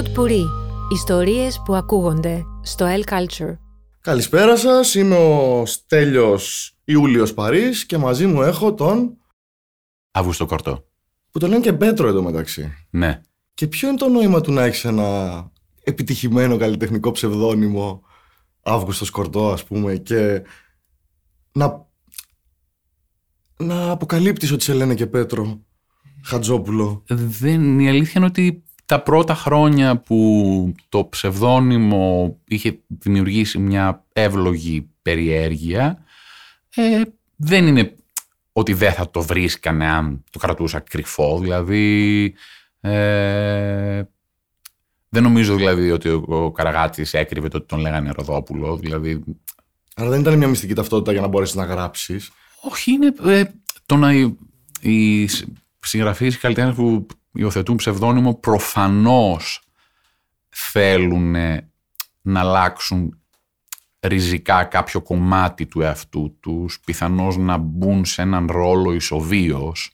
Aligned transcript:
Pod 0.00 0.18
Puri. 0.18 0.44
Ιστορίες 0.92 1.62
που 1.64 1.74
ακούγονται 1.74 2.42
στο 2.62 2.86
El 2.88 3.12
Culture. 3.12 3.56
Καλησπέρα 4.00 4.56
σας, 4.56 4.94
είμαι 4.94 5.16
ο 5.16 5.66
Στέλιος 5.66 6.76
Ιούλιος 6.84 7.34
Παρής 7.34 7.86
και 7.86 7.98
μαζί 7.98 8.26
μου 8.26 8.42
έχω 8.42 8.74
τον... 8.74 9.16
Αύγουστο 10.10 10.46
Κορτό. 10.46 10.84
Που 11.30 11.38
τον 11.38 11.48
λένε 11.48 11.60
και 11.60 11.72
Πέτρο 11.72 12.08
εδώ 12.08 12.22
μεταξύ. 12.22 12.72
Ναι. 12.90 13.20
Και 13.54 13.66
ποιο 13.66 13.88
είναι 13.88 13.96
το 13.96 14.08
νόημα 14.08 14.40
του 14.40 14.52
να 14.52 14.62
έχεις 14.62 14.84
ένα 14.84 15.50
επιτυχημένο 15.82 16.56
καλλιτεχνικό 16.56 17.10
ψευδόνυμο 17.10 18.02
Αύγουστος 18.62 19.10
Κορτό 19.10 19.52
ας 19.52 19.64
πούμε 19.64 19.96
και 19.96 20.42
να, 21.52 21.86
να 23.56 23.90
αποκαλύπτεις 23.90 24.52
ότι 24.52 24.64
σε 24.64 24.74
λένε 24.74 24.94
και 24.94 25.06
Πέτρο 25.06 25.64
Χατζόπουλο; 26.24 27.02
Δεν, 27.08 27.80
η 27.80 27.88
αλήθεια 27.88 28.12
είναι 28.16 28.26
ότι 28.26 28.64
τα 28.90 29.02
πρώτα 29.02 29.34
χρόνια 29.34 29.96
που 29.96 30.74
το 30.88 31.06
ψευδόνυμο 31.06 32.38
είχε 32.44 32.80
δημιουργήσει 32.88 33.58
μια 33.58 34.04
εύλογη 34.12 34.90
περιέργεια 35.02 36.04
ε, 36.74 37.02
δεν 37.36 37.66
είναι 37.66 37.94
ότι 38.52 38.72
δεν 38.72 38.92
θα 38.92 39.10
το 39.10 39.22
βρίσκανε 39.22 39.86
αν 39.86 40.24
το 40.30 40.38
κρατούσα 40.38 40.78
κρυφό. 40.78 41.38
Δηλαδή 41.38 42.34
ε, 42.80 44.02
δεν 45.08 45.22
νομίζω 45.22 45.54
δηλαδή 45.54 45.90
ότι 45.90 46.08
ο, 46.08 46.24
ο 46.26 46.50
Καραγάτης 46.50 47.14
έκρυβε 47.14 47.48
το 47.48 47.56
ότι 47.56 47.66
τον 47.66 47.78
λέγανε 47.78 48.10
Ροδόπουλο. 48.16 48.76
Δηλαδή, 48.76 49.24
Άρα 49.94 50.08
δεν 50.08 50.20
ήταν 50.20 50.38
μια 50.38 50.48
μυστική 50.48 50.74
ταυτότητα 50.74 51.12
για 51.12 51.20
να 51.20 51.26
μπορέσεις 51.26 51.54
να 51.54 51.64
γράψεις; 51.64 52.30
όχι, 52.60 52.92
είναι 52.92 53.14
ε, 53.24 53.44
το 53.86 53.96
να 53.96 54.12
οι, 54.12 54.36
οι 54.80 55.28
συγγραφείς, 55.80 56.34
οι 56.34 56.38
καλλιτέχνες 56.38 56.74
που 56.74 57.06
υιοθετούν 57.32 57.76
ψευδόνυμο 57.76 58.34
προφανώς 58.34 59.62
θέλουν 60.48 61.36
να 62.22 62.40
αλλάξουν 62.40 63.20
ριζικά 64.00 64.64
κάποιο 64.64 65.00
κομμάτι 65.00 65.66
του 65.66 65.80
εαυτού 65.80 66.36
τους, 66.40 66.80
πιθανώς 66.80 67.36
να 67.36 67.56
μπουν 67.56 68.04
σε 68.04 68.22
έναν 68.22 68.46
ρόλο 68.50 68.92
ισοβίος, 68.92 69.92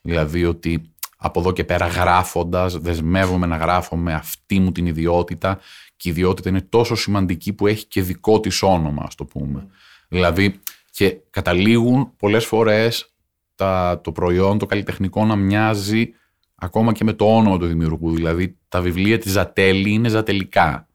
δηλαδή 0.00 0.44
ότι 0.44 0.92
από 1.16 1.40
εδώ 1.40 1.52
και 1.52 1.64
πέρα 1.64 1.86
γράφοντας 1.86 2.78
δεσμεύομαι 2.78 3.46
να 3.46 3.56
γράφω 3.56 3.96
με 3.96 4.14
αυτή 4.14 4.60
μου 4.60 4.72
την 4.72 4.86
ιδιότητα 4.86 5.58
και 5.96 6.08
η 6.08 6.10
ιδιότητα 6.10 6.48
είναι 6.48 6.60
τόσο 6.60 6.94
σημαντική 6.94 7.52
που 7.52 7.66
έχει 7.66 7.86
και 7.86 8.02
δικό 8.02 8.40
της 8.40 8.62
όνομα, 8.62 9.02
ας 9.06 9.14
το 9.14 9.24
πούμε. 9.24 9.66
Δηλαδή 10.08 10.60
και 10.90 11.16
καταλήγουν 11.30 12.12
πολλές 12.16 12.44
φορές 12.44 13.14
τα, 13.54 14.00
το 14.04 14.12
προϊόν, 14.12 14.58
το 14.58 14.66
καλλιτεχνικό 14.66 15.24
να 15.24 15.36
μοιάζει 15.36 16.14
ακόμα 16.60 16.92
και 16.92 17.04
με 17.04 17.12
το 17.12 17.36
όνομα 17.36 17.58
του 17.58 17.66
δημιουργού. 17.66 18.14
Δηλαδή 18.14 18.56
τα 18.68 18.80
βιβλία 18.80 19.18
της 19.18 19.32
Ζατέλη 19.32 19.90
είναι 19.90 20.08
ζατελικά. 20.08 20.86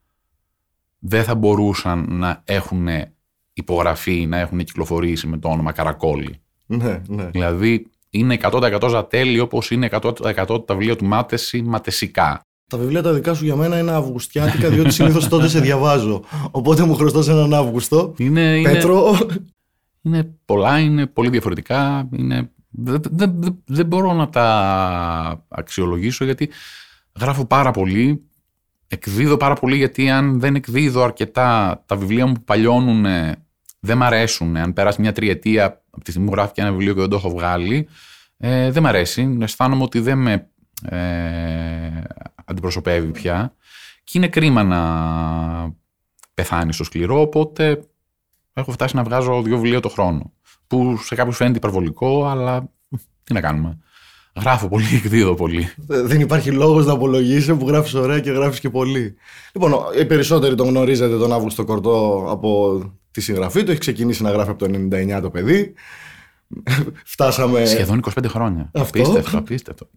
Δεν 0.99 1.23
θα 1.23 1.35
μπορούσαν 1.35 2.05
να 2.09 2.41
έχουν 2.45 2.87
υπογραφεί, 3.53 4.25
να 4.25 4.39
έχουν 4.39 4.63
κυκλοφορήσει 4.63 5.27
με 5.27 5.37
το 5.37 5.49
όνομα 5.49 5.71
Καρακόλη. 5.71 6.35
Ναι, 6.65 7.01
ναι. 7.07 7.25
Δηλαδή 7.25 7.87
είναι 8.09 8.37
100% 8.41 8.87
Ζατέλη 8.89 9.39
όπως 9.39 9.71
είναι 9.71 9.89
100% 9.91 10.65
τα 10.65 10.75
βιβλία 10.75 10.95
του 10.95 11.05
Μάτεση 11.05 11.61
ματεσικά. 11.61 12.41
Τα 12.69 12.77
βιβλία 12.77 13.01
τα 13.01 13.13
δικά 13.13 13.33
σου 13.33 13.45
για 13.45 13.55
μένα 13.55 13.79
είναι 13.79 13.91
αυγουστιάτικα, 13.91 14.69
διότι 14.69 14.91
συνήθως 14.91 15.27
τότε 15.27 15.47
σε 15.47 15.59
διαβάζω. 15.59 16.23
Οπότε 16.51 16.83
μου 16.83 16.95
χρωστάς 16.95 17.27
έναν 17.27 17.53
Αύγουστο. 17.53 18.13
Είναι, 18.17 18.57
είναι, 18.59 18.71
Πέτρο. 18.71 19.17
είναι 20.01 20.37
πολλά, 20.45 20.79
είναι 20.79 21.05
πολύ 21.05 21.29
διαφορετικά. 21.29 22.09
Είναι, 22.11 22.51
δεν, 22.77 23.01
δεν, 23.09 23.41
δεν, 23.41 23.63
δεν 23.65 23.85
μπορώ 23.85 24.13
να 24.13 24.29
τα 24.29 25.45
αξιολογήσω 25.47 26.25
γιατί 26.25 26.49
γράφω 27.19 27.45
πάρα 27.45 27.71
πολύ, 27.71 28.23
εκδίδω 28.87 29.37
πάρα 29.37 29.53
πολύ 29.53 29.75
γιατί 29.75 30.09
αν 30.09 30.39
δεν 30.39 30.55
εκδίδω 30.55 31.03
αρκετά 31.03 31.83
τα 31.85 31.95
βιβλία 31.95 32.25
μου 32.25 32.33
που 32.33 32.43
παλιώνουν 32.43 33.05
δεν 33.85 33.97
μ' 33.97 34.03
αρέσουν. 34.03 34.57
Αν 34.57 34.73
πέρασε 34.73 35.01
μια 35.01 35.11
τριετία 35.11 35.65
από 35.65 36.03
τη 36.03 36.09
στιγμή 36.09 36.27
που 36.27 36.33
γράφει 36.33 36.51
ένα 36.55 36.71
βιβλίο 36.71 36.93
και 36.93 36.99
δεν 36.99 37.09
το 37.09 37.15
έχω 37.15 37.29
βγάλει, 37.29 37.87
ε, 38.37 38.71
δεν 38.71 38.83
μ' 38.83 38.87
αρέσει. 38.87 39.37
Αισθάνομαι 39.41 39.83
ότι 39.83 39.99
δεν 39.99 40.17
με 40.17 40.49
ε, 40.89 42.01
αντιπροσωπεύει 42.45 43.11
πια. 43.11 43.55
Και 44.03 44.17
είναι 44.17 44.27
κρίμα 44.27 44.63
να 44.63 44.81
πεθάνει 46.33 46.73
στο 46.73 46.83
σκληρό, 46.83 47.21
οπότε 47.21 47.83
έχω 48.53 48.71
φτάσει 48.71 48.95
να 48.95 49.03
βγάζω 49.03 49.41
δύο 49.41 49.55
βιβλία 49.55 49.79
το 49.79 49.89
χρόνο. 49.89 50.31
Που 50.67 50.97
σε 51.03 51.15
κάποιους 51.15 51.35
φαίνεται 51.35 51.57
υπερβολικό, 51.57 52.25
αλλά 52.25 52.69
τι 53.23 53.33
να 53.33 53.41
κάνουμε. 53.41 53.77
Γράφω 54.41 54.67
πολύ, 54.67 54.85
εκδίδω 55.03 55.33
πολύ. 55.33 55.69
Δεν 55.87 56.19
υπάρχει 56.19 56.51
λόγος 56.51 56.85
να 56.85 56.93
απολογήσει 56.93 57.55
που 57.55 57.67
γράφεις 57.67 57.93
ωραία 57.93 58.19
και 58.19 58.31
γράφεις 58.31 58.59
και 58.59 58.69
πολύ. 58.69 59.15
Λοιπόν, 59.53 59.73
οι 59.99 60.05
περισσότεροι 60.05 60.55
τον 60.55 60.67
γνωρίζετε 60.67 61.17
τον 61.17 61.33
Αύγουστο 61.33 61.65
Κορτό 61.65 62.25
από 62.29 62.79
τη 63.11 63.21
συγγραφή 63.21 63.63
του. 63.63 63.71
Έχει 63.71 63.79
ξεκινήσει 63.79 64.23
να 64.23 64.31
γράφει 64.31 64.49
από 64.49 64.67
το 64.67 64.87
99 64.91 65.19
το 65.21 65.29
παιδί. 65.29 65.73
Φτάσαμε. 67.13 67.65
Σχεδόν 67.65 68.01
25 68.19 68.25
χρόνια. 68.27 68.69
Αυτό. 68.73 68.99
Απίστευτο, 68.99 69.37
απίστευτο. 69.37 69.87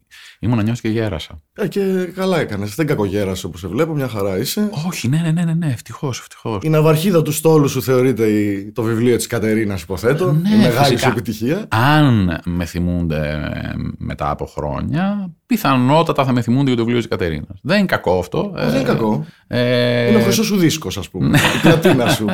Ήμουν 0.41 0.62
νιώσει 0.64 0.81
και 0.81 0.88
γέρασα. 0.88 1.38
Ε, 1.54 1.69
και 1.69 1.81
καλά 2.14 2.38
έκανες. 2.41 2.75
Δεν 2.75 2.86
κακογέρασε 2.86 3.47
όπως 3.47 3.60
σε 3.60 3.69
βλέπω, 3.69 3.92
μια 3.94 4.09
χαρά 4.09 4.38
είσαι. 4.38 4.70
Όχι, 4.86 5.09
ναι, 5.09 5.19
ναι, 5.19 5.31
ναι, 5.31 5.44
ναι, 5.44 5.54
ναι 5.54 5.66
ευτυχώς, 5.66 6.19
ευτυχώς. 6.19 6.59
Η 6.62 6.69
ναυαρχίδα 6.69 7.22
του 7.22 7.32
στόλου 7.32 7.69
σου 7.69 7.82
θεωρείται 7.82 8.26
η- 8.26 8.72
το 8.72 8.82
βιβλίο 8.82 9.16
της 9.16 9.26
Κατερίνας, 9.26 9.82
υποθέτω. 9.82 10.32
Ναι, 10.32 10.48
η 10.48 10.56
μεγάλη 10.56 10.76
φυσικά. 10.84 10.98
σου 10.98 11.09
επιτυχία. 11.09 11.66
Αν 11.69 12.41
με 12.44 12.65
θυμούνται 12.65 13.50
ε, 13.54 13.72
μετά 13.98 14.30
από 14.30 14.47
χρόνια, 14.47 15.30
πιθανότατα 15.47 16.25
θα 16.25 16.32
με 16.32 16.42
θυμούνται 16.42 16.66
για 16.69 16.76
το 16.76 16.82
βιβλίο 16.82 16.98
της 17.00 17.09
Κατερίνας. 17.09 17.59
Δεν 17.62 17.78
είναι 17.78 17.86
κακό 17.86 18.19
αυτό. 18.19 18.53
Δεν 18.54 18.69
είναι 18.69 18.82
κακό. 18.82 19.26
Ε, 19.47 20.09
Είναι 20.09 20.16
ο 20.19 20.20
χρυσός 20.22 20.47
σου 20.47 20.56
δίσκο, 20.56 20.88
ας 20.98 21.09
πούμε. 21.10 21.38
η 21.56 21.60
πλατίνα 21.62 22.09
σου. 22.09 22.26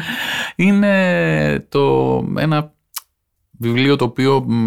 είναι 0.56 1.66
το, 1.68 2.16
ένα 2.36 2.72
βιβλίο 3.60 3.96
το 3.96 4.04
οποίο 4.04 4.44
μ, 4.48 4.66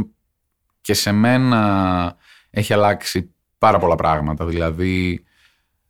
και 0.81 0.93
σε 0.93 1.11
μένα 1.11 2.15
έχει 2.49 2.73
αλλάξει 2.73 3.33
πάρα 3.57 3.79
πολλά 3.79 3.95
πράγματα. 3.95 4.45
Δηλαδή 4.45 5.23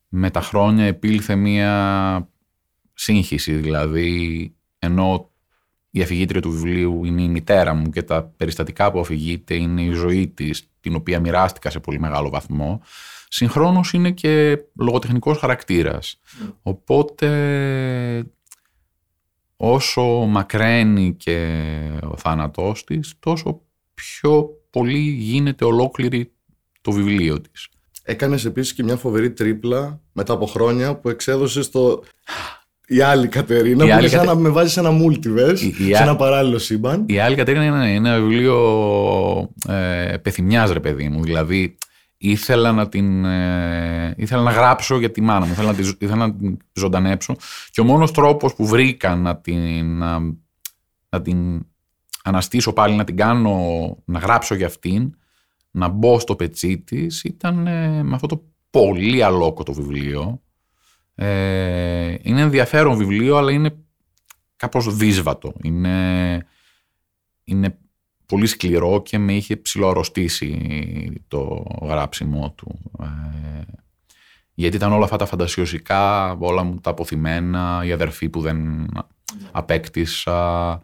με 0.07 0.29
τα 0.29 0.41
χρόνια 0.41 0.85
επήλθε 0.85 1.35
μία 1.35 2.29
σύγχυση. 2.93 3.53
Δηλαδή 3.53 4.53
ενώ 4.79 5.31
η 5.89 6.01
αφηγήτρια 6.01 6.41
του 6.41 6.51
βιβλίου 6.51 7.05
είναι 7.05 7.21
η 7.21 7.27
μητέρα 7.27 7.73
μου 7.73 7.89
και 7.89 8.03
τα 8.03 8.23
περιστατικά 8.23 8.91
που 8.91 8.99
αφηγείται 8.99 9.55
είναι 9.55 9.81
η 9.81 9.91
ζωή 9.91 10.27
της, 10.27 10.69
την 10.79 10.95
οποία 10.95 11.19
μοιράστηκα 11.19 11.69
σε 11.69 11.79
πολύ 11.79 11.99
μεγάλο 11.99 12.29
βαθμό, 12.29 12.81
συγχρόνως 13.27 13.93
είναι 13.93 14.11
και 14.11 14.57
λογοτεχνικός 14.79 15.37
χαρακτήρας. 15.37 16.19
Οπότε 16.61 17.27
όσο 19.66 20.01
μακραίνει 20.28 21.13
και 21.18 21.62
ο 22.03 22.18
θάνατός 22.18 22.84
της, 22.84 23.13
τόσο 23.19 23.62
πιο 23.94 24.47
πολύ 24.69 24.97
γίνεται 25.00 25.66
ολόκληρη 25.66 26.31
το 26.81 26.91
βιβλίο 26.91 27.41
της. 27.41 27.68
Έκανες 28.03 28.46
επίσης 28.46 28.74
και 28.74 28.84
μια 28.84 28.96
φοβερή 28.96 29.31
τρίπλα 29.31 30.01
μετά 30.12 30.34
από 30.34 30.46
χρόνια 30.46 30.96
που 30.96 31.09
εξέδωσες 31.09 31.69
το. 31.69 32.03
Η 32.88 33.01
άλλη 33.01 33.28
Κατερίνα, 33.28 33.84
Η 33.84 33.88
που 33.88 33.94
άλλη 33.94 34.00
είναι 34.00 34.09
σαν 34.09 34.19
Κατε- 34.19 34.35
να 34.35 34.41
με 34.41 34.50
βάζεις 34.50 34.72
σε 34.74 34.79
ένα 34.79 34.90
multiverse, 34.91 35.59
Η- 35.59 35.68
η 35.68 35.94
σε 35.94 35.97
α- 35.97 36.01
ένα 36.01 36.16
παράλληλο 36.16 36.57
σύμπαν. 36.57 37.06
Η 37.07 37.19
άλλη 37.19 37.35
Κατερίνα 37.35 37.66
είναι 37.66 37.75
ένα, 37.75 37.90
είναι 37.94 38.09
ένα 38.09 38.19
βιβλίο 38.19 38.57
ε, 39.69 40.18
πεθυμιάς 40.22 40.72
ρε 40.72 40.80
παιδί 40.80 41.09
μου. 41.09 41.24
Δηλαδή 41.24 41.78
ήθελα 42.29 42.72
να 42.72 42.89
την 42.89 43.25
ε, 43.25 44.13
ήθελα 44.17 44.41
να 44.41 44.51
γράψω 44.51 44.97
για 44.97 45.11
τη 45.11 45.22
μάνα 45.22 45.45
μου, 45.45 45.51
ήθελα 45.51 45.67
να, 45.67 45.75
τη, 45.75 45.81
ζω- 45.84 46.01
ήθελα 46.01 46.28
να 46.28 46.35
την 46.35 46.57
ζωντανέψω 46.73 47.35
και 47.72 47.81
ο 47.81 47.84
μόνος 47.84 48.11
τρόπος 48.11 48.56
που 48.56 48.66
βρήκα 48.66 49.16
να 49.16 49.38
την, 49.38 49.97
να, 49.97 50.19
να 51.09 51.22
την 51.22 51.65
αναστήσω 52.24 52.74
πάλι, 52.74 52.95
να 52.95 53.03
την 53.03 53.18
κάνω, 53.18 53.57
να 54.06 54.19
γράψω 54.19 54.56
για 54.56 54.65
αυτήν, 54.65 55.15
να 55.71 55.88
μπω 55.88 56.19
στο 56.19 56.36
πετσί 56.36 56.77
της 56.77 57.24
ήταν 57.24 57.68
ε, 57.68 58.03
με 58.03 58.15
αυτό 58.15 58.27
το 58.27 58.44
πολύ 58.69 59.24
αλόκοτο 59.24 59.74
βιβλίο. 59.74 60.42
Ε, 61.15 62.15
είναι 62.21 62.42
ενδιαφέρον 62.42 62.97
βιβλίο, 62.97 63.38
αλλά 63.38 63.51
είναι 63.51 63.75
κάπως 64.56 64.95
δύσβατο. 64.95 65.53
Είναι, 65.63 66.45
είναι 67.44 67.77
πολύ 68.33 68.47
σκληρό 68.47 69.01
και 69.01 69.18
με 69.18 69.33
είχε 69.33 69.56
ψηλοαρρωστήσει 69.57 70.57
το 71.27 71.63
γράψιμό 71.81 72.53
του. 72.57 72.80
Ε, 73.00 73.62
γιατί 74.53 74.75
ήταν 74.75 74.91
όλα 74.94 75.03
αυτά 75.03 75.15
τα 75.18 75.25
φαντασιωσικά, 75.25 76.31
όλα 76.39 76.63
μου 76.63 76.80
τα 76.80 76.89
αποθυμένα, 76.89 77.81
η 77.85 77.91
αδερφή 77.91 78.30
που 78.30 78.41
δεν 78.41 78.85
απέκτησα. 79.51 80.81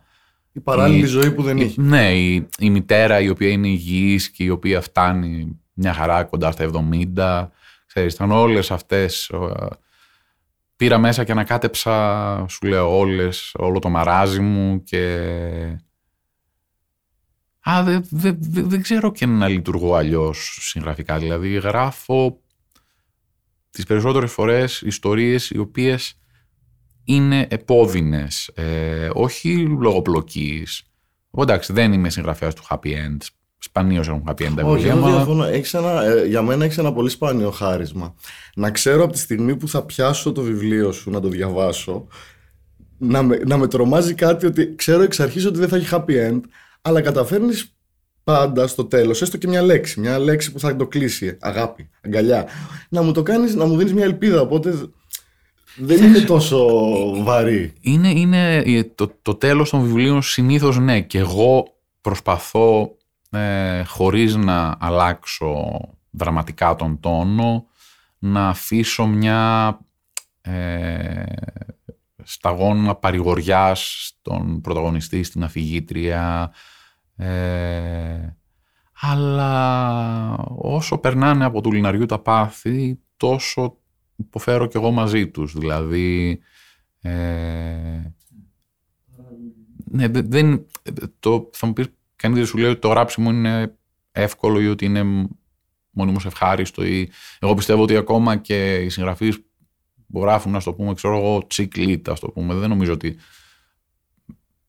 Η 0.52 0.60
παράλληλη 0.60 1.02
η- 1.04 1.06
ζωή 1.06 1.32
που 1.32 1.44
δεν 1.44 1.58
η- 1.58 1.64
είχε. 1.66 1.82
Ναι, 1.82 2.14
η, 2.14 2.48
η 2.60 2.70
μητέρα 2.70 3.20
η 3.20 3.30
οποία 3.30 3.50
είναι 3.50 3.68
υγιής 3.68 4.30
και 4.30 4.44
η 4.44 4.50
οποία 4.50 4.82
φτάνει 4.82 5.60
μια 5.74 5.94
χαρά 5.94 6.24
κοντά 6.24 6.52
στα 6.52 6.70
70. 7.18 7.48
Ξέρεις, 7.86 8.14
ήταν 8.14 8.32
όλες 8.32 8.72
αυτές 8.72 9.30
ε, 9.30 9.38
πήρα 10.76 10.98
μέσα 10.98 11.24
και 11.24 11.32
ανακάτεψα, 11.32 12.46
σου 12.50 12.68
λέω, 12.68 12.98
όλες, 12.98 13.52
όλο 13.58 13.80
το 13.80 13.90
μαράζι 13.90 14.40
μου 14.40 14.84
και... 14.84 15.28
Α, 17.70 17.84
δεν 17.84 18.06
δε, 18.10 18.32
δε, 18.40 18.62
δεν 18.62 18.82
ξέρω 18.82 19.12
και 19.12 19.26
να 19.26 19.48
λειτουργώ 19.48 19.96
αλλιώς 19.96 20.58
συγγραφικά. 20.62 21.18
Δηλαδή, 21.18 21.50
γράφω 21.50 22.42
τις 23.70 23.86
περισσότερες 23.86 24.32
φορές 24.32 24.82
ιστορίες 24.82 25.50
οι 25.50 25.58
οποίες 25.58 26.14
είναι 27.04 27.48
επώδυνες, 27.50 28.48
ε, 28.54 29.10
όχι 29.14 29.58
λόγω 29.80 30.02
πλοκής. 30.02 30.84
Εντάξει, 31.38 31.74
δεν 31.74 31.94
είμαι 31.94 32.10
συγγραφέας 32.10 32.54
του 32.54 32.64
happy 32.70 32.88
end. 32.88 33.18
Σπανίως 33.58 34.08
έχουν 34.08 34.24
happy 34.28 34.42
end 34.48 34.54
τα 34.56 34.64
Όχι, 34.64 34.74
βιβλία. 34.76 34.94
δεν 34.94 34.98
μα- 35.04 35.16
διαφωνώ. 35.16 35.44
Έχεις 35.44 35.74
ένα, 35.74 36.04
ε, 36.04 36.26
για 36.26 36.42
μένα 36.42 36.66
έχει 36.66 36.80
ένα 36.80 36.94
πολύ 36.94 37.10
σπάνιο 37.10 37.52
χάρισμα. 37.52 38.14
Να 38.56 38.72
ξέρω 38.72 39.04
από 39.04 39.14
τη 39.14 39.20
στιγμή 39.20 39.56
που 39.56 39.68
θα 39.68 39.84
πιάσω 39.86 40.32
το 40.32 40.42
βιβλίο 40.42 40.92
σου 40.92 41.10
να 41.10 41.20
το 41.20 41.28
διαβάσω, 41.28 42.08
να 42.98 43.24
με, 43.24 43.38
να 43.46 43.58
με 43.58 43.68
τρομάζει 43.68 44.14
κάτι 44.14 44.46
ότι 44.46 44.76
ξέρω 44.76 45.04
εξ 45.04 45.20
αρχής 45.20 45.46
ότι 45.46 45.60
δεν 45.60 45.68
θα 45.70 45.76
έχει 45.76 45.88
happy 45.92 46.30
end, 46.32 46.40
αλλά 46.82 47.02
καταφέρνεις 47.02 47.74
πάντα 48.24 48.68
στο 48.68 48.86
τέλος, 48.86 49.22
έστω 49.22 49.38
και 49.38 49.48
μια 49.48 49.62
λέξη, 49.62 50.00
μια 50.00 50.20
λέξη 50.20 50.52
που 50.52 50.60
θα 50.60 50.76
το 50.76 50.88
κλείσει. 50.88 51.38
Αγάπη, 51.40 51.90
αγκαλιά. 52.02 52.48
Να 52.90 53.02
μου 53.02 53.12
το 53.12 53.24
κάνεις, 53.24 53.56
να 53.56 53.66
μου 53.66 53.78
δίνεις 53.78 53.94
μια 53.94 54.04
ελπίδα. 54.04 54.42
Οπότε 54.42 54.90
δεν 55.76 56.04
είναι 56.04 56.20
τόσο 56.20 56.68
βαρύ. 57.24 57.74
Είναι, 57.82 58.10
είναι 58.10 58.58
ε, 58.58 58.84
το, 58.84 59.12
το 59.22 59.36
τέλος 59.36 59.70
των 59.70 59.82
βιβλίων 59.82 60.22
συνήθως 60.22 60.80
ναι 60.80 61.02
και 61.02 61.18
εγώ 61.18 61.68
προσπαθώ 62.02 62.96
ε, 63.30 63.84
χωρίς 63.84 64.36
να 64.36 64.78
αλλάξω 64.80 65.80
δραματικά 66.10 66.76
τον 66.76 67.00
τόνο 67.00 67.66
να 68.20 68.48
αφήσω 68.48 69.06
μια 69.06 69.78
ε, 70.42 71.24
σταγόνα 72.32 72.96
παρηγοριάς 72.96 74.06
στον 74.06 74.62
πρωταγωνιστή, 74.62 75.24
στην 75.24 75.44
αφηγήτρια 75.44 76.52
ε, 77.16 78.38
αλλά 79.02 80.36
όσο 80.58 80.98
περνάνε 80.98 81.46
από 81.46 81.62
του 81.62 81.72
λιναριού 81.72 82.06
τα 82.06 82.20
πάθη 82.20 83.00
τόσο 83.18 83.78
υποφέρω 84.16 84.66
κι 84.66 84.78
εγώ 84.78 84.92
μαζί 84.92 85.28
τους. 85.28 85.54
Δηλαδή 85.58 86.40
ε, 87.02 87.12
ναι, 89.92 90.08
δε- 90.08 90.22
δεν, 90.22 90.66
το, 91.20 91.50
θα 91.54 91.66
μου 91.68 91.74
πεις 91.74 91.88
κανείς 92.16 92.38
δεν 92.38 92.46
σου 92.48 92.58
λέει 92.58 92.70
ότι 92.70 92.80
το 92.80 92.88
γράψιμο 92.88 93.30
είναι 93.30 93.78
εύκολο 94.12 94.60
ή 94.60 94.68
ότι 94.68 94.86
είναι 94.86 95.28
μονίμως 95.90 96.26
ευχάριστο 96.26 96.86
ή 96.86 97.10
εγώ 97.40 97.54
πιστεύω 97.54 97.82
ότι 97.82 97.96
ακόμα 97.96 98.38
και 98.38 98.76
οι 98.76 98.90
συγγραφείς 98.90 99.42
που 99.42 99.49
γράφουν, 100.14 100.52
να 100.52 100.62
το 100.62 100.74
πούμε, 100.74 100.94
ξέρω 100.94 101.18
εγώ, 101.18 101.48
τσικλίτ, 101.48 102.10
ας 102.10 102.20
το 102.20 102.28
πούμε, 102.28 102.54
δεν 102.54 102.70
νομίζω 102.70 102.94
ότι 102.94 103.18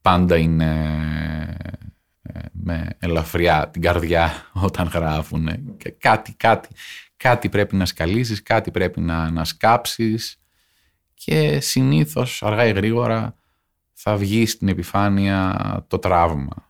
πάντα 0.01 0.37
είναι 0.37 0.75
ε, 2.23 2.41
με 2.53 2.97
ελαφριά 2.99 3.69
την 3.71 3.83
καρδιά 3.83 4.33
όταν 4.67 4.87
γράφουν. 4.87 5.77
Και 5.77 5.91
κάτι, 5.91 6.33
κάτι, 6.33 6.69
κάτι 7.17 7.49
πρέπει 7.49 7.77
να 7.77 7.87
σκαλίσεις, 7.87 8.43
κάτι 8.43 8.71
πρέπει 8.71 9.01
να, 9.01 9.31
να 9.31 9.45
σκάψεις 9.45 10.41
και 11.15 11.61
συνήθως 11.61 12.43
αργά 12.43 12.67
ή 12.67 12.73
γρήγορα 12.73 13.35
θα 13.93 14.17
βγει 14.17 14.47
στην 14.47 14.69
επιφάνεια 14.69 15.85
το 15.89 15.99
τραύμα. 15.99 16.69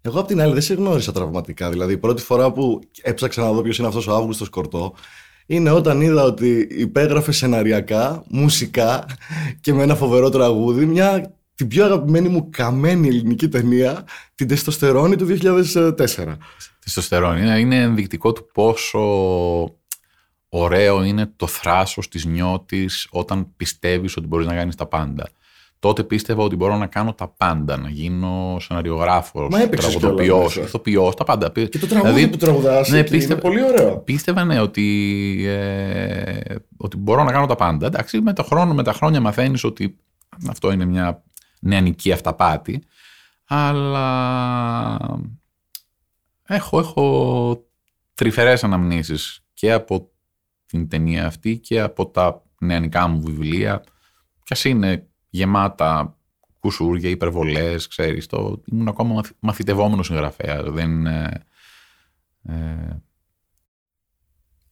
Εγώ 0.00 0.20
απ' 0.20 0.26
την 0.26 0.40
άλλη 0.40 0.52
δεν 0.52 0.62
σε 0.62 0.74
γνώρισα 0.74 1.12
τραυματικά. 1.12 1.70
Δηλαδή, 1.70 1.92
η 1.92 1.98
πρώτη 1.98 2.22
φορά 2.22 2.52
που 2.52 2.80
έψαξα 3.02 3.42
να 3.42 3.52
δω 3.52 3.62
ποιος 3.62 3.78
είναι 3.78 3.86
αυτός 3.86 4.06
ο 4.06 4.14
Αύγουστος 4.14 4.48
Κορτό 4.48 4.94
είναι 5.46 5.70
όταν 5.70 6.00
είδα 6.00 6.22
ότι 6.22 6.66
υπέγραφε 6.70 7.32
σεναριακά, 7.32 8.22
μουσικά 8.28 9.06
και 9.60 9.72
με 9.72 9.82
ένα 9.82 9.94
φοβερό 9.94 10.28
τραγούδι 10.28 10.86
μια 10.86 11.36
την 11.56 11.68
πιο 11.68 11.84
αγαπημένη 11.84 12.28
μου 12.28 12.50
καμένη 12.50 13.08
ελληνική 13.08 13.48
ταινία, 13.48 14.04
την 14.34 14.48
Τεστοστερόνη 14.48 15.16
του 15.16 15.26
2004. 15.26 16.36
Τεστοστερόνη. 16.84 17.40
Είναι, 17.40 17.58
είναι 17.58 17.80
ενδεικτικό 17.80 18.32
του 18.32 18.46
πόσο 18.52 19.00
ωραίο 20.48 21.02
είναι 21.02 21.32
το 21.36 21.46
θράσος 21.46 22.08
της 22.08 22.24
νιώτης 22.24 23.08
όταν 23.10 23.52
πιστεύεις 23.56 24.16
ότι 24.16 24.26
μπορείς 24.26 24.46
να 24.46 24.54
κάνεις 24.54 24.74
τα 24.74 24.86
πάντα. 24.86 25.28
Τότε 25.78 26.02
πίστευα 26.04 26.42
ότι 26.42 26.56
μπορώ 26.56 26.76
να 26.76 26.86
κάνω 26.86 27.14
τα 27.14 27.28
πάντα, 27.28 27.76
να 27.76 27.88
γίνω 27.88 28.56
σεναριογράφος, 28.60 29.48
Μα 29.50 29.62
έπαιξες 29.62 29.90
τραγουδοποιός, 29.96 30.26
κιόλας 30.26 30.44
μέσα. 30.44 30.60
ηθοποιός, 30.60 30.66
ηθοποιός, 30.68 31.14
τα 31.14 31.24
πάντα. 31.24 31.50
Και 31.50 31.78
το 31.78 31.86
τραγούδι 31.86 32.12
Δηλαδή, 32.14 32.28
που 32.28 32.36
τραγουδάς 32.36 32.88
ναι, 32.88 32.98
εκεί 32.98 33.08
είναι 33.08 33.18
πίστευα- 33.18 33.40
πολύ 33.42 33.62
ωραίο. 33.64 33.98
Πίστευα 33.98 34.44
ναι 34.44 34.60
ότι, 34.60 35.44
ε, 35.48 36.54
ότι 36.76 36.96
μπορώ 36.96 37.24
να 37.24 37.32
κάνω 37.32 37.46
τα 37.46 37.54
πάντα. 37.54 37.86
Εντάξει, 37.86 38.20
με 38.20 38.32
το 38.32 38.42
χρόνο, 38.42 38.74
με 38.74 38.82
τα 38.82 38.92
χρόνια 38.92 39.20
μαθαίνεις 39.20 39.64
ότι 39.64 39.96
αυτό 40.48 40.72
είναι 40.72 40.84
μια 40.84 41.22
νεανική 41.60 42.12
αυταπάτη. 42.12 42.82
Αλλά 43.44 44.98
έχω, 46.46 46.78
έχω 46.78 47.64
τρυφερές 48.14 48.64
αναμνήσεις 48.64 49.44
και 49.54 49.72
από 49.72 50.10
την 50.66 50.88
ταινία 50.88 51.26
αυτή 51.26 51.58
και 51.58 51.80
από 51.80 52.06
τα 52.06 52.42
νεανικά 52.60 53.06
μου 53.06 53.20
βιβλία. 53.22 53.82
Κι 54.42 54.52
ας 54.52 54.64
είναι 54.64 55.06
γεμάτα 55.36 56.16
κουσούρια, 56.60 57.10
υπερβολές, 57.10 57.86
ξέρεις. 57.86 58.26
Το, 58.26 58.62
ήμουν 58.72 58.88
ακόμα 58.88 59.14
μαθ- 59.14 59.36
μαθητευόμενος 59.40 60.06
συγγραφέας. 60.06 60.70
Δεν, 60.70 61.06
ε, 61.06 61.44
ε, 62.42 63.02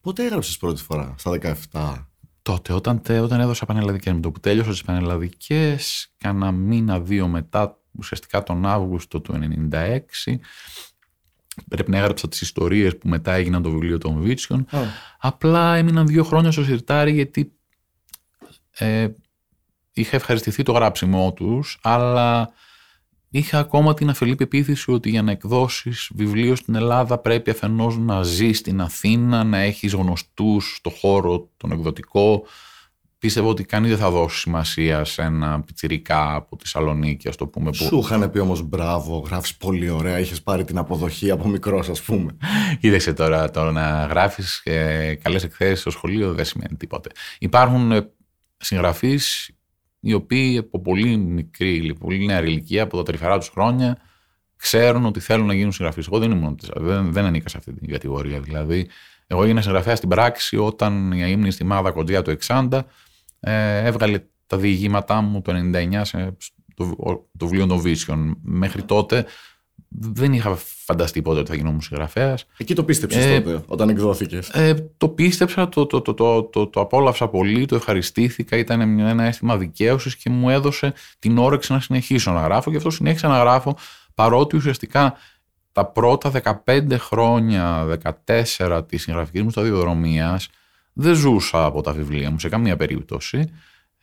Πότε 0.00 0.24
έγραψες 0.24 0.56
πρώτη 0.56 0.82
φορά, 0.82 1.14
στα 1.18 1.30
17. 1.30 2.08
Τότε, 2.42 2.72
όταν, 2.72 3.02
τε- 3.02 3.20
όταν 3.22 3.40
έδωσα 3.40 3.66
πανελλαδικές, 3.66 4.12
με 4.12 4.20
το 4.20 4.30
που 4.30 4.40
τέλειωσα 4.40 4.70
τις 4.70 4.82
πανελλαδικές, 4.82 6.12
κάνα 6.16 6.52
μήνα, 6.52 7.00
δύο 7.00 7.28
μετά, 7.28 7.78
ουσιαστικά 7.98 8.42
τον 8.42 8.66
Αύγουστο 8.66 9.20
του 9.20 9.32
1996, 9.32 10.40
πρέπει 11.68 11.90
να 11.90 11.98
έγραψα 11.98 12.28
τις 12.28 12.40
ιστορίες 12.40 12.98
που 12.98 13.08
μετά 13.08 13.32
έγιναν 13.32 13.62
το 13.62 13.70
βιβλίο 13.70 13.98
των 13.98 14.20
Βίτσιων. 14.20 14.66
Α, 14.70 14.78
Απλά 15.18 15.76
έμειναν 15.76 16.06
δύο 16.06 16.24
χρόνια 16.24 16.50
στο 16.50 16.64
σιρτάρι 16.64 17.12
γιατί 17.12 17.52
ε, 18.70 19.08
είχα 19.94 20.16
ευχαριστηθεί 20.16 20.62
το 20.62 20.72
γράψιμό 20.72 21.32
τους, 21.32 21.78
αλλά 21.82 22.52
είχα 23.30 23.58
ακόμα 23.58 23.94
την 23.94 24.10
αφελή 24.10 24.34
πεποίθηση 24.34 24.90
ότι 24.90 25.10
για 25.10 25.22
να 25.22 25.30
εκδώσεις 25.30 26.10
βιβλίο 26.14 26.56
στην 26.56 26.74
Ελλάδα 26.74 27.18
πρέπει 27.18 27.50
αφενός 27.50 27.98
να 27.98 28.22
ζεις 28.22 28.58
στην 28.58 28.80
Αθήνα, 28.80 29.44
να 29.44 29.58
έχεις 29.58 29.92
γνωστούς 29.92 30.74
στο 30.76 30.90
χώρο 30.90 31.48
τον 31.56 31.72
εκδοτικό. 31.72 32.46
Πίστευα 33.18 33.48
ότι 33.48 33.64
κανείς 33.64 33.90
δεν 33.90 33.98
θα 33.98 34.10
δώσει 34.10 34.38
σημασία 34.38 35.04
σε 35.04 35.22
ένα 35.22 35.60
πιτσιρικά 35.60 36.34
από 36.34 36.56
τη 36.56 36.68
Σαλονίκη, 36.68 37.28
ας 37.28 37.36
το 37.36 37.46
πούμε. 37.46 37.70
Που... 37.70 37.84
Σου 37.84 37.98
είχαν 37.98 38.30
πει 38.30 38.38
όμως 38.38 38.62
μπράβο, 38.62 39.18
γράφεις 39.18 39.56
πολύ 39.56 39.90
ωραία, 39.90 40.18
είχες 40.18 40.42
πάρει 40.42 40.64
την 40.64 40.78
αποδοχή 40.78 41.30
από 41.30 41.48
μικρός, 41.48 41.88
ας 41.88 42.02
πούμε. 42.02 42.36
Κοίταξε 42.80 43.12
τώρα, 43.12 43.50
το 43.50 43.70
να 43.70 44.06
γράφεις 44.06 44.60
ε, 44.64 45.14
καλές 45.22 45.44
εκθέσεις 45.44 45.80
στο 45.80 45.90
σχολείο 45.90 46.32
δεν 46.34 46.44
σημαίνει 46.44 46.76
τίποτε. 46.76 47.10
Υπάρχουν 47.38 47.92
ε, 47.92 48.10
συγγραφείς 48.56 49.50
οι 50.04 50.12
οποίοι 50.12 50.58
από 50.58 50.80
πολύ 50.80 51.16
μικρή, 51.16 51.96
πολύ 52.00 52.24
νέα 52.24 52.42
ηλικία, 52.42 52.82
από 52.82 52.96
τα 52.96 53.02
τρυφερά 53.02 53.38
τους 53.38 53.48
χρόνια, 53.48 53.98
ξέρουν 54.56 55.04
ότι 55.04 55.20
θέλουν 55.20 55.46
να 55.46 55.54
γίνουν 55.54 55.72
συγγραφείς. 55.72 56.06
Εγώ 56.06 56.18
δεν, 56.18 56.30
ήμουν, 56.30 56.58
δεν, 56.74 57.12
δεν 57.12 57.24
ανήκα 57.24 57.48
σε 57.48 57.56
αυτή 57.56 57.72
την 57.72 57.88
κατηγορία. 57.88 58.40
Δηλαδή, 58.40 58.88
εγώ 59.26 59.42
έγινα 59.42 59.60
συγγραφέας 59.60 59.98
στην 59.98 60.08
πράξη 60.08 60.56
όταν 60.56 61.12
η 61.12 61.26
ύμνη 61.28 61.50
στη 61.50 61.64
Μάδα 61.64 61.90
κοντζιά 61.90 62.22
του 62.22 62.30
Εξάντα 62.30 62.86
ε, 63.40 63.86
έβγαλε 63.86 64.22
τα 64.46 64.56
διηγήματά 64.56 65.20
μου 65.20 65.42
το 65.42 65.52
99 65.74 66.00
σε, 66.02 66.36
το, 66.74 66.94
το 67.38 67.46
βιβλίο 67.46 67.66
των 67.66 67.78
Βίσιων. 67.78 68.38
Μέχρι 68.42 68.82
τότε 68.82 69.26
δεν 70.00 70.32
είχα 70.32 70.58
φανταστεί 70.84 71.22
ποτέ 71.22 71.40
ότι 71.40 71.50
θα 71.50 71.56
γινόμουν 71.56 71.80
συγγραφέας. 71.80 72.46
Εκεί 72.56 72.74
το 72.74 72.84
πίστεψες 72.84 73.24
Ε, 73.24 73.40
τότε, 73.40 73.62
όταν 73.66 73.88
εκδόθηκες. 73.88 74.48
Ε, 74.48 74.90
το 74.96 75.08
πίστεψα, 75.08 75.68
το, 75.68 75.86
το, 75.86 76.00
το, 76.02 76.14
το, 76.14 76.42
το, 76.42 76.66
το 76.66 76.80
απόλαυσα 76.80 77.28
πολύ, 77.28 77.66
το 77.66 77.74
ευχαριστήθηκα, 77.74 78.56
ήταν 78.56 78.88
μια- 78.88 79.08
ένα 79.08 79.24
αίσθημα 79.24 79.56
δικαίωσης 79.56 80.16
και 80.16 80.30
μου 80.30 80.50
έδωσε 80.50 80.92
την 81.18 81.38
όρεξη 81.38 81.72
να 81.72 81.80
συνεχίσω 81.80 82.32
να 82.32 82.40
γράφω 82.40 82.70
και 82.70 82.76
αυτό 82.76 82.90
συνέχισα 82.90 83.28
να 83.28 83.38
γράφω 83.38 83.76
παρότι 84.14 84.56
ουσιαστικά 84.56 85.14
τα 85.72 85.84
πρώτα 85.86 86.30
15 86.64 86.96
χρόνια, 86.98 87.84
14 88.26 88.82
της 88.88 89.02
συγγραφικής 89.02 89.42
μου 89.42 89.50
σταδιοδρομίας 89.50 90.48
δεν 90.92 91.14
ζούσα 91.14 91.64
από 91.64 91.80
τα 91.80 91.92
βιβλία 91.92 92.30
μου 92.30 92.38
σε 92.38 92.48
καμία 92.48 92.76
περίπτωση. 92.76 93.50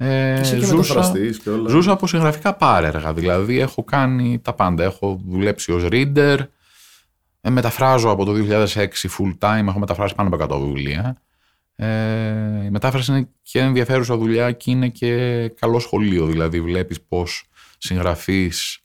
Ε, 0.03 0.39
Είσαι 0.39 0.57
και 0.57 0.65
ζούσα, 0.65 0.75
μεταφραστής 0.75 1.39
και 1.39 1.49
όλα. 1.49 1.69
ζούσα 1.69 1.91
από 1.91 2.07
συγγραφικά 2.07 2.53
πάρεργα, 2.53 3.13
δηλαδή 3.13 3.59
έχω 3.59 3.83
κάνει 3.83 4.39
τα 4.39 4.53
πάντα. 4.53 4.83
Έχω 4.83 5.21
δουλέψει 5.27 5.71
ως 5.71 5.87
reader, 5.91 6.37
ε, 7.41 7.49
μεταφράζω 7.49 8.09
από 8.09 8.25
το 8.25 8.31
2006 8.31 9.09
full 9.17 9.37
time, 9.39 9.67
έχω 9.67 9.79
μεταφράσει 9.79 10.15
πάνω 10.15 10.35
από 10.35 10.55
100 10.55 10.59
βιβλία. 10.59 11.21
Ε, 11.75 12.65
η 12.65 12.69
μετάφραση 12.69 13.11
είναι 13.11 13.27
και 13.41 13.59
ενδιαφέρουσα 13.59 14.17
δουλειά 14.17 14.51
και 14.51 14.71
είναι 14.71 14.87
και 14.87 15.47
καλό 15.59 15.79
σχολείο. 15.79 16.25
Δηλαδή 16.25 16.61
βλέπεις 16.61 17.01
πώς 17.01 17.43
συγγραφείς 17.77 18.79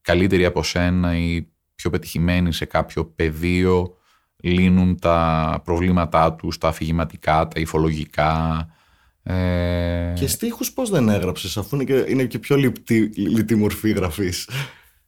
καλύτεροι 0.00 0.44
από 0.44 0.62
σένα 0.62 1.16
ή 1.16 1.46
πιο 1.74 1.90
πετυχημένοι 1.90 2.52
σε 2.52 2.64
κάποιο 2.64 3.04
πεδίο 3.04 3.96
λύνουν 4.42 4.98
τα 4.98 5.60
προβλήματά 5.64 6.32
τους, 6.32 6.58
τα 6.58 6.68
αφηγηματικά, 6.68 7.48
τα 7.48 7.60
υφολογικά. 7.60 8.68
Ε, 9.26 10.12
Και 10.16 10.26
στίχους 10.26 10.72
πώς 10.72 10.90
δεν 10.90 11.08
έγραψες, 11.08 11.56
αφού 11.56 11.74
είναι 11.76 11.84
και, 11.84 12.04
είναι 12.08 12.24
και 12.24 12.38
πιο 12.38 12.56
λυπτή, 12.56 13.00
λιτή 13.14 13.54
μορφή 13.54 13.90
γραφής. 13.90 14.48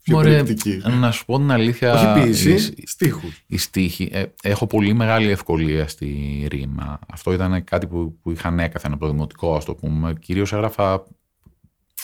πιο 0.03 0.17
Μωρέ, 0.17 0.29
περιεκτική. 0.29 0.83
να 0.89 1.11
σου 1.11 1.25
πω 1.25 1.37
την 1.37 1.51
αλήθεια. 1.51 1.93
Όχι 1.93 2.23
ποιήση, 2.23 2.73
η- 2.77 2.87
στίχους. 2.87 3.43
η 3.47 3.57
στίχη. 3.57 4.09
ε, 4.13 4.25
έχω 4.43 4.67
πολύ 4.67 4.95
μεγάλη 4.95 5.31
ευκολία 5.31 5.89
στη 5.89 6.47
ρήμα. 6.51 6.99
Αυτό 7.13 7.33
ήταν 7.33 7.65
κάτι 7.65 7.87
που, 7.87 8.19
που 8.23 8.31
είχα 8.31 8.49
ανέκαθεν 8.49 8.93
από 8.93 9.05
το 9.07 9.11
δημοτικό, 9.11 9.57
ας 9.57 9.65
το 9.65 9.75
πούμε. 9.75 10.13
Κυρίως 10.21 10.53
έγραφα 10.53 11.03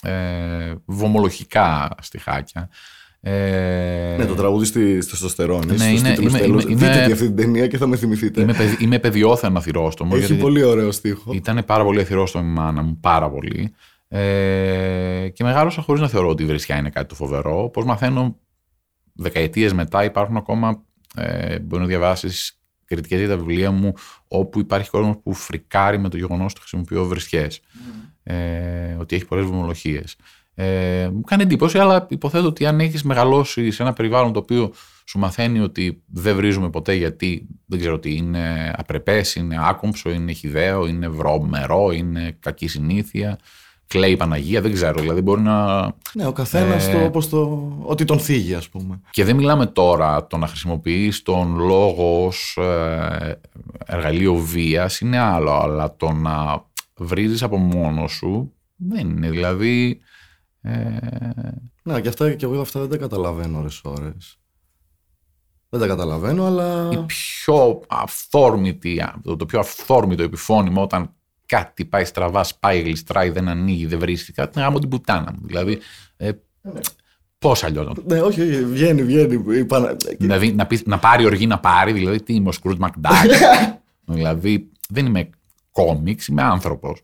ε, 0.02 0.75
βομολογικά 0.85 1.88
στιχάκια. 2.00 2.69
Ε, 3.24 4.14
Ναι, 4.18 4.26
το 4.26 4.34
τραγούδι 4.34 4.64
στη, 4.64 5.00
στο 5.00 5.28
Στερόνι. 5.28 5.66
Ναι, 5.66 5.76
στους 5.76 5.98
είναι- 5.98 6.08
τίτλους 6.10 6.30
είμαι- 6.32 6.40
τέλους. 6.40 6.64
είμαι- 6.64 6.74
Δείτε 6.74 6.94
είμαι- 6.96 7.06
τη 7.06 7.12
αυτή 7.12 7.26
την 7.26 7.36
ταινία 7.36 7.66
και 7.66 7.76
θα 7.76 7.86
με 7.86 7.96
θυμηθείτε. 7.96 8.40
είμαι, 8.40 8.52
παιδι, 8.54 8.76
είμαι 8.84 8.98
παιδιόθεν 8.98 9.56
αθυρόστομο. 9.56 10.12
Έχει 10.16 10.36
πολύ 10.36 10.62
ωραίο 10.62 10.92
στίχο. 10.92 11.32
Ήταν 11.32 11.62
πάρα 11.66 11.84
πολύ 11.84 12.00
αθυρόστομη 12.00 12.48
η 12.48 12.52
μάνα 12.52 12.82
μου, 12.82 12.98
πάρα 13.00 13.30
πολύ. 13.30 13.74
Ε, 14.08 15.28
και 15.32 15.44
μεγάλωσα 15.44 15.82
χωρίς 15.82 16.00
να 16.00 16.08
θεωρώ 16.08 16.28
ότι 16.28 16.42
η 16.42 16.46
βρισιά 16.46 16.76
είναι 16.76 16.90
κάτι 16.90 17.08
το 17.08 17.14
φοβερό. 17.14 17.68
Πώ 17.72 17.84
μαθαίνω 17.84 18.38
δεκαετίες 19.12 19.72
μετά, 19.72 20.04
υπάρχουν 20.04 20.36
ακόμα. 20.36 20.82
Ε, 21.16 21.58
μπορεί 21.58 21.82
να 21.82 21.88
διαβάσεις 21.88 22.60
κριτικές 22.84 23.18
για 23.18 23.28
τα 23.28 23.36
βιβλία 23.36 23.70
μου, 23.70 23.92
όπου 24.28 24.58
υπάρχει 24.60 24.90
κόσμος 24.90 25.16
που 25.22 25.32
φρικάρει 25.34 25.98
με 25.98 26.08
το 26.08 26.16
γεγονός 26.16 26.50
ότι 26.52 26.60
χρησιμοποιώ 26.60 27.04
βρισιές. 27.04 27.60
Ε, 28.22 28.34
ότι 28.98 29.16
έχει 29.16 29.24
πολλές 29.26 29.44
βομολογίες. 29.44 30.16
Ε, 30.54 31.09
μου 31.12 31.21
κάνει 31.21 31.42
εντύπωση, 31.42 31.78
αλλά 31.78 32.06
υποθέτω 32.11 32.47
ότι 32.47 32.66
αν 32.66 32.80
έχεις 32.80 33.02
μεγαλώσει 33.02 33.71
σε 33.71 33.82
ένα 33.82 33.92
περιβάλλον 33.92 34.32
το 34.32 34.38
οποίο 34.38 34.73
σου 35.04 35.18
μαθαίνει 35.18 35.61
ότι 35.61 36.02
δεν 36.06 36.37
βρίζουμε 36.37 36.71
ποτέ 36.71 36.94
γιατί 36.94 37.47
δεν 37.66 37.78
ξέρω 37.78 37.99
τι 37.99 38.16
είναι 38.16 38.75
απρεπές, 38.76 39.35
είναι 39.35 39.56
άκομψο, 39.61 40.11
είναι 40.11 40.32
χιδαίο, 40.32 40.87
είναι 40.87 41.09
βρωμερό, 41.09 41.92
είναι 41.92 42.37
κακή 42.40 42.68
συνήθεια, 42.68 43.38
κλαίει 43.87 44.11
η 44.11 44.16
Παναγία, 44.16 44.61
δεν 44.61 44.73
ξέρω. 44.73 45.00
Δηλαδή 45.00 45.21
μπορεί 45.21 45.40
να. 45.40 45.82
Ναι, 46.12 46.26
ο 46.26 46.32
καθένας 46.32 46.88
Ε, 46.88 46.92
το, 46.92 47.04
όπως 47.04 47.28
το. 47.28 47.73
Ότι 47.82 48.04
τον 48.04 48.18
θίγει, 48.18 48.54
ας 48.54 48.68
πούμε. 48.68 49.00
Και 49.11 49.25
δεν 49.25 49.37
μιλάμε 49.37 49.66
τώρα 49.66 50.26
το 50.26 50.37
να 50.37 50.47
χρησιμοποιείς 50.47 51.23
τον 51.23 51.56
λόγο 51.56 52.26
ως 52.26 52.56
ε, 52.61 53.40
εργαλείο 53.87 54.35
βίας 54.35 55.00
είναι 55.00 55.18
άλλο, 55.18 55.52
αλλά 55.52 55.97
το 55.97 56.12
να 56.12 56.64
βρίζεις 56.97 57.42
από 57.42 57.56
μόνος 57.56 58.12
σου 58.12 58.52
δεν 58.76 59.09
είναι. 59.09 59.30
Δηλαδή, 59.30 60.00
ε, 60.00 60.12
Ναι, 61.83 62.00
και 62.00 62.09
αυτά 62.09 62.35
και 62.35 62.45
εγώ 62.45 62.61
αυτά 62.61 62.81
δεν 62.81 62.88
τα 62.88 62.97
καταλαβαίνω 62.97 63.59
ώρες-ώρες. 63.59 64.37
Δεν 65.69 65.81
τα 65.81 65.87
καταλαβαίνω, 65.87 66.47
αλλά. 66.47 66.88
η 66.92 67.04
πιο 67.07 67.83
αυθόρμητη, 67.88 69.02
το, 69.23 69.37
το 69.37 69.47
πιο 69.47 69.59
αυθόρμητο 69.59 70.23
επιφώνημα 70.23 70.83
όταν 70.83 71.14
κάτι 71.47 71.85
πάει 71.85 72.04
στραβά, 72.04 72.45
σπάει, 72.45 72.81
γλιστράει, 72.81 73.31
δεν 73.31 73.49
ανοίγει, 73.49 73.87
δεν 73.87 73.99
βρίσκει 73.99 74.33
κάτι, 74.33 74.52
είναι 74.59 74.66
γάμο 74.66 74.78
την 74.78 74.88
πουτάνα 74.88 75.33
μου. 75.33 75.47
Δηλαδή, 75.47 75.78
ε, 76.16 76.31
πώς 77.38 77.64
αλλιώς. 77.64 77.92
Ναι, 78.04 78.21
όχι, 78.21 78.40
όχι, 78.40 78.64
βγαίνει, 78.64 79.02
βγαίνει. 79.02 79.59
η 79.59 79.64
Πανα- 79.64 79.97
Δηλαδή 80.19 80.52
να, 80.52 80.66
πεις, 80.66 80.85
να 80.87 80.99
πάρει 80.99 81.25
οργή 81.25 81.47
να 81.47 81.59
πάρει, 81.61 81.92
δηλαδή 81.92 82.23
τι 82.23 82.35
είμαι 82.35 82.49
ο 82.49 82.52
Σκρούτ 82.52 82.78
Μακντάκ. 82.78 83.31
δηλαδή 84.04 84.71
δεν 84.88 85.07
είμαι 85.07 85.31
κόμιξ, 85.71 86.26
είμαι 86.26 86.42
άνθρωπος. 86.42 87.00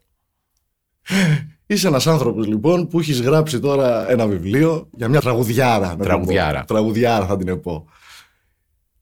Είσαι 1.71 1.87
ένας 1.89 2.07
άνθρωπος 2.07 2.47
λοιπόν 2.47 2.89
που 2.89 2.99
έχεις 3.01 3.21
γράψει 3.21 3.61
τώρα 3.61 4.11
ένα 4.11 4.27
βιβλίο 4.27 4.89
για 4.93 5.09
μια 5.09 5.21
τραγουδιάρα. 5.21 5.79
να 5.87 5.89
την 5.89 5.99
πω. 5.99 6.05
Τραγουδιάρα. 6.05 6.65
Τραγουδιάρα 6.65 7.27
θα 7.27 7.37
την 7.37 7.61
πω. 7.61 7.89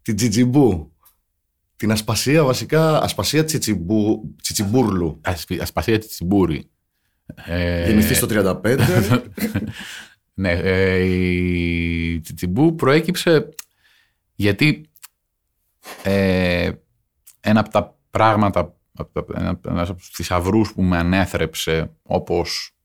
Την 0.02 0.16
Τζιτζιμπού. 0.16 0.90
Την 1.76 1.90
ασπασία 1.90 2.44
βασικά, 2.44 3.02
ασπασία 3.02 3.44
τσιτσιμπού, 3.44 4.34
τσιτσιμπούρλου. 4.42 5.20
Ασπι- 5.24 5.60
Ασπασία 5.60 5.98
της 5.98 6.08
Τσιμπούρη. 6.08 6.70
Ε, 7.46 7.86
Γεννηθείς 7.86 8.16
στο 8.16 8.26
35. 8.26 8.78
ναι, 10.34 10.50
ε, 10.52 10.98
η 11.04 12.20
Τσιτσιμπού 12.20 12.74
προέκυψε 12.74 13.48
γιατί 14.34 14.90
ε, 16.02 16.70
ένα 17.40 17.60
από 17.60 17.70
τα 17.70 17.96
πράγματα, 18.10 18.60
από 18.60 18.68
τα- 18.68 18.75
ένα- 18.75 18.75
ένας 19.66 19.88
από 19.88 19.98
τους 19.98 20.08
θησαυρούς 20.08 20.72
που 20.72 20.82
με 20.82 20.96
ανέθρεψε 20.98 21.90
όπως 22.02 22.76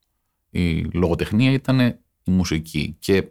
η 0.50 0.82
λογοτεχνία 0.82 1.52
ήταν 1.52 1.80
η 2.24 2.32
μουσική. 2.32 2.96
Και 3.00 3.28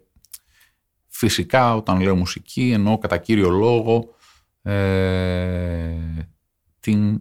φυσικά 1.09 1.75
όταν 1.75 2.01
λέω 2.01 2.17
μουσική 2.17 2.71
εννοώ 2.71 2.99
κατά 2.99 3.19
κύριο 3.19 3.51
λόγο 3.51 4.15
ε, 4.63 5.95
την 6.81 7.21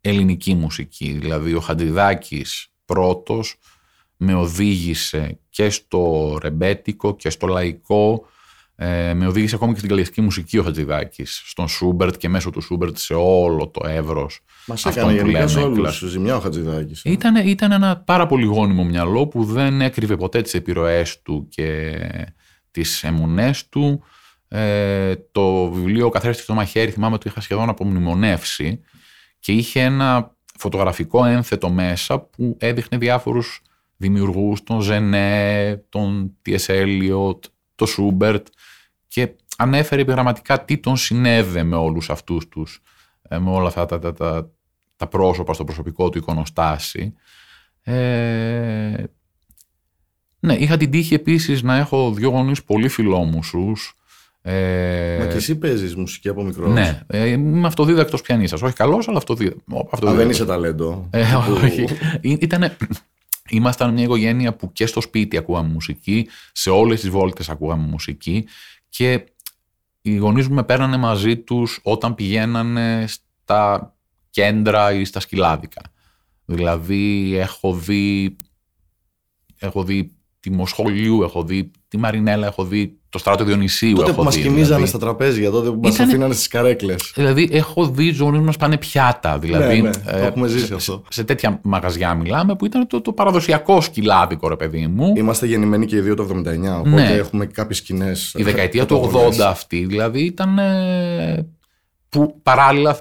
ελληνική 0.00 0.54
μουσική. 0.54 1.12
Δηλαδή 1.12 1.54
ο 1.54 1.60
Χατζηδάκης 1.60 2.72
πρώτος 2.84 3.58
με 4.16 4.34
οδήγησε 4.34 5.40
και 5.48 5.70
στο 5.70 6.38
ρεμπέτικο 6.42 7.16
και 7.16 7.30
στο 7.30 7.46
λαϊκό 7.46 8.26
ε, 8.84 9.14
με 9.14 9.26
οδήγησε 9.26 9.54
ακόμη 9.54 9.72
και 9.72 9.78
στην 9.78 9.90
κλασική 9.90 10.20
μουσική 10.20 10.58
ο 10.58 10.62
Χατζηδάκης 10.62 11.42
στον 11.44 11.68
Σούμπερτ 11.68 12.16
και 12.16 12.28
μέσω 12.28 12.50
του 12.50 12.60
Σούμπερτ 12.60 12.96
σε 12.98 13.14
όλο 13.14 13.68
το 13.68 13.88
εύρος 13.88 14.40
Μας 14.66 14.86
αυτών 14.86 15.02
έκανε 15.02 15.12
που 15.20 15.26
γενικά 15.26 15.38
λέμε 15.38 15.50
σε 15.50 15.58
όλους. 15.60 15.78
κλασ- 15.78 16.04
Ζημιά 16.06 16.36
ο 16.36 16.40
Χατζηδάκης. 16.40 17.02
ήταν, 17.04 17.46
ήταν 17.48 17.72
ένα 17.72 17.96
πάρα 17.96 18.26
πολύ 18.26 18.44
γόνιμο 18.44 18.84
μυαλό 18.84 19.26
που 19.26 19.44
δεν 19.44 19.80
έκρυβε 19.80 20.16
ποτέ 20.16 20.42
τις 20.42 20.54
επιρροές 20.54 21.22
του 21.22 21.46
και 21.50 21.96
τις 22.70 23.04
εμμονές 23.04 23.68
του. 23.68 24.02
Ε, 24.48 25.14
το 25.32 25.70
βιβλίο 25.70 26.06
«Ο 26.06 26.08
καθρέφτης 26.10 26.44
στο 26.44 26.54
μαχαίρι» 26.54 26.90
θυμάμαι 26.90 27.18
το 27.18 27.24
είχα 27.26 27.40
σχεδόν 27.40 27.68
απομνημονεύσει 27.68 28.80
και 29.38 29.52
είχε 29.52 29.80
ένα 29.80 30.34
φωτογραφικό 30.58 31.24
ένθετο 31.24 31.70
μέσα 31.70 32.18
που 32.20 32.56
έδειχνε 32.60 32.98
διάφορους 32.98 33.62
δημιουργούς, 33.96 34.62
τον 34.62 34.80
Ζενέ, 34.80 35.82
τον 35.88 36.36
T.S. 36.46 36.84
Eliot, 37.82 37.86
τον 37.86 37.86
Σούμπερτ 37.86 38.46
και 39.08 39.32
ανέφερε 39.56 40.00
επιγραμματικά 40.02 40.64
τι 40.64 40.78
τον 40.78 40.96
συνέδε 40.96 41.62
με 41.62 41.76
όλους 41.76 42.10
αυτούς 42.10 42.48
τους, 42.48 42.82
ε, 43.28 43.38
με 43.38 43.50
όλα 43.50 43.66
αυτά 43.68 43.86
τα, 43.86 43.98
τα, 43.98 44.12
τα, 44.12 44.50
τα 44.96 45.06
πρόσωπα 45.06 45.52
στο 45.54 45.64
προσωπικό 45.64 46.08
του 46.10 46.18
εικονοστάση. 46.18 47.14
Ε, 47.82 49.04
ναι, 50.40 50.54
είχα 50.54 50.76
την 50.76 50.90
τύχη 50.90 51.14
επίσης 51.14 51.62
να 51.62 51.76
έχω 51.76 52.12
δύο 52.12 52.28
γονείς 52.28 52.62
πολύ 52.64 52.88
φιλόμουσους. 52.88 53.96
Ε, 54.42 55.16
Μα 55.20 55.26
και 55.26 55.36
εσύ 55.36 55.56
παίζεις 55.58 55.96
μουσική 55.96 56.28
από 56.28 56.42
μικρός. 56.42 56.72
ναι, 56.72 57.00
ε, 57.06 57.26
είμαι 57.28 57.66
αυτοδίδακτος 57.66 58.20
πιανίστας. 58.22 58.62
Όχι 58.62 58.74
καλός, 58.74 59.08
αλλά 59.08 59.16
αυτοδίδα- 59.18 59.54
Α, 59.54 59.76
αυτοδίδακτος. 59.92 60.16
δεν 60.16 60.30
είσαι 60.30 60.44
ταλέντο. 60.44 61.08
Ε, 61.10 61.24
Που- 61.46 61.52
όχι. 61.64 61.82
Ή- 62.20 62.38
Ήτανε, 62.40 62.76
ήμασταν 63.52 63.92
μια 63.92 64.04
οικογένεια 64.04 64.56
που 64.56 64.72
και 64.72 64.86
στο 64.86 65.00
σπίτι 65.00 65.36
ακούγαμε 65.36 65.68
μουσική, 65.68 66.28
σε 66.52 66.70
όλες 66.70 67.00
τις 67.00 67.10
βόλτες 67.10 67.48
ακούγαμε 67.48 67.86
μουσική 67.86 68.46
και 68.88 69.24
οι 70.02 70.16
γονείς 70.16 70.48
μου 70.48 70.54
με 70.54 70.64
παίρνανε 70.64 70.96
μαζί 70.96 71.36
τους 71.36 71.80
όταν 71.82 72.14
πηγαίνανε 72.14 73.04
στα 73.06 73.94
κέντρα 74.30 74.92
ή 74.92 75.04
στα 75.04 75.20
σκυλάδικα. 75.20 75.82
Δηλαδή 76.44 77.34
έχω 77.36 77.74
δει, 77.74 78.36
έχω 79.58 79.84
δει 79.84 80.16
τη 80.40 80.50
Μοσχολιού, 80.50 81.22
έχω 81.22 81.44
δει 81.44 81.70
τη 81.88 81.96
Μαρινέλα, 81.96 82.46
έχω 82.46 82.64
δει 82.64 83.00
το 83.12 83.18
στράτο 83.18 83.44
Διονυσίου. 83.44 83.94
Τότε 83.94 84.08
έχω 84.10 84.18
που 84.18 84.24
μας 84.24 84.34
δει, 84.34 84.40
κοιμίζανε 84.42 84.64
δηλαδή. 84.66 84.86
στα 84.86 84.98
τραπέζια, 84.98 85.50
τότε 85.50 85.70
που 85.70 85.80
μας 85.82 85.94
Ήτανε- 85.94 86.10
αφήνανε 86.10 86.34
στις 86.34 86.48
καρέκλες. 86.48 87.12
Δηλαδή, 87.14 87.48
έχω 87.52 87.86
δει 87.86 88.12
του 88.16 88.22
γονεί 88.24 88.38
μας 88.38 88.56
πάνε 88.56 88.76
πιάτα. 88.78 89.38
Δηλαδή, 89.38 89.80
ναι, 89.82 89.90
το 89.90 90.00
έχουμε 90.16 90.46
ζήσει 90.48 90.66
σε, 90.66 90.74
αυτό. 90.74 91.02
σε 91.08 91.24
τέτοια 91.24 91.60
μαγαζιά 91.62 92.14
μιλάμε 92.14 92.56
που 92.56 92.64
ήταν 92.64 92.86
το, 92.86 93.00
το 93.00 93.12
παραδοσιακό 93.12 93.80
σκυλάδικο, 93.80 94.48
ρε 94.48 94.56
παιδί 94.56 94.86
μου. 94.86 95.12
Είμαστε 95.16 95.46
γεννημένοι 95.46 95.86
και 95.86 95.96
οι 95.96 96.00
δύο 96.00 96.14
το 96.14 96.22
79, 96.22 96.78
οπότε 96.78 96.90
Ναι. 96.90 97.02
έχουμε 97.10 97.46
κάποιες 97.46 97.82
κοινέ. 97.82 98.12
Η 98.34 98.42
δεκαετία 98.42 98.86
του 98.86 99.10
80 99.14 99.40
αυτή, 99.40 99.84
δηλαδή 99.84 100.20
ήταν. 100.24 100.58
ε, 100.58 101.46
που 102.08 102.40
παράλληλα 102.42 102.98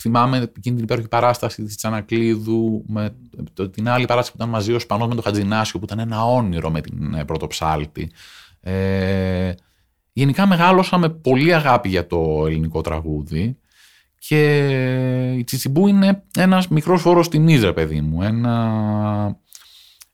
θυμάμαι 0.00 0.36
εκείνη 0.36 0.74
την 0.76 0.84
υπέροχη 0.84 1.08
παράσταση 1.08 1.62
της 1.62 1.76
Τσανακλείδου 1.76 2.84
με 2.86 3.14
το- 3.54 3.68
την 3.68 3.88
άλλη 3.88 4.04
παράσταση 4.06 4.30
που 4.30 4.36
ήταν 4.42 4.48
μαζί 4.48 4.72
ο 4.72 4.78
Σπανός 4.78 5.08
με 5.08 5.14
τον 5.14 5.22
Χατζινάσιο 5.24 5.78
που 5.78 5.84
ήταν 5.84 5.98
ένα 5.98 6.24
όνειρο 6.24 6.70
με 6.70 6.80
την 6.80 7.14
ε, 7.14 7.24
πρωτοψάλτη. 7.24 8.10
Ε, 8.62 9.52
γενικά 10.12 10.46
μεγάλωσα 10.46 10.98
με 10.98 11.08
πολύ 11.08 11.54
αγάπη 11.54 11.88
για 11.88 12.06
το 12.06 12.44
ελληνικό 12.46 12.80
τραγούδι 12.80 13.56
και 14.18 15.34
η 15.38 15.44
Τσιτσιμπού 15.44 15.86
είναι 15.86 16.22
ένας 16.36 16.68
μικρός 16.68 17.00
φόρος 17.00 17.28
τιμής 17.28 17.62
ρε 17.62 17.72
παιδί 17.72 18.00
μου. 18.00 18.22
Ένα, 18.22 19.38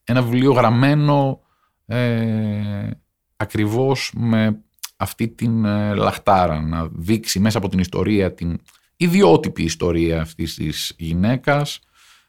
ένα 0.05 0.23
βιβλίο 0.23 0.53
γραμμένο 0.53 1.41
ε, 1.87 2.91
ακριβώς 3.37 4.13
με 4.17 4.61
αυτή 4.97 5.29
την 5.29 5.65
ε, 5.65 5.95
λαχτάρα 5.95 6.61
να 6.61 6.89
δείξει 6.93 7.41
μέσα 7.41 7.59
από 7.59 7.69
την 7.69 7.79
ιστορία 7.79 8.35
την 8.35 8.61
ιδιότυπη 8.97 9.63
ιστορία 9.63 10.21
αυτής 10.21 10.55
της 10.55 10.95
γυναίκας 10.99 11.81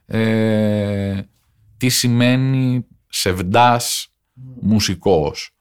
ε, 0.06 1.22
τι 1.78 1.90
σημαίνει 1.90 2.86
σεβντάς 3.08 4.14
μουσικός 4.62 5.54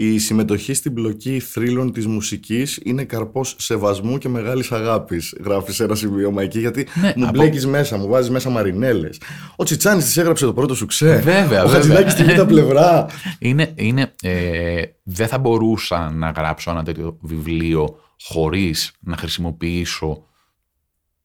Η 0.00 0.18
συμμετοχή 0.18 0.74
στην 0.74 0.92
μπλοκή 0.92 1.40
θρύλων 1.40 1.92
της 1.92 2.06
μουσικής 2.06 2.80
είναι 2.84 3.04
καρπός 3.04 3.54
σεβασμού 3.58 4.18
και 4.18 4.28
μεγάλης 4.28 4.72
αγάπης. 4.72 5.34
Γράφει 5.44 5.72
σε 5.72 5.84
ένα 5.84 5.94
σημείωμα 5.94 6.42
εκεί, 6.42 6.58
γιατί 6.58 6.86
Ναι, 7.00 7.12
μου 7.16 7.22
από- 7.26 7.32
μπλέκεις 7.38 7.66
μέσα, 7.66 7.96
μου 7.98 8.08
βάζεις 8.08 8.30
μέσα 8.30 8.50
μαρινέλες. 8.50 9.20
Ο 9.56 9.64
Τσιτσάνης 9.64 10.04
της 10.04 10.16
έγραψε 10.16 10.44
το 10.44 10.52
πρώτο 10.52 10.74
σου 10.74 10.86
ξέ. 10.86 11.06
Βέβαια, 11.14 11.42
Ο 11.42 11.48
βέβαια. 11.48 11.68
Χατζηδάκης 11.68 12.12
στη 12.12 12.24
β' 12.24 12.42
πλευρά. 12.46 13.06
Είναι, 13.38 13.72
είναι, 13.74 14.12
ε, 14.22 14.82
δεν 15.02 15.26
θα 15.28 15.38
μπορούσα 15.38 16.10
να 16.10 16.30
γράψω 16.30 16.70
ένα 16.70 16.82
τέτοιο 16.84 17.16
βιβλίο 17.20 17.98
χωρίς 18.22 18.92
να 19.00 19.16
χρησιμοποιήσω 19.16 20.22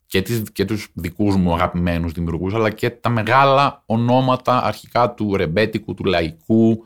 και, 0.05 0.21
τις, 0.21 0.41
και 0.51 0.65
τους 0.65 0.87
δικούς 0.93 1.35
μου 1.35 1.53
αγαπημένους 1.53 2.11
δημιουργούς, 2.11 2.53
αλλά 2.53 2.69
και 2.69 2.89
τα 2.89 3.09
μεγάλα 3.09 3.83
ονόματα 3.85 4.63
αρχικά 4.63 5.11
του 5.13 5.35
ρεμπέτικου, 5.35 5.93
του 5.93 6.03
λαϊκού. 6.03 6.85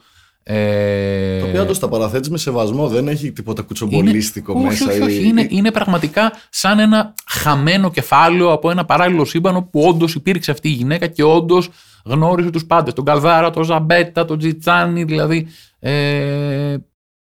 Ε, 0.49 1.39
Το 1.39 1.45
οποίο 1.45 1.61
όντως 1.61 1.79
τα 1.79 1.87
παραθέτεις 1.89 2.29
με 2.29 2.37
σεβασμό, 2.37 2.87
δεν 2.87 3.07
έχει 3.07 3.31
τίποτα 3.31 3.61
κουτσομπολίστικο 3.61 4.51
είναι, 4.51 4.63
μέσα. 4.67 4.85
Όχι, 4.91 5.01
όχι, 5.01 5.11
όχι. 5.11 5.21
ή- 5.23 5.27
Είναι, 5.27 5.47
είναι 5.49 5.71
πραγματικά 5.71 6.31
σαν 6.49 6.79
ένα 6.79 7.13
χαμένο 7.27 7.91
κεφάλαιο 7.91 8.51
από 8.51 8.69
ένα 8.71 8.85
παράλληλο 8.85 9.25
σύμπαν 9.25 9.55
όπου 9.55 9.81
όντως 9.81 10.15
υπήρξε 10.15 10.51
αυτή 10.51 10.67
η 10.69 10.71
γυναίκα 10.71 11.07
και 11.07 11.23
όντως 11.23 11.69
γνώρισε 12.05 12.49
τους 12.49 12.65
πάντες. 12.65 12.93
Τον 12.93 13.05
Καλδάρα, 13.05 13.49
τον 13.49 13.63
Ζαμπέτα, 13.63 14.25
τον 14.25 14.37
Τζιτσάνι, 14.37 15.03
δηλαδή. 15.03 15.47
Ε, 15.79 16.77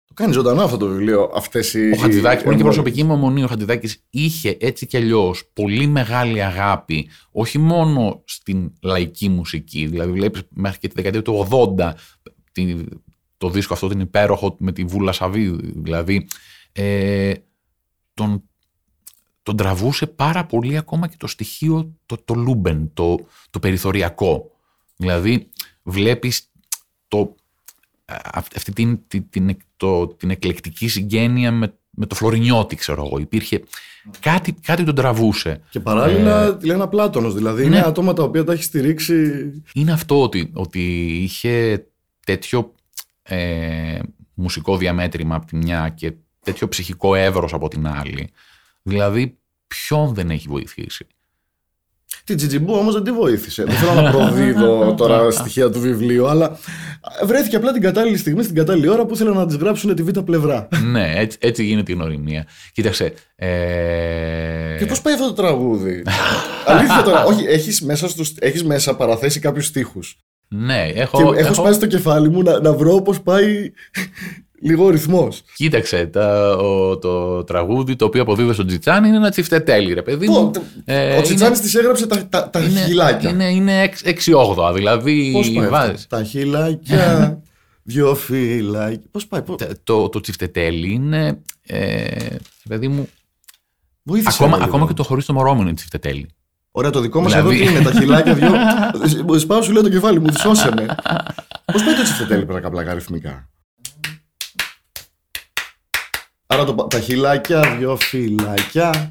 Το 0.06 0.14
κάνει 0.14 0.32
ζωντανό 0.32 0.62
αυτό 0.62 0.76
το 0.76 0.86
βιβλίο, 0.86 1.30
αυτές 1.34 1.74
οι... 1.74 1.90
Ο 1.90 1.96
Χατζηδάκης, 1.96 2.42
που 2.42 2.46
είναι 2.48 2.56
και 2.56 2.62
οι- 2.62 2.64
προσωπική 2.64 3.04
μου 3.04 3.12
εμμονή, 3.12 3.42
ο 3.42 3.46
Χατζηδάκης 3.46 4.02
είχε 4.10 4.56
έτσι 4.60 4.86
κι 4.86 4.96
αλλιώς 4.96 5.50
πολύ 5.52 5.86
μεγάλη 5.86 6.42
αγάπη, 6.42 7.08
όχι 7.32 7.58
μόνο 7.58 8.22
στην 8.24 8.72
λαϊκή 8.82 9.28
μουσική. 9.28 9.86
Δηλαδή, 9.86 10.12
βλέπεις 10.12 10.42
μέχρι 10.50 10.78
και 10.78 10.88
τη 10.88 10.94
δεκαετία 10.94 11.22
του 11.22 11.46
80 11.78 11.94
τη- 12.52 12.74
το 13.38 13.50
δίσκο 13.50 13.74
αυτό 13.74 13.88
τον 13.88 14.00
υπέροχο 14.00 14.56
με 14.58 14.72
τη 14.72 14.84
Βούλα 14.84 15.12
Σαββίδη. 15.12 15.72
Δηλαδή, 15.76 16.28
ε, 16.72 17.32
τον, 18.14 18.42
τον 19.42 19.56
τραβούσε 19.56 20.06
πάρα 20.06 20.44
πολύ 20.46 20.76
ακόμα 20.76 21.06
και 21.08 21.16
το 21.18 21.26
στοιχείο 21.26 21.92
το, 22.06 22.16
το 22.24 22.34
λούμπεν, 22.34 22.90
το, 22.94 23.16
το 23.50 23.58
περιθωριακό. 23.58 24.50
Δηλαδή, 24.96 25.48
βλέπεις 25.82 26.50
το, 27.08 27.34
αυ- 28.24 28.56
αυτή 28.56 28.72
την, 28.72 28.98
την, 29.08 29.28
την, 29.30 29.48
εκ- 29.48 29.60
το, 29.76 30.06
την 30.06 30.30
εκλεκτική 30.30 30.88
συγγένεια 30.88 31.52
με, 31.52 31.74
με 31.90 32.06
το 32.06 32.14
Φλωρινιώτη, 32.14 32.76
ξέρω 32.76 33.04
εγώ. 33.06 33.18
Υπήρχε 33.18 33.62
κάτι, 34.20 34.52
κάτι 34.52 34.84
τον 34.84 34.94
τραβούσε. 34.94 35.60
Και 35.70 35.80
παράλληλα 35.80 36.44
Ε, 36.44 36.56
τη 36.56 36.66
λένε 36.66 36.78
ένα 36.78 36.88
Πλάτωνος, 36.88 37.34
δηλαδή 37.34 37.60
ναι. 37.60 37.66
είναι 37.76 37.86
άτομα 37.86 38.12
τα 38.12 38.22
οποία 38.22 38.44
τα 38.44 38.52
έχει 38.52 38.62
στηρίξει 38.62 39.44
Είναι 39.74 39.92
αυτό 39.92 40.22
ότι, 40.22 40.50
ότι 40.52 41.06
είχε 41.22 41.86
τέτοιο 42.26 42.74
ε, 43.28 43.98
μουσικό 44.34 44.76
διαμέτρημα 44.76 45.34
από 45.34 45.46
τη 45.46 45.56
μια 45.56 45.92
και 45.94 46.12
τέτοιο 46.44 46.68
ψυχικό 46.68 47.14
εύρος 47.14 47.52
από 47.52 47.68
την 47.68 47.86
άλλη. 47.86 48.30
Δηλαδή, 48.82 49.38
ποιον 49.66 50.14
δεν 50.14 50.30
έχει 50.30 50.48
βοηθήσει; 50.48 51.06
Την 52.24 52.36
Τζιτζιμπού 52.36 52.74
όμως 52.74 52.94
δεν 52.94 53.04
τη 53.04 53.12
βοήθησε. 53.12 53.64
δεν 53.64 53.74
θέλω 53.74 54.00
να 54.00 54.10
προδίδω 54.10 54.94
τώρα 55.00 55.30
στοιχεία 55.30 55.70
του 55.70 55.80
βιβλίου, 55.80 56.26
αλλά 56.26 56.58
βρέθηκε 57.24 57.56
απλά 57.56 57.72
την 57.72 57.82
κατάλληλη 57.82 58.16
στιγμή, 58.16 58.42
στην 58.42 58.54
κατάλληλη 58.54 58.88
ώρα 58.88 59.04
που 59.06 59.14
ήθελαν 59.14 59.34
να 59.36 59.46
της 59.46 59.56
γράψουν 59.56 59.94
τη 59.94 60.02
β' 60.02 60.18
πλευρά. 60.18 60.68
ναι, 60.84 61.12
έτσι, 61.16 61.38
έτσι 61.40 61.64
γίνεται 61.64 61.92
η 61.92 61.94
γνωριμία. 61.94 62.46
Κοίταξε. 62.72 63.12
Ε, 63.36 64.76
Και 64.78 64.86
πώς 64.86 65.00
πάει 65.00 65.14
αυτό 65.14 65.26
το 65.26 65.32
τραγούδι; 65.32 66.02
Αλήθεια 66.66 67.02
τώρα, 67.02 67.24
όχι, 67.24 67.44
έχεις 67.44 67.82
μέσα, 67.82 68.08
στους, 68.08 68.34
έχεις 68.38 68.64
μέσα 68.64 68.96
παραθέσει 68.96 69.40
κάποιους 69.40 69.66
στίχους. 69.66 70.16
Ναι, 70.48 70.82
έχω, 70.94 71.16
Και 71.16 71.22
έχω 71.22 71.34
έχω- 71.34 71.54
σπάσει 71.54 71.80
το 71.80 71.86
κεφάλι 71.86 72.28
μου 72.30 72.42
να, 72.42 72.60
να 72.60 72.72
βρω 72.72 73.02
πώς 73.02 73.20
πάει 73.20 73.70
λίγο 74.62 74.84
ο 74.84 74.88
ρυθμός. 74.90 75.42
Κοίταξε, 75.56 76.06
τα, 76.06 76.50
ο, 76.56 76.98
το 76.98 77.44
τραγούδι 77.44 77.96
το 77.96 78.04
οποίο 78.04 78.22
αποδίδω 78.22 78.52
στον 78.52 78.66
Τζιτσάνι 78.66 79.08
είναι 79.08 79.16
ένα 79.16 79.30
τσιφτετέλι, 79.30 79.92
ρε 79.94 80.02
παιδί 80.02 80.28
μου. 80.28 80.50
Ε, 80.84 81.16
ο 81.18 81.22
Τσιτσάνη 81.22 81.58
της 81.58 81.74
έγραψε 81.74 82.06
τα, 82.06 82.26
τα, 82.26 82.50
τα 82.50 82.60
είναι, 82.60 82.80
χιλάκια. 82.80 83.30
είναι, 83.30 83.50
είναι 83.50 83.90
6-8, 84.04 84.72
δηλαδή 84.74 85.30
Πώς 85.32 85.50
πάει 85.50 85.68
βάζεις. 85.68 85.94
αυτό; 85.94 86.16
Τα 86.16 86.22
χιλάκια, 86.24 87.38
δυο 87.82 88.14
φυλάκια. 88.14 89.02
Πώς 89.10 89.26
πάει, 89.26 89.42
πώς... 89.42 89.56
Τα- 89.56 89.68
το, 89.84 90.08
το 90.08 90.20
τσιφτετέλι 90.20 90.92
είναι, 90.92 91.38
ε, 91.66 92.06
παιδί 92.68 92.88
μου, 92.88 93.08
Βοήθησε 94.02 94.30
ακόμα, 94.34 94.50
με 94.50 94.56
λίγο. 94.56 94.68
ακόμα 94.68 94.86
και 94.86 94.92
το 94.94 95.02
χωρίς 95.02 95.24
το 95.24 95.32
μωρό 95.32 95.54
μου 95.54 95.60
είναι 95.62 95.74
τσιφτετέλι. 95.74 96.28
Ωραία, 96.78 96.90
το 96.90 97.00
δικό 97.00 97.20
μας 97.20 97.32
Δηλαδή- 97.32 97.60
εδώ 97.62 97.70
τι 97.70 97.74
είναι, 97.74 97.90
τα 97.90 97.98
χιλάκια 98.00 98.34
δυο. 98.34 98.52
Σπάω 99.38 99.62
σου 99.62 99.72
λέει 99.72 99.82
το 99.82 99.88
κεφάλι 99.88 100.20
μου, 100.20 100.32
σώσε 100.38 100.68
με. 100.76 100.86
Πώς 101.64 101.84
πάει 101.84 101.94
το 101.94 102.02
τσιφτετέλι 102.02 102.44
πλάκα 102.46 102.70
πλάκα 102.70 102.90
αριθμικά. 102.90 103.48
Άρα 106.46 106.64
το, 106.64 106.74
πα- 106.74 106.86
τα 106.86 107.00
χιλάκια, 107.00 107.76
δυο 107.78 107.96
φυλάκια. 107.96 109.08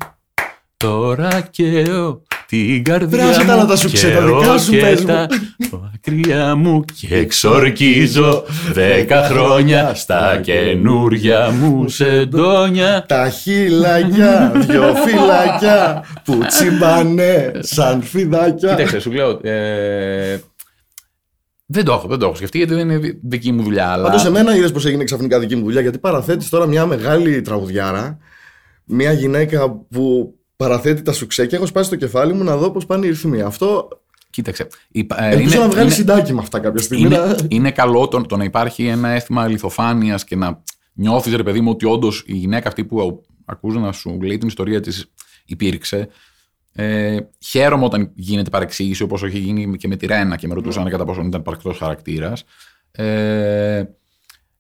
Τώρα 0.77 1.41
καίω 1.41 2.21
την 2.47 2.83
καρδιά 2.83 3.07
Βράζε 3.25 3.45
τα 3.45 3.53
μου 3.53 3.59
να 3.61 3.65
τα 3.67 3.75
σου 3.75 3.91
ξέ, 3.91 4.09
τα 4.09 4.13
καίω 4.19 4.39
δικά 4.39 4.57
σου 4.57 4.71
και 4.71 4.77
πες 4.77 4.99
μου. 4.99 5.05
τα 5.07 5.27
δάκρυα 5.71 6.55
μου 6.55 6.83
και 6.99 7.15
εξορκίζω 7.15 8.43
δέκα 8.73 9.23
χρόνια 9.29 9.93
στα 9.95 10.39
καινούρια 10.43 11.49
μου 11.51 11.89
σεντόνια. 11.89 13.05
Τα 13.07 13.29
χιλάκια, 13.29 14.51
δυο 14.55 14.95
φυλάκια 15.05 16.03
που 16.23 16.37
τσιμπάνε 16.47 17.51
σαν 17.59 18.01
φιδάκια. 18.01 18.69
Κοίταξε, 18.69 18.99
σου 18.99 19.11
λέω. 19.11 19.39
Ε, 19.43 20.39
δεν 21.65 21.85
το 21.85 21.91
έχω, 21.91 22.07
δεν 22.07 22.19
το 22.19 22.25
έχω 22.25 22.35
σκεφτεί 22.35 22.57
γιατί 22.57 22.73
δεν 22.73 22.89
είναι 22.89 22.97
δι- 22.97 23.17
δική 23.23 23.51
μου 23.51 23.63
δουλειά. 23.63 23.87
Αλλά... 23.87 24.03
Πάντως, 24.03 24.25
εμένα 24.25 24.55
είδες 24.55 24.71
πώ 24.71 24.87
έγινε 24.87 25.03
ξαφνικά 25.03 25.39
δική 25.39 25.55
μου 25.55 25.63
δουλειά, 25.63 25.81
γιατί 25.81 25.97
παραθέτεις 25.97 26.49
τώρα 26.49 26.65
μια 26.65 26.85
μεγάλη 26.85 27.41
τραγουδιάρα, 27.41 28.17
μια 28.85 29.11
γυναίκα 29.11 29.69
που 29.71 30.35
παραθέτει 30.55 31.01
τα 31.01 31.11
σουξέ 31.13 31.45
και 31.45 31.55
έχω 31.55 31.65
σπάσει 31.65 31.89
το 31.89 31.95
κεφάλι 31.95 32.33
μου 32.33 32.43
να 32.43 32.57
δω 32.57 32.71
πώς 32.71 32.85
πάνε 32.85 33.05
οι 33.05 33.09
ρυθμοί. 33.09 33.41
Αυτό 33.41 33.87
Κοίταξε. 34.29 34.67
υπα- 34.91 35.23
ε, 35.23 35.29
ελπίζω 35.35 35.59
να 35.59 35.67
βγάλει 35.67 35.81
είναι- 35.85 35.93
συντάκι 35.95 36.33
με 36.33 36.39
αυτά 36.39 36.59
κάποια 36.59 36.81
στιγμή. 36.81 37.05
είναι, 37.05 37.17
να- 37.17 37.35
είναι 37.47 37.71
καλό 37.71 38.07
το, 38.07 38.21
το 38.21 38.37
να 38.37 38.43
υπάρχει 38.43 38.85
ένα 38.85 39.09
αίσθημα 39.09 39.41
αληθοφάνεια 39.41 40.19
και 40.25 40.35
να 40.35 40.63
νιώθεις, 40.93 41.35
ρε 41.35 41.43
παιδί 41.43 41.61
μου, 41.61 41.69
ότι 41.71 41.85
όντως 41.85 42.23
η 42.27 42.33
γυναίκα 42.35 42.67
αυτή 42.67 42.85
που 42.85 43.23
ακούς 43.45 43.75
να 43.75 43.91
σου 43.91 44.21
λέει 44.21 44.37
την 44.37 44.47
ιστορία 44.47 44.79
της 44.79 45.05
υπήρξε. 45.45 46.07
Ε, 46.77 47.17
χαίρομαι 47.39 47.85
όταν 47.85 48.11
γίνεται 48.15 48.49
παρεξήγηση, 48.49 49.03
όπως 49.03 49.23
έχει 49.23 49.37
γίνει 49.37 49.77
και 49.77 49.87
με 49.87 49.95
τη 49.95 50.05
Ρένα 50.05 50.35
και 50.35 50.47
με 50.47 50.53
ρωτούσαν 50.53 50.89
κατά 50.89 51.05
πόσο 51.05 51.21
ήταν 51.21 51.41
παρκτός 51.41 51.77
χαρακτήρας. 51.77 52.43
Ε, 52.91 53.83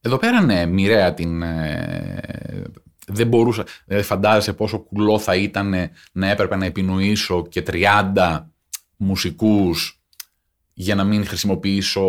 εδώ 0.01 0.17
πέρα, 0.17 0.41
ναι, 0.41 0.65
μοιραία 0.65 1.13
την. 1.13 1.41
Ε, 1.41 2.61
δεν 3.07 3.27
μπορούσα. 3.27 3.63
Δεν 3.85 4.03
φαντάζεσαι 4.03 4.53
πόσο 4.53 4.79
κουλό 4.79 5.19
θα 5.19 5.35
ήταν 5.35 5.73
να 6.11 6.29
έπρεπε 6.29 6.55
να 6.55 6.65
επινοήσω 6.65 7.45
και 7.49 7.63
30 8.13 8.49
μουσικούς 8.97 9.99
για 10.77 10.95
να 10.95 11.03
μην 11.03 11.25
χρησιμοποιήσω 11.25 12.01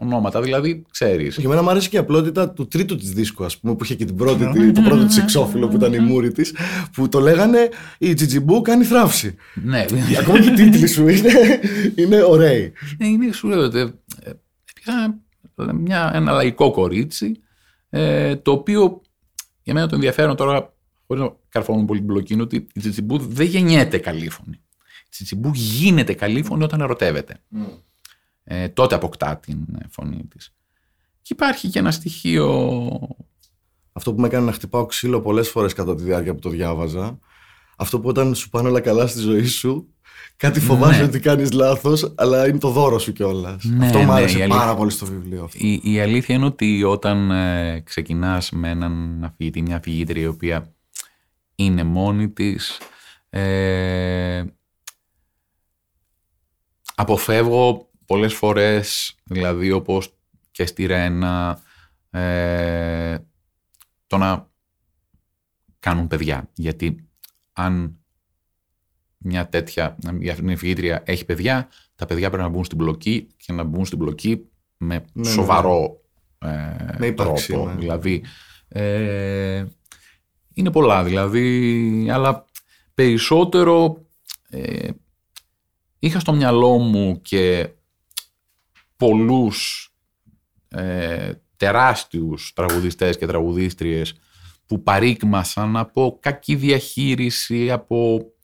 ονόματα. 0.00 0.40
Δηλαδή, 0.42 0.82
ξέρεις. 0.90 1.36
Και 1.36 1.44
εμένα 1.44 1.62
μου 1.62 1.70
άρεσε 1.70 1.88
και 1.88 1.96
η 1.96 1.98
απλότητα 1.98 2.50
του 2.50 2.68
τρίτου 2.68 2.96
της 2.96 3.10
δίσκου, 3.12 3.44
ας 3.44 3.58
πούμε, 3.58 3.74
που 3.74 3.84
είχε 3.84 3.94
και 3.94 4.04
την 4.04 4.16
πρώτη, 4.16 4.48
τη- 4.50 4.72
το 4.72 4.80
πρώτο 4.80 5.04
της 5.06 5.18
εξώφυλλο 5.18 5.68
που 5.68 5.76
ήταν 5.76 5.92
η 5.92 5.98
μούρη 5.98 6.32
της, 6.32 6.54
που 6.92 7.08
το 7.08 7.20
λέγανε 7.20 7.68
Η 7.98 8.14
Τζιτζιμπού 8.14 8.60
κάνει 8.60 8.84
θράψη. 8.84 9.34
ναι, 9.54 9.84
Ακόμα 10.18 10.40
και 10.40 10.48
οι 10.50 10.52
τίτλοι 10.54 10.86
σου 10.86 11.08
είναι, 11.08 11.30
είναι 11.96 12.22
ωραίοι. 12.22 12.72
Ναι, 12.98 13.06
είναι, 13.06 13.32
σου 13.32 13.48
λέω, 13.48 13.62
ότι, 13.64 13.78
ε, 13.78 13.90
έπιασα 14.70 15.18
μια, 15.74 16.10
ένα 16.14 16.32
λαϊκό 16.32 16.70
κορίτσι, 16.70 17.40
ε, 17.90 18.36
το 18.36 18.50
οποίο 18.52 19.00
για 19.68 19.76
μένα 19.76 19.88
το 19.88 19.94
ενδιαφέρον 19.94 20.36
τώρα, 20.36 20.74
χωρίς 21.06 21.22
να 21.22 21.36
καρφώνουμε 21.48 21.86
πολύ 21.86 21.98
την 21.98 22.08
μπλοκή, 22.08 22.32
είναι 22.32 22.42
ότι 22.42 22.56
η 22.56 22.80
Τσιτσιμπού 22.80 23.18
δεν 23.18 23.46
γεννιέται 23.46 23.98
καλή 23.98 24.28
φωνή. 24.28 24.60
Η 25.04 25.08
Τσιτσιμπού 25.10 25.50
γίνεται 25.54 26.14
καλή 26.14 26.42
φωνή 26.42 26.62
όταν 26.62 26.80
ερωτεύεται. 26.80 27.42
Ε, 28.44 28.68
τότε 28.68 28.94
αποκτά 28.94 29.36
την 29.36 29.66
ε, 29.78 29.86
φωνή 29.90 30.24
της. 30.28 30.54
Και 31.22 31.32
υπάρχει 31.32 31.68
και 31.68 31.78
ένα 31.78 31.90
στοιχείο... 31.90 32.68
Αυτό 33.92 34.14
που 34.14 34.20
με 34.20 34.26
έκανε 34.26 34.44
να 34.44 34.52
χτυπάω 34.52 34.86
ξύλο 34.86 35.20
πολλές 35.20 35.48
φορές 35.48 35.72
κατά 35.72 35.94
τη 35.94 36.02
διάρκεια 36.02 36.34
που 36.34 36.40
το 36.40 36.48
διάβαζα. 36.48 37.18
Αυτό 37.76 38.00
που 38.00 38.08
όταν 38.08 38.34
σου 38.34 38.48
πάνε 38.48 38.68
όλα 38.68 38.80
καλά 38.80 39.06
στη 39.06 39.20
ζωή 39.20 39.46
σου, 39.46 39.94
κάτι 40.38 40.60
φοβάσαι 40.60 40.98
Ναι. 41.00 41.04
ότι 41.06 41.20
κάνεις 41.20 41.52
λάθος, 41.52 42.12
αλλά 42.16 42.48
είναι 42.48 42.58
το 42.58 42.68
δώρο 42.70 42.98
σου 42.98 43.12
κιόλας. 43.12 43.64
Ναι, 43.64 43.86
αυτό 43.86 43.98
μου 43.98 44.06
ναι, 44.06 44.12
άρεσε 44.12 44.36
η 44.44 44.46
πάρα 44.46 44.54
αλήθεια- 44.60 44.76
πολύ 44.76 44.90
στο 44.90 45.06
βιβλίο 45.06 45.44
αυτό. 45.44 45.58
Η, 45.60 45.80
η 45.82 46.00
αλήθεια 46.00 46.34
είναι 46.34 46.44
ότι 46.44 46.84
όταν 46.84 47.30
ε, 47.30 47.80
ξεκινάς 47.80 48.50
με 48.50 48.68
έναν 48.70 49.24
αφηγητή, 49.24 49.62
μια 49.62 49.76
αφηγήτρια 49.76 50.22
η 50.22 50.26
οποία 50.26 50.72
είναι 51.54 51.82
μόνη 51.84 52.30
της, 52.30 52.78
ε, 53.30 54.44
αποφεύγω 56.94 57.90
πολλές 58.06 58.34
φορές, 58.34 59.14
δηλαδή 59.24 59.70
όπως 59.70 60.16
και 60.50 60.66
στη 60.66 60.86
Ρένα, 60.86 61.60
ε, 62.10 63.18
το 64.06 64.16
να 64.16 64.48
κάνουν 65.78 66.06
παιδιά. 66.06 66.48
Γιατί 66.54 67.08
αν 67.52 67.97
μια 69.18 69.48
τέτοια, 69.48 69.96
μια 70.12 70.32
αφηγήτρια 70.52 71.02
έχει 71.06 71.24
παιδιά, 71.24 71.68
τα 71.94 72.06
παιδιά 72.06 72.28
πρέπει 72.28 72.42
να 72.42 72.48
μπουν 72.48 72.64
στην 72.64 72.76
μπλοκή 72.76 73.28
και 73.36 73.52
να 73.52 73.62
μπουν 73.62 73.84
στην 73.84 73.98
μπλοκή 73.98 74.48
με 74.76 75.04
Ναι, 75.12 75.28
σοβαρό 75.28 76.00
ε, 76.38 76.48
Με 76.98 77.06
ύπαρξη, 77.06 77.52
τρόπο. 77.52 77.68
ναι. 77.68 77.74
Δηλαδή, 77.74 78.24
ε, 78.68 79.64
είναι 80.54 80.70
πολλά 80.70 81.04
δηλαδή, 81.04 82.06
αλλά 82.10 82.44
περισσότερο 82.94 84.06
ε, 84.50 84.88
είχα 85.98 86.20
στο 86.20 86.32
μυαλό 86.32 86.78
μου 86.78 87.20
και 87.20 87.68
πολλούς 88.96 89.90
ε, 90.68 91.32
τεράστιους 91.56 92.52
τραγουδιστές 92.54 93.18
και 93.18 93.26
τραγουδίστριες 93.26 94.14
που 94.66 94.82
παρήκμασαν 94.82 95.76
από 95.76 96.18
κακή 96.20 96.54
διαχείριση, 96.54 97.70
από, 97.70 98.16
ε, 98.16 98.37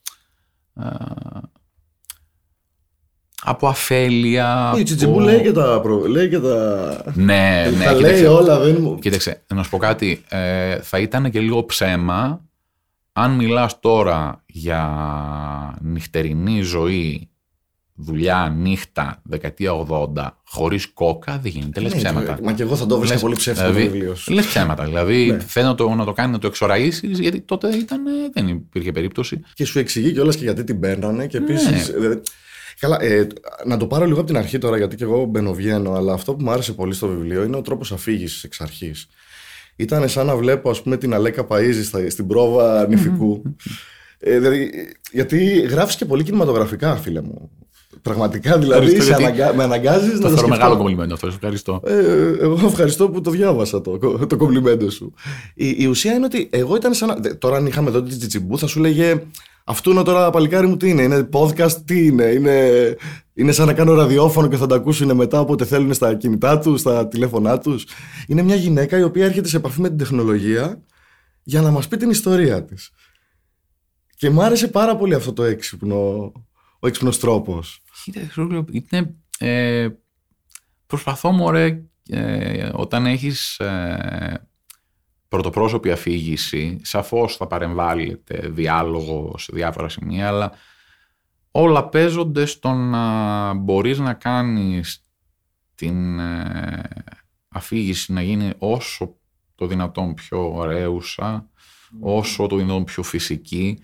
από 3.43 3.67
αφέλεια. 3.67 4.73
Η 4.77 4.83
Τσιτσιμπού 4.83 5.11
από- 5.11 5.21
λέει 5.21 5.41
και 5.41 5.51
τα. 5.51 5.79
προ- 5.81 6.05
Λέει 6.07 6.29
και 6.29 6.39
τα. 6.39 7.03
Ναι, 7.15 7.71
ναι, 7.77 7.83
τα 7.83 7.91
λέει 7.93 8.01
κοίταξε. 8.01 8.27
όλα, 8.27 8.59
δεν 8.59 8.77
μου. 8.81 8.99
Κοίταξε, 8.99 9.43
να 9.53 9.63
σου 9.63 9.69
πω 9.69 9.77
κάτι. 9.77 10.23
Ε, 10.29 10.79
θα 10.79 10.99
ήταν 10.99 11.31
και 11.31 11.39
λίγο 11.39 11.65
ψέμα 11.65 12.41
αν 13.13 13.31
μιλάς 13.31 13.79
τώρα 13.79 14.43
για 14.45 15.77
νυχτερινή 15.81 16.61
ζωή, 16.61 17.29
δουλειά, 17.95 18.55
νύχτα, 18.57 19.21
δεκαετία 19.23 19.71
80, 20.15 20.37
χωρίς 20.45 20.87
κόκα, 20.87 21.39
δεν 21.43 21.51
γίνεται. 21.51 21.79
Λες 21.79 21.93
Ναι, 21.93 21.97
ψέματα. 21.97 22.37
Μα 22.43 22.51
και 22.53 22.63
εγώ 22.63 22.75
θα 22.75 22.85
το 22.85 22.95
βρίσκα 22.97 23.13
Λες- 23.13 23.23
πολύ 23.23 23.35
ψεύτικο 23.35 23.67
το 23.67 23.73
δηλαδή, 23.73 23.91
βιβλίο 23.91 24.15
σου. 24.15 24.33
Λες 24.33 24.45
ψέματα. 24.45 24.83
Δηλαδή, 24.85 25.25
Ναι. 25.31 25.39
θέλω 25.39 25.67
να 25.67 25.75
το, 25.75 25.89
να 25.89 26.05
το 26.05 26.13
κάνει 26.13 26.31
να 26.31 26.39
το 26.39 26.47
εξοραίσεις, 26.47 27.19
γιατί 27.19 27.41
τότε 27.41 27.75
ήταν, 27.75 28.05
ε, 28.07 28.11
δεν 28.33 28.47
υπήρχε 28.47 28.91
περίπτωση. 28.91 29.41
Και 29.53 29.65
σου 29.65 29.79
εξηγεί 29.79 30.11
κιόλας 30.11 30.35
και 30.35 30.43
γιατί 30.43 30.63
την 30.63 30.79
παίρνανε. 30.79 31.27
Και 31.27 31.37
επίσης. 31.37 31.93
Ναι. 31.99 32.15
Καλά, 32.79 33.01
ε, 33.01 33.27
να 33.65 33.77
το 33.77 33.87
πάρω 33.87 34.05
λίγο 34.05 34.17
από 34.17 34.27
την 34.27 34.37
αρχή 34.37 34.57
τώρα, 34.57 34.77
γιατί 34.77 34.95
και 34.95 35.03
εγώ 35.03 35.25
μπαινοβγαίνω, 35.25 35.93
αλλά 35.93 36.13
αυτό 36.13 36.33
που 36.35 36.43
μου 36.43 36.51
άρεσε 36.51 36.73
πολύ 36.73 36.93
στο 36.93 37.07
βιβλίο 37.07 37.43
είναι 37.43 37.55
ο 37.55 37.61
τρόπος 37.61 37.91
αφήγησης 37.91 38.43
εξ 38.43 38.61
αρχής. 38.61 39.07
Ήταν 39.75 40.09
σαν 40.09 40.25
να 40.25 40.35
βλέπω, 40.35 40.69
ας 40.69 40.81
πούμε, 40.81 40.97
την 40.97 41.13
Αλέκα 41.13 41.47
Παΐζη 41.49 41.81
στα- 41.83 42.09
στην 42.09 42.27
πρόβα 42.27 42.87
νηφικού. 42.87 43.41
ε, 44.19 44.37
δηλαδή, 44.39 44.71
γιατί 45.11 45.59
γράφεις 45.59 45.95
και 45.95 46.05
πολύ 46.05 46.23
κινηματογραφικά, 46.23 46.95
φίλε 46.95 47.21
μου. 47.21 47.49
Πραγματικά, 48.01 48.57
δηλαδή, 48.57 48.85
Ευχαριστώ, 48.85 49.01
σε 49.01 49.07
γιατί 49.07 49.23
αναγκα... 49.23 49.55
με 49.55 49.63
αναγκάζεις 49.63 50.07
να 50.07 50.13
Το 50.13 50.19
το 50.21 50.21
θεωρώ 50.21 50.37
σκεφτώ. 50.37 50.47
μεγάλο 50.57 50.77
κομπλιμέντο 50.77 51.13
αυτό. 51.13 51.29
σε 51.29 51.35
Ευχαριστώ. 51.35 51.81
Ε, 51.85 51.97
εγώ 52.39 52.65
ευχαριστώ 52.65 53.09
που 53.09 53.21
το 53.21 53.31
διάβασα 53.31 53.81
το, 53.81 53.97
το 54.27 54.37
κομπλιμέντο 54.37 54.89
σου. 54.89 55.13
Η, 55.53 55.75
η 55.77 55.85
ουσία 55.85 56.13
είναι 56.13 56.25
ότι 56.25 56.49
εγώ 56.51 56.75
ήταν 56.75 56.93
σαν. 56.93 57.07
να- 57.07 57.15
δε- 57.15 57.33
Τώρα, 57.33 57.57
αν 57.57 57.65
είχαμε 57.65 57.89
εδώ 57.89 58.01
τη 58.03 58.15
Τσιτσιμπού, 58.17 58.57
θα 58.57 58.67
σου 58.67 58.79
λέγε 58.79 59.23
Αυτό 59.63 59.91
είναι 59.91 60.03
τώρα, 60.03 60.29
παλικάρι 60.29 60.67
μου, 60.67 60.77
τι 60.77 60.89
είναι. 60.89 61.01
Είναι 61.01 61.29
podcast, 61.33 61.71
τι 61.85 62.05
είναι. 62.05 62.23
Είναι, 62.23 62.69
είναι 63.33 63.51
σαν 63.51 63.65
να 63.65 63.73
κάνω 63.73 63.93
ραδιόφωνο 63.93 64.47
και 64.47 64.57
θα 64.57 64.65
τα 64.65 64.75
ακούσουν 64.75 65.15
μετά 65.15 65.39
όποτε 65.39 65.65
θέλουν 65.65 65.93
στα 65.93 66.13
κινητά 66.15 66.59
τους, 66.59 66.79
στα 66.79 67.07
τηλέφωνά 67.07 67.57
τους. 67.57 67.85
Είναι 68.27 68.41
μια 68.41 68.55
γυναίκα 68.55 68.97
η 68.97 69.03
οποία 69.03 69.25
έρχεται 69.25 69.47
σε 69.47 69.57
επαφή 69.57 69.81
με 69.81 69.87
την 69.87 69.97
τεχνολογία 69.97 70.81
για 71.43 71.61
να 71.61 71.71
μας 71.71 71.87
πει 71.87 71.97
την 71.97 72.09
ιστορία 72.09 72.63
της. 72.63 72.89
Και 74.17 74.29
μου 74.29 74.43
άρεσε 74.43 74.67
πάρα 74.67 74.95
πολύ 74.95 75.13
αυτό 75.13 75.33
το 75.33 75.43
έξυπνο, 75.43 76.31
ο 76.79 76.87
έξυπνος 76.87 77.19
τρόπος. 77.19 77.81
Κοίτα, 78.05 78.19
Χρήστο, 78.19 78.65
είναι, 78.71 79.15
ε, 79.39 79.89
προσπαθώ 80.87 81.31
μωρέ, 81.31 81.83
ε, 82.09 82.69
όταν 82.73 83.05
έχεις 83.05 83.59
ε, 83.59 84.47
πρωτοπρόσωπη 85.27 85.91
αφήγηση, 85.91 86.79
σαφώς 86.83 87.35
θα 87.35 87.47
παρεμβάλλεται 87.47 88.49
διάλογο 88.49 89.37
σε 89.37 89.51
διάφορα 89.53 89.89
σημεία, 89.89 90.27
αλλά 90.27 90.51
όλα 91.51 91.89
παίζονται 91.89 92.45
στο 92.45 92.69
να 92.69 93.53
μπορείς 93.53 93.99
να 93.99 94.13
κάνεις 94.13 95.05
την 95.75 96.19
ε, 96.19 96.81
αφήγηση 97.47 98.13
να 98.13 98.21
γίνει 98.21 98.53
όσο 98.57 99.15
το 99.55 99.67
δυνατόν 99.67 100.13
πιο 100.13 100.53
ωραίουσα, 100.53 101.49
όσο 101.99 102.47
το 102.47 102.55
δυνατόν 102.55 102.83
πιο 102.83 103.03
φυσική. 103.03 103.79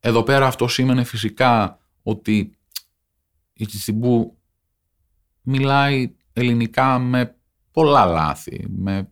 Εδώ 0.00 0.22
πέρα 0.22 0.46
αυτό 0.46 0.68
σήμαινε 0.68 1.04
φυσικά 1.04 1.78
ότι 2.02 2.57
η 3.58 3.66
Τσιτσιμπού 3.66 4.38
μιλάει 5.42 6.14
ελληνικά 6.32 6.98
με 6.98 7.36
πολλά 7.72 8.04
λάθη. 8.04 8.66
Με... 8.68 9.08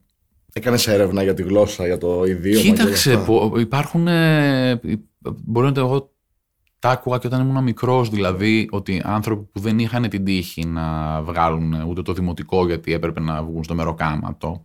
Έκανε 0.53 0.79
έρευνα 0.87 1.23
για 1.23 1.35
τη 1.35 1.43
γλώσσα, 1.43 1.87
για 1.87 1.99
το 1.99 2.25
ιδίωμα. 2.25 2.61
και 2.63 2.69
όλα 2.69 2.77
Κοίταξε, 2.79 3.13
αυτά. 3.13 3.25
πο- 3.25 3.59
υπάρχουν. 3.59 4.09
ε, 4.09 4.81
μπορεί 5.45 5.67
να 5.67 5.73
το 5.73 5.81
εγώ 5.81 6.15
τα 6.79 6.91
άκουγα 6.91 7.19
και 7.19 7.27
όταν 7.27 7.49
ήμουν 7.49 7.63
μικρός, 7.63 8.09
δηλαδή, 8.11 8.69
ότι 8.71 9.03
άνθρωποι 9.05 9.45
που 9.53 9.61
δεν 9.61 9.79
είχαν 9.79 10.09
την 10.09 10.25
τύχη 10.25 10.67
να 10.67 11.23
βγάλουν 11.23 11.73
ούτε 11.89 12.03
το 12.03 12.13
δημοτικό 12.13 12.67
γιατί 12.67 12.93
έπρεπε 12.93 13.21
να 13.21 13.43
βγουν 13.43 13.65
στο 13.65 13.75
μεροκάματο. 13.75 14.65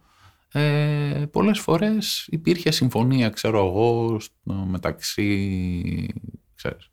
Ε, 0.54 1.26
πολλές 1.32 1.60
φορές 1.60 2.28
υπήρχε 2.32 2.72
συμφωνία, 2.72 3.30
ξέρω 3.30 3.65
εγώ, 3.67 4.20
στο, 4.20 4.54
μεταξύ, 4.54 6.13
ξέρεις, 6.56 6.89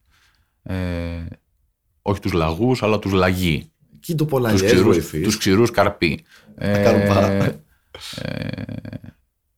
ε, 0.63 1.25
όχι 2.09 2.21
τους 2.21 2.33
λαγούς, 2.33 2.83
αλλά 2.83 2.99
τους 2.99 3.13
λαγοί. 3.13 3.71
Εκεί 3.95 4.15
το 4.15 4.25
πολλά 4.25 4.51
τους, 4.51 4.63
ξηρούς, 4.63 5.11
τους 5.11 5.37
ξηρούς 5.37 5.71
καρποί. 5.71 6.25
Ε, 6.55 6.83
κάνουν 6.83 7.09
πάρα. 7.09 7.31
ε, 7.33 8.63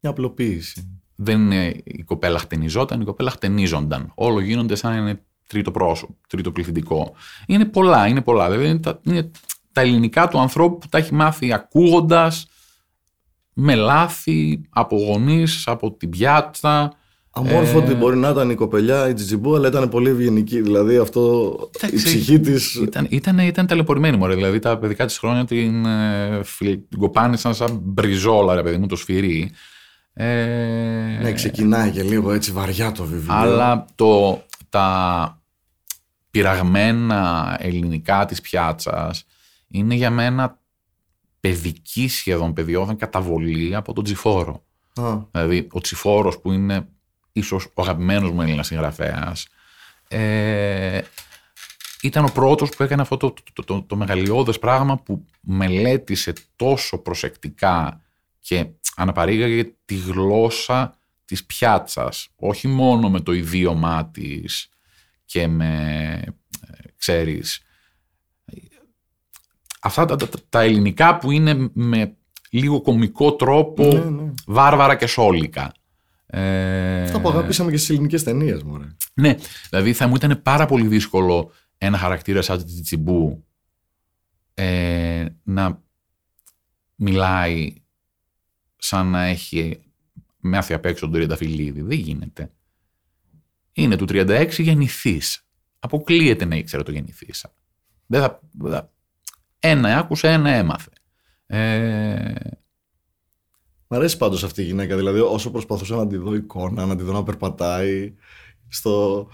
Μια 0.00 0.10
απλοποίηση. 0.10 1.00
δεν 1.14 1.40
είναι 1.40 1.66
η 1.84 2.02
κοπέλα 2.02 2.38
χτενιζόταν, 2.38 3.00
η 3.00 3.04
κοπέλα 3.04 3.30
χτενίζονταν. 3.30 4.12
Όλο 4.14 4.40
γίνονται 4.40 4.74
σαν 4.74 4.92
να 4.92 4.98
είναι 4.98 5.22
τρίτο 5.46 5.70
πρόσωπο, 5.70 6.16
τρίτο 6.28 6.52
πληθυντικό. 6.52 7.12
Είναι 7.46 7.64
πολλά, 7.64 8.06
είναι 8.06 8.20
πολλά. 8.20 8.50
Δηλαδή 8.50 8.68
είναι 8.68 8.78
τα, 8.78 9.00
είναι 9.02 9.30
τα 9.72 9.80
ελληνικά 9.80 10.28
του 10.28 10.38
ανθρώπου 10.38 10.78
που 10.78 10.88
τα 10.88 10.98
έχει 10.98 11.14
μάθει 11.14 11.52
ακούγοντας 11.52 12.46
με 13.52 13.74
λάθη 13.74 14.60
από 14.70 14.96
γονείς, 14.96 15.66
από 15.66 15.92
την 15.92 16.10
πιάτσα. 16.10 16.92
Αμόρφωτη 17.32 17.92
Ε, 17.92 17.94
μπορεί 17.94 18.16
να 18.16 18.28
ήταν 18.28 18.50
η 18.50 18.54
κοπελιά, 18.54 19.08
η 19.08 19.12
Τζιτζιμπού, 19.14 19.54
αλλά 19.54 19.68
ήταν 19.68 19.88
πολύ 19.88 20.08
ευγενική. 20.08 20.60
Δηλαδή 20.60 20.96
αυτό. 20.96 21.54
Εντάξει, 21.76 21.94
η 21.96 21.98
ψυχή 22.04 22.40
τη. 22.40 22.52
Ήταν, 22.82 23.06
ήταν, 23.10 23.38
ήταν 23.38 23.66
ταλαιπωρημένη 23.66 24.16
μωρέ. 24.16 24.34
Δηλαδή 24.34 24.58
τα 24.58 24.78
παιδικά 24.78 25.06
της 25.06 25.18
χρόνια 25.18 25.44
την, 25.44 25.86
ε, 25.86 26.40
φιλ- 26.44 26.88
την 26.88 26.98
κοπάνησαν 26.98 27.54
σαν 27.54 27.78
μπριζόλα, 27.82 28.54
ρε 28.54 28.62
παιδί 28.62 28.76
μου, 28.76 28.86
το 28.86 28.96
σφυρί. 28.96 29.50
Ε, 30.12 30.34
Ναι, 31.22 31.32
ξεκινάει 31.32 31.90
και 31.90 32.02
λίγο 32.02 32.32
έτσι 32.32 32.52
βαριά 32.52 32.92
το 32.92 33.04
βιβλίο. 33.04 33.34
Αλλά 33.34 33.84
το, 33.94 34.42
τα 34.68 35.38
πειραγμένα 36.30 37.56
ελληνικά 37.60 38.24
της 38.24 38.40
πιάτσας 38.40 39.24
είναι 39.68 39.94
για 39.94 40.10
μένα 40.10 40.58
παιδική 41.40 42.08
σχεδόν 42.08 42.52
παιδιόθεν 42.52 42.96
καταβολή 42.96 43.76
από 43.76 43.92
τον 43.92 44.04
Τσιφόρο. 44.04 44.64
Α, 45.00 45.18
Δηλαδή 45.32 45.68
ο 45.72 45.80
Τσιφόρος 45.80 46.38
που 46.40 46.52
είναι 46.52 46.88
ίσως 47.32 47.64
ο 47.74 47.82
αγαπημένος 47.82 48.30
μου 48.30 48.42
Έλληνας 48.42 48.66
συγγραφέας 48.66 49.48
ε, 50.08 51.00
ήταν 52.02 52.24
ο 52.24 52.30
πρώτος 52.34 52.70
που 52.70 52.82
έκανε 52.82 53.02
αυτό 53.02 53.16
το, 53.16 53.34
το, 53.52 53.62
το, 53.64 53.82
το 53.82 53.96
μεγαλειώδες 53.96 54.58
πράγμα 54.58 54.96
που 54.96 55.24
μελέτησε 55.40 56.32
τόσο 56.56 56.98
προσεκτικά 56.98 58.00
και 58.38 58.66
αναπαρήγαγε 58.96 59.72
τη 59.84 59.94
γλώσσα 59.94 60.94
της 61.24 61.44
πιάτσας, 61.44 62.28
όχι 62.36 62.68
μόνο 62.68 63.10
με 63.10 63.20
το 63.20 63.32
ιδίωμά 63.32 64.06
της 64.06 64.68
και 65.24 65.46
με, 65.48 66.22
ε, 66.60 66.88
ξέρεις, 66.96 67.62
αυτά 69.80 70.04
τα, 70.04 70.16
τα, 70.16 70.28
τα 70.48 70.60
ελληνικά 70.60 71.16
που 71.16 71.30
είναι 71.30 71.70
με 71.72 72.16
λίγο 72.50 72.80
κομικό 72.80 73.32
τρόπο 73.32 73.84
ναι, 73.84 74.04
ναι. 74.04 74.32
βάρβαρα 74.46 74.96
και 74.96 75.06
σόλικα. 75.06 75.72
Ε, 76.32 77.02
Αυτά 77.02 77.20
που 77.20 77.28
αγαπήσαμε 77.28 77.70
και 77.70 77.76
στις 77.76 77.90
ελληνικές 77.90 78.22
ταινίες, 78.22 78.62
μωρέ. 78.62 78.86
ναι, 79.14 79.34
δηλαδή 79.70 79.92
θα 79.92 80.06
μου 80.08 80.14
ήταν 80.14 80.42
πάρα 80.42 80.66
πολύ 80.66 80.86
δύσκολο 80.86 81.52
ένα 81.78 81.98
χαρακτήρα 81.98 82.42
σαν 82.42 82.64
τη 82.64 82.80
Τσιμπού 82.80 83.44
ε, 84.54 85.26
να 85.42 85.82
μιλάει 86.94 87.74
σαν 88.76 89.06
να 89.06 89.22
έχει 89.24 89.80
μάθει 90.40 90.72
απ' 90.74 90.84
έξω 90.84 91.00
τον 91.04 91.12
Τριανταφυλλίδη. 91.14 91.80
Δεν 91.82 91.98
γίνεται. 91.98 92.52
Είναι 93.72 93.96
του 93.96 94.04
36 94.08 94.48
γεννηθής. 94.58 95.46
Αποκλείεται 95.78 96.44
να 96.44 96.56
ήξερε 96.56 96.82
το 96.82 96.92
γεννηθήσα. 96.92 97.54
Δεν 98.06 98.20
θα, 98.20 98.40
δεν 98.52 98.72
θα- 98.72 98.92
Ένα 99.58 99.98
άκουσε, 99.98 100.28
ένα 100.28 100.50
έμαθε. 100.50 100.90
Ε, 101.46 102.34
Μ' 103.92 103.96
αρέσει 103.96 104.16
πάντως 104.16 104.44
αυτή 104.44 104.62
η 104.62 104.64
γυναίκα. 104.64 104.96
Δηλαδή, 104.96 105.20
όσο 105.20 105.50
προσπαθούσα 105.50 105.96
να 105.96 106.06
τη 106.06 106.16
δω 106.16 106.34
εικόνα, 106.34 106.86
να 106.86 106.96
τη 106.96 107.02
δω 107.02 107.12
να 107.12 107.22
περπατάει. 107.22 108.14
Στο... 108.68 109.26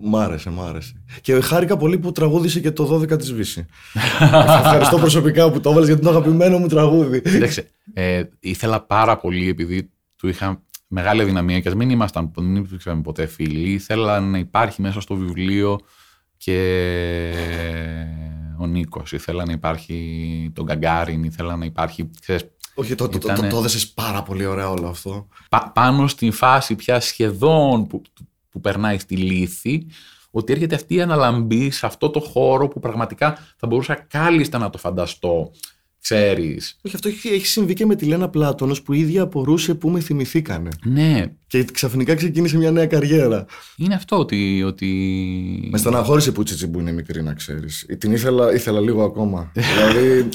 Μ' 0.00 0.16
άρεσε, 0.16 0.50
μ' 0.50 0.60
άρεσε. 0.60 1.02
Και 1.20 1.40
χάρηκα 1.40 1.76
πολύ 1.76 1.98
που 1.98 2.12
τραγούδισε 2.12 2.60
και 2.60 2.70
το 2.70 2.94
12 2.94 3.18
της 3.18 3.32
Βύση. 3.32 3.66
Ευχαριστώ 4.60 4.98
προσωπικά 4.98 5.50
που 5.50 5.60
το 5.60 5.70
έβαλες 5.70 5.88
γιατί 5.88 6.02
είναι 6.02 6.12
το 6.12 6.16
αγαπημένο 6.18 6.58
μου 6.58 6.66
τραγούδι. 6.66 7.20
Κοίταξε, 7.20 7.70
ε, 7.92 8.22
ήθελα 8.40 8.80
πάρα 8.80 9.16
πολύ 9.16 9.48
επειδή 9.48 9.90
του 10.16 10.28
είχα 10.28 10.62
μεγάλη 10.88 11.22
αδυναμία 11.22 11.60
και 11.60 11.68
ας 11.68 11.74
μην 11.74 11.90
ήμασταν, 11.90 12.32
δεν 12.36 12.56
υπήρξαμε 12.56 13.02
ποτέ 13.02 13.26
φίλοι, 13.26 13.72
ήθελα 13.72 14.20
να 14.20 14.38
υπάρχει 14.38 14.82
μέσα 14.82 15.00
στο 15.00 15.14
βιβλίο 15.14 15.80
και 16.36 16.58
ο 18.58 18.66
Νίκος, 18.66 19.12
ήθελα 19.12 19.44
να 19.44 19.52
υπάρχει 19.52 20.50
τον 20.54 20.64
Γκαγκάριν, 20.64 21.24
ήθελα 21.24 21.56
να 21.56 21.64
υπάρχει, 21.64 22.10
ξέρεις, 22.20 22.44
Όχι, 22.74 22.94
το, 22.94 23.08
το, 23.08 23.18
το, 23.18 23.32
το, 23.34 23.48
το 23.48 23.56
έδεσες 23.56 23.88
πάρα 23.88 24.22
πολύ 24.22 24.46
ωραία 24.46 24.70
όλο 24.70 24.88
αυτό. 24.88 25.28
πα- 25.48 25.70
πάνω 25.74 26.06
στην 26.06 26.32
φάση 26.32 26.74
πια 26.74 27.00
σχεδόν 27.00 27.86
που, 27.86 28.02
που 28.50 28.60
περνάει 28.60 28.98
στη 28.98 29.16
λύθη, 29.16 29.86
ότι 30.30 30.52
έρχεται 30.52 30.74
αυτή 30.74 30.94
η 30.94 31.00
αναλαμπή 31.00 31.70
σε 31.70 31.86
αυτό 31.86 32.10
το 32.10 32.20
χώρο 32.20 32.68
που 32.68 32.80
πραγματικά 32.80 33.38
θα 33.56 33.66
μπορούσα 33.66 33.94
κάλλιστα 33.94 34.58
να 34.58 34.70
το 34.70 34.78
φανταστώ. 34.78 35.50
Ξέρεις. 36.04 36.76
Όχι, 36.82 36.94
αυτό 36.94 37.08
έχει, 37.08 37.28
έχει 37.28 37.46
συμβεί 37.46 37.74
και 37.74 37.86
με 37.86 37.94
τη 37.94 38.04
Λένα 38.04 38.28
Πλάτωνος 38.28 38.82
που 38.82 38.92
η 38.92 38.98
ίδια 38.98 39.22
απορούσε 39.22 39.74
που 39.74 39.90
με 39.90 40.00
θυμηθήκανε. 40.00 40.68
Ναι, 40.84 41.24
Και 41.46 41.64
ξαφνικά 41.64 42.14
ξεκίνησε 42.14 42.56
μια 42.56 42.70
νέα 42.70 42.86
καριέρα. 42.86 43.46
είναι 43.76 43.94
αυτό 43.94 44.18
ότι... 44.18 44.62
ότι... 44.62 44.88
Με 45.70 45.78
στεναχώρησε 45.78 46.32
που 46.32 46.40
η 46.40 46.44
Τσιτσιμπού 46.44 46.80
είναι 46.80 46.92
μικρή, 46.92 47.22
να 47.22 47.34
ξέρεις. 47.34 47.86
Την 47.98 48.12
ήθελα, 48.12 48.54
ήθελα 48.54 48.80
λίγο 48.80 49.04
ακόμα. 49.04 49.52
δηλαδή, 49.74 50.28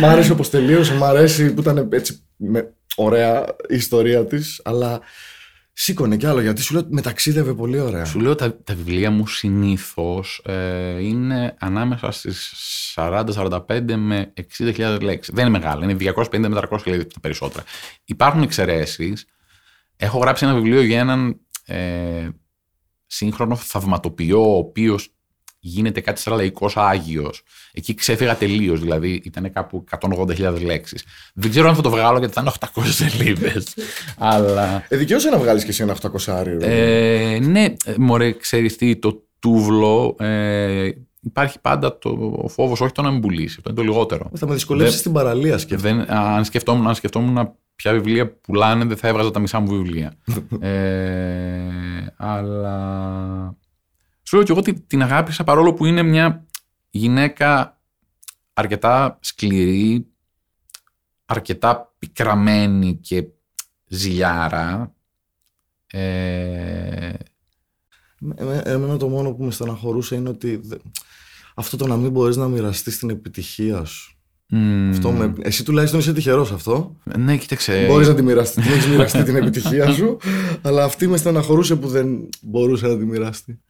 μ' 0.00 0.04
άρεσε 0.04 0.32
όπως 0.32 0.50
τελείωσε, 0.50 0.94
μ' 0.94 1.04
αρέσει 1.04 1.54
που 1.54 1.60
ήταν 1.60 1.88
έτσι 1.92 2.20
με, 2.36 2.72
ωραία 2.96 3.44
η 3.68 3.74
ιστορία 3.74 4.24
της, 4.24 4.60
αλλά 4.64 5.00
σήκωνε 5.82 6.16
κι 6.16 6.26
άλλο 6.26 6.40
γιατί 6.40 6.62
σου 6.62 6.72
λέω 6.72 6.82
ότι 6.82 6.94
μεταξίδευε 6.94 7.54
πολύ 7.54 7.80
ωραία. 7.80 8.04
Σου 8.04 8.20
λέω 8.20 8.34
τα, 8.34 8.62
τα 8.62 8.74
βιβλία 8.74 9.10
μου 9.10 9.26
συνήθως 9.26 10.42
ε, 10.44 11.04
είναι 11.04 11.56
ανάμεσα 11.58 12.10
στις 12.10 12.52
40-45 12.96 13.60
με 13.96 14.32
60.000 14.58 14.98
λέξεις. 15.00 15.34
Δεν 15.34 15.46
είναι 15.46 15.58
μεγάλα, 15.58 15.84
είναι 15.84 16.12
250 16.14 16.38
με 16.38 16.60
300 16.70 16.78
λέξεις 16.84 17.12
τα 17.12 17.20
περισσότερα. 17.20 17.64
Υπάρχουν 18.04 18.42
εξαιρέσεις. 18.42 19.26
Έχω 19.96 20.18
γράψει 20.18 20.44
ένα 20.44 20.54
βιβλίο 20.54 20.82
για 20.82 20.98
έναν 20.98 21.40
ε, 21.66 22.28
σύγχρονο 23.06 23.56
θαυματοποιό, 23.56 24.54
ο 24.54 24.56
οποίος 24.56 25.14
γίνεται 25.60 26.00
κάτι 26.00 26.20
σαν 26.20 26.34
λαϊκός 26.36 26.76
άγιος. 26.76 27.42
Εκεί 27.72 27.94
ξέφυγα 27.94 28.36
τελείως, 28.36 28.80
δηλαδή 28.80 29.20
ήταν 29.24 29.52
κάπου 29.52 29.84
180.000 30.00 30.60
λέξεις. 30.64 31.04
Δεν 31.34 31.50
ξέρω 31.50 31.68
αν 31.68 31.74
θα 31.74 31.82
το 31.82 31.90
βγάλω 31.90 32.18
γιατί 32.18 32.34
θα 32.34 32.40
είναι 32.40 32.50
800 32.74 32.82
σελίδες. 32.84 33.74
Αλλά... 34.18 34.84
Ε, 34.88 34.96
δικαίωσε 34.96 35.28
να 35.30 35.38
βγάλεις 35.38 35.64
κι 35.64 35.70
εσύ 35.70 35.82
ένα 35.82 35.96
800 36.02 36.08
άριο. 36.26 36.58
Ε, 36.60 37.38
ναι, 37.42 37.64
ε, 37.64 37.94
μωρέ, 37.98 38.32
ξέρεις 38.32 38.76
τι, 38.76 38.96
το 38.96 39.22
τούβλο 39.38 40.16
ε, 40.18 40.90
υπάρχει 41.20 41.60
πάντα 41.60 41.98
το, 41.98 42.38
ο 42.42 42.48
φόβος 42.48 42.80
όχι 42.80 42.92
το 42.92 43.02
να 43.02 43.10
μην 43.10 43.20
πουλήσει, 43.20 43.54
αυτό 43.58 43.70
είναι 43.70 43.78
το 43.78 43.84
λιγότερο. 43.84 44.30
θα 44.34 44.46
με 44.46 44.54
δυσκολεύσει 44.54 44.90
δεν- 44.90 45.00
στην 45.00 45.12
παραλία 45.12 45.58
σκέφτομαι. 45.58 46.04
Δεν, 46.04 46.16
αν, 46.16 46.44
σκεφτόμουν, 46.44 46.88
αν 46.88 46.94
σκεφτόμουν 46.94 47.52
ποια 47.76 47.92
βιβλία 47.92 48.30
πουλάνε, 48.40 48.84
δεν 48.84 48.96
θα 48.96 49.08
έβγαζα 49.08 49.30
τα 49.30 49.38
μισά 49.40 49.60
μου 49.60 49.68
βιβλία. 49.68 50.16
ε, 50.60 51.60
αλλά 52.16 53.56
σου 54.30 54.36
λέω 54.36 54.44
και 54.44 54.50
εγώ 54.52 54.60
ότι 54.60 54.80
την 54.80 55.02
αγάπησα 55.02 55.44
παρόλο 55.44 55.74
που 55.74 55.84
είναι 55.86 56.02
μια 56.02 56.46
γυναίκα 56.90 57.80
αρκετά 58.52 59.18
σκληρή, 59.20 60.06
αρκετά 61.26 61.94
πικραμένη 61.98 62.96
και 62.96 63.24
ζηλιάρα. 63.86 64.94
Ε, 65.86 67.12
Ε, 68.36 68.60
εμένα 68.64 68.96
το 68.96 69.08
μόνο 69.08 69.32
που 69.32 69.44
με 69.44 69.50
στεναχωρούσε 69.50 70.14
είναι 70.14 70.28
ότι 70.28 70.56
δε- 70.62 70.76
αυτό 71.54 71.76
το 71.76 71.86
να 71.86 71.96
μην 71.96 72.10
μπορείς 72.10 72.36
να 72.36 72.48
μοιραστείς 72.48 72.98
την 72.98 73.10
επιτυχία 73.10 73.84
σου. 73.84 74.18
μ, 74.48 74.90
Αυτό 74.90 75.10
με... 75.12 75.32
Εσύ 75.40 75.64
τουλάχιστον 75.64 76.00
είσαι 76.00 76.12
τυχερός 76.12 76.52
αυτό. 76.52 76.96
Ναι, 77.18 77.36
κοίταξε. 77.36 77.86
Μπορείς 77.86 78.08
να 78.08 78.14
τη 78.14 78.22
μοιραστεί, 78.22 78.60
την 78.62 78.70
έχεις 78.72 78.86
μοιραστεί 78.86 79.22
την 79.22 79.36
επιτυχία 79.36 79.90
σου, 79.96 80.16
αλλά 80.62 80.84
αυτή 80.84 81.06
με 81.06 81.16
στεναχωρούσε 81.16 81.76
που 81.76 81.88
δεν 81.88 82.28
μπορούσε 82.42 82.86
να 82.86 82.98
τη 82.98 83.04
μοιραστεί. 83.04 83.60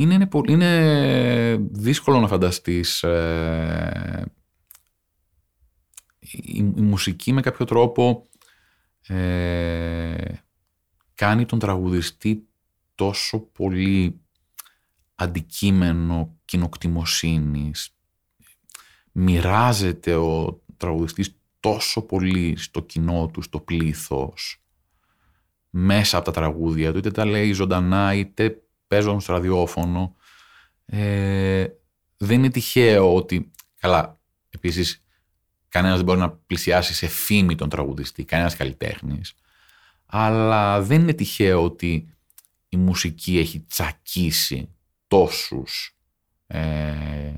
Είναι, 0.00 0.14
είναι, 0.14 0.26
πολύ- 0.26 0.52
είναι 0.52 1.56
δύσκολο 1.70 2.20
να 2.20 2.28
φανταστείς 2.28 3.02
ε, 3.02 4.32
η, 6.18 6.72
η 6.76 6.80
μουσική 6.80 7.32
με 7.32 7.40
κάποιο 7.40 7.64
τρόπο 7.64 8.28
ε, 9.06 10.32
κάνει 11.14 11.44
τον 11.46 11.58
τραγουδιστή 11.58 12.48
τόσο 12.94 13.38
πολύ 13.38 14.20
αντικείμενο 15.14 16.36
κοινοκτημοσύνης. 16.44 17.96
Μοιράζεται 19.12 20.14
ο 20.14 20.62
τραγουδιστής 20.76 21.38
τόσο 21.60 22.02
πολύ 22.02 22.56
στο 22.56 22.80
κοινό 22.80 23.26
του, 23.32 23.42
στο 23.42 23.60
πλήθος 23.60 24.62
μέσα 25.70 26.16
από 26.16 26.26
τα 26.26 26.32
τραγούδια 26.32 26.92
του, 26.92 26.98
είτε 26.98 27.10
τα 27.10 27.24
λέει 27.24 27.52
ζωντανά 27.52 28.14
είτε 28.14 28.62
παίζουν 28.88 29.20
στο 29.20 29.32
ραδιόφωνο. 29.32 30.16
Ε, 30.86 31.66
δεν 32.16 32.38
είναι 32.38 32.50
τυχαίο 32.50 33.14
ότι, 33.14 33.50
καλά, 33.78 34.20
επίσης 34.50 35.04
κανένας 35.68 35.96
δεν 35.96 36.04
μπορεί 36.04 36.18
να 36.18 36.30
πλησιάσει 36.30 36.94
σε 36.94 37.06
φήμη 37.06 37.54
τον 37.54 37.68
τραγουδιστή, 37.68 38.24
κανένας 38.24 38.56
καλλιτέχνης, 38.56 39.34
αλλά 40.06 40.82
δεν 40.82 41.00
είναι 41.00 41.12
τυχαίο 41.12 41.64
ότι 41.64 42.14
η 42.68 42.76
μουσική 42.76 43.38
έχει 43.38 43.60
τσακίσει 43.60 44.74
τόσους 45.06 45.98
ε, 46.46 47.32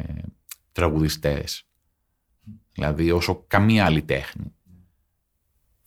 τραγουδιστές. 0.73 1.65
Δηλαδή 2.73 3.11
όσο 3.11 3.45
καμία 3.47 3.85
άλλη 3.85 4.03
τέχνη. 4.03 4.55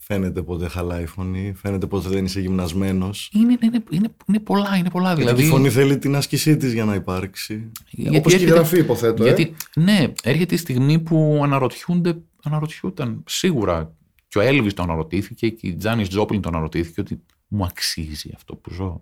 Φαίνεται 0.06 0.42
πότε 0.44 0.68
χαλάει 0.68 1.04
η 1.04 1.06
φωνή, 1.06 1.54
φαίνεται 1.56 1.88
πότε 1.88 2.10
δεν 2.10 2.26
είσαι 2.26 2.40
γυμνασμένος. 2.40 3.30
Είναι, 3.34 3.58
είναι, 3.62 3.84
είναι, 3.92 4.10
είναι 4.28 4.40
πολλά, 4.40 4.76
είναι 4.78 4.90
πολλά. 4.90 5.16
Δηλαδή... 5.16 5.34
Δηλαδή, 5.42 5.44
η 5.44 5.58
φωνή 5.58 5.70
θέλει 5.70 5.98
την 5.98 6.16
άσκησή 6.16 6.58
της 6.58 6.74
για 6.74 6.86
να 6.86 6.94
υπάρξει. 6.96 7.72
Γιατί 7.90 8.18
Όπως 8.18 8.32
και 8.32 8.38
η 8.40 8.42
έρχεται- 8.42 8.60
γραφή 8.60 8.80
υποθέτω. 8.80 9.24
ε. 9.24 9.26
Γιατί, 9.28 9.56
ναι, 9.76 10.14
έρχεται 10.24 10.56
η 10.56 10.58
στιγμή 10.58 11.00
που 11.00 11.40
αναρωτιούνται, 11.44 12.22
αναρωτιούταν 12.44 13.24
σίγουρα 13.28 13.96
και 14.28 14.38
ο 14.38 14.42
Έλβης 14.42 14.74
το 14.74 14.84
αναρωτήθηκε 14.84 15.50
και 15.50 15.68
η 15.68 15.76
Τζάνις 15.76 16.10
Τζόπλιν 16.10 16.42
το 16.42 16.50
αναρωτήθηκε 16.50 17.02
ότι 17.02 17.24
μου 17.48 17.64
αξίζει 17.66 18.32
αυτό 18.36 18.56
που 18.56 18.74
ζω; 18.74 18.98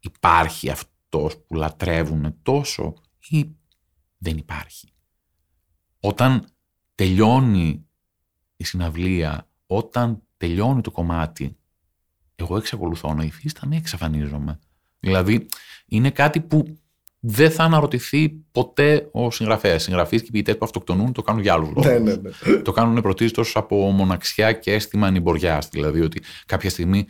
Υπάρχει 0.00 0.70
αυτός 0.70 1.36
που 1.46 1.54
λατρεύουν 1.54 2.34
τόσο 2.42 2.94
ή 3.28 3.46
δεν 4.18 4.36
υπάρχει; 4.36 4.88
Όταν 6.00 6.44
τελειώνει 6.94 7.80
η 8.56 8.64
συναυλία, 8.64 9.46
όταν 9.66 10.22
τελειώνει 10.36 10.80
το 10.80 10.90
κομμάτι, 10.90 11.56
εγώ 12.34 12.56
εξακολουθώ 12.56 13.14
να 13.14 13.24
υφίσταμαι, 13.24 13.76
εξαφανίζομαι. 13.76 14.58
Δηλαδή, 15.00 15.46
είναι 15.86 16.10
κάτι 16.10 16.40
που 16.40 16.78
δεν 17.20 17.50
θα 17.50 17.64
αναρωτηθεί 17.64 18.28
ποτέ 18.28 19.08
ο 19.12 19.30
συγγραφέας. 19.30 19.82
Συγγραφείς 19.82 20.20
και 20.20 20.26
οι 20.28 20.30
ποιητές 20.30 20.56
που 20.56 20.64
αυτοκτονούν 20.64 21.12
το 21.12 21.22
κάνουν 21.22 21.42
για 21.42 21.52
άλλους 21.52 21.68
λόγους. 21.68 21.84
Ναι, 21.84 21.98
ναι, 21.98 22.14
ναι. 22.14 22.56
Το 22.56 22.72
κάνουν 22.72 23.02
πρωτίστως 23.02 23.56
από 23.56 23.90
μοναξιά 23.90 24.52
και 24.52 24.72
αίσθημα 24.72 25.06
ανημποριά. 25.06 25.62
Δηλαδή 25.70 26.00
ότι 26.00 26.22
κάποια 26.46 26.70
στιγμή 26.70 27.06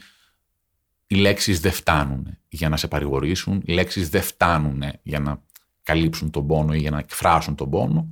οι 1.06 1.14
λέξεις 1.14 1.60
δεν 1.60 1.72
φτάνουν 1.72 2.38
για 2.48 2.68
να 2.68 2.76
σε 2.76 2.88
παρηγορήσουν, 2.88 3.62
οι 3.64 3.72
λέξεις 3.72 4.08
δεν 4.08 4.22
φτάνουν 4.22 4.82
για 5.02 5.20
να 5.20 5.42
καλύψουν 5.82 6.30
τον 6.30 6.46
πόνο 6.46 6.74
ή 6.74 6.78
για 6.78 6.90
να 6.90 6.98
εκφράσουν 6.98 7.54
τον 7.54 7.70
πόνο. 7.70 8.08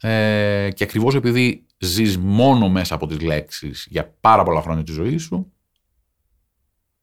Ε, 0.00 0.68
και 0.74 0.84
ακριβώς 0.84 1.14
επειδή 1.14 1.66
ζεις 1.78 2.18
μόνο 2.18 2.68
μέσα 2.68 2.94
από 2.94 3.06
τις 3.06 3.20
λέξεις 3.20 3.86
για 3.90 4.14
πάρα 4.20 4.42
πολλά 4.42 4.62
χρόνια 4.62 4.82
της 4.84 4.94
ζωής 4.94 5.22
σου, 5.22 5.52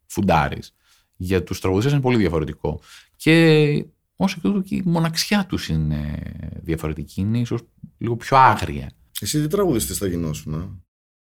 φουντάρεις. 0.05 0.75
Για 1.17 1.43
τους 1.43 1.59
τραγουδιστές 1.59 1.93
είναι 1.93 2.01
πολύ 2.01 2.17
διαφορετικό. 2.17 2.79
Και 3.15 3.85
ως 4.15 4.33
εκ 4.33 4.41
τούτου 4.41 4.63
και 4.63 4.75
η 4.75 4.83
μοναξιά 4.85 5.45
τους 5.45 5.67
είναι 5.69 6.21
διαφορετική. 6.61 7.21
Είναι 7.21 7.39
ίσως 7.39 7.61
λίγο 7.97 8.15
πιο 8.15 8.37
άγρια. 8.37 8.91
Εσύ 9.19 9.41
τι 9.41 9.47
τραγουδιστής 9.47 9.97
θα 9.97 10.07
γινώσουν, 10.07 10.53
ε; 10.53 10.69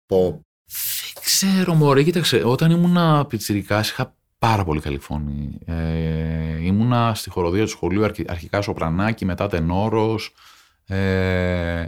Pop. 0.07 0.31
Δεν 1.13 1.23
ξέρω, 1.23 1.73
μωρέ, 1.73 2.03
κοίταξε. 2.03 2.43
Όταν 2.43 2.71
ήμουνα 2.71 3.25
πιτσιρικάς 3.25 3.89
είχα 3.89 4.15
πάρα 4.37 4.63
πολύ 4.63 4.79
καλή 4.79 4.99
φωνή. 4.99 5.59
Ε, 5.65 6.63
ήμουνα 6.65 7.13
στη 7.15 7.29
χοροδία 7.29 7.63
του 7.63 7.69
σχολείου 7.69 8.03
αρχι- 8.03 8.29
αρχικά 8.29 8.61
σοπρανάκι, 8.61 9.25
μετά 9.25 9.47
τενόρος. 9.47 10.33
Ε, 10.85 11.85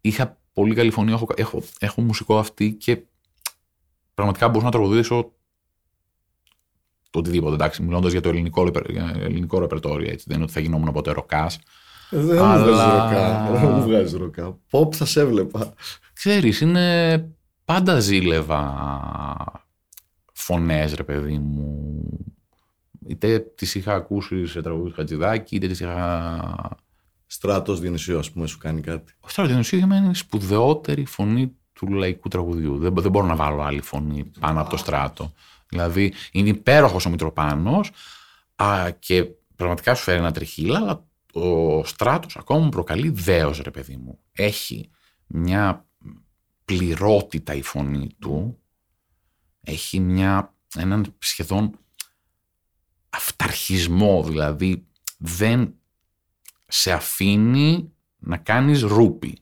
είχα 0.00 0.39
πολύ 0.52 0.74
καλή 0.74 0.90
φωνή, 0.90 1.12
έχω, 1.12 1.26
έχω, 1.36 1.62
έχω 1.78 2.00
μουσικό 2.02 2.38
αυτή 2.38 2.72
και 2.72 3.02
πραγματικά 4.14 4.46
μπορούσα 4.48 4.64
να 4.64 4.70
τραγουδήσω 4.70 5.32
το 7.10 7.18
οτιδήποτε, 7.18 7.54
εντάξει, 7.54 7.82
μιλώντας 7.82 8.12
για 8.12 8.20
το 8.20 8.28
ελληνικό, 8.28 8.64
ρεπε- 8.64 8.90
για 8.90 9.12
ελληνικό 9.18 9.58
ρεπερτόριο, 9.58 10.10
έτσι, 10.10 10.24
δεν 10.26 10.34
είναι 10.36 10.44
ότι 10.44 10.52
θα 10.52 10.60
γινόμουν 10.60 10.92
ποτέ 10.92 11.12
ροκάς. 11.12 11.58
Ε, 12.10 12.16
Δεν 12.18 12.36
μου 12.36 12.42
Αλλά- 12.42 12.64
βγάζει 12.64 12.90
ροκά. 12.90 13.50
Δεν 13.60 13.70
μου 13.70 13.82
βγάζει 13.82 14.16
ροκά. 14.16 14.58
Pop 14.70 14.94
θα 14.94 15.04
σε 15.04 15.20
έβλεπα. 15.20 15.74
Ξέρεις, 16.12 16.60
είναι 16.60 17.28
πάντα 17.64 18.00
ζήλευα 18.00 19.66
φωνές, 20.32 20.94
ρε 20.94 21.02
παιδί 21.04 21.38
μου. 21.38 22.02
Είτε 23.06 23.38
τις 23.38 23.74
είχα 23.74 23.94
ακούσει 23.94 24.46
σε 24.46 24.62
τραγούδι 24.62 24.92
Χατζηδάκη, 24.92 25.54
είτε 25.56 25.66
τις 25.66 25.80
είχα... 25.80 26.78
Στράτος 27.32 27.80
Διονυσίου, 27.80 28.18
ας 28.18 28.30
πούμε, 28.30 28.46
σου 28.46 28.58
κάνει 28.58 28.80
κάτι. 28.80 29.12
Ο 29.20 29.28
Στρατιωτινοσίου 29.28 29.78
για 29.78 29.86
μένα 29.86 30.00
είναι 30.00 30.10
η 30.10 30.14
σπουδαιότερη 30.14 31.04
φωνή 31.04 31.56
του 31.72 31.88
λαϊκού 31.88 32.28
τραγουδιού. 32.28 32.78
Δεν, 32.78 32.94
δεν 32.94 33.10
μπορώ 33.10 33.26
να 33.26 33.36
βάλω 33.36 33.62
άλλη 33.62 33.80
φωνή 33.80 34.24
πάνω 34.40 34.60
από 34.60 34.70
το 34.70 34.76
στράτο. 34.76 35.32
Δηλαδή, 35.68 36.12
είναι 36.32 36.48
υπέροχος 36.48 37.06
ο 37.06 37.10
Μητροπάνος 37.10 37.90
α, 38.56 38.90
και 38.98 39.24
πραγματικά 39.56 39.94
σου 39.94 40.02
φέρει 40.02 40.18
ένα 40.18 40.32
τριχύλα, 40.32 40.76
αλλά 40.76 41.06
ο 41.32 41.84
στράτος 41.84 42.36
ακόμα 42.36 42.60
μου 42.60 42.68
προκαλεί 42.68 43.10
δέος, 43.10 43.60
ρε 43.60 43.70
παιδί 43.70 43.96
μου. 43.96 44.18
Έχει 44.32 44.90
μια 45.26 45.86
πληρότητα 46.64 47.54
η 47.54 47.62
φωνή 47.62 48.08
του. 48.18 48.58
Έχει 49.60 50.00
μια, 50.00 50.54
έναν 50.76 51.14
σχεδόν 51.18 51.78
αυταρχισμό, 53.10 54.22
δηλαδή 54.22 54.86
δεν 55.18 55.74
σε 56.70 56.92
αφήνει 56.92 57.92
να 58.18 58.36
κάνεις 58.36 58.82
ρούπι. 58.82 59.38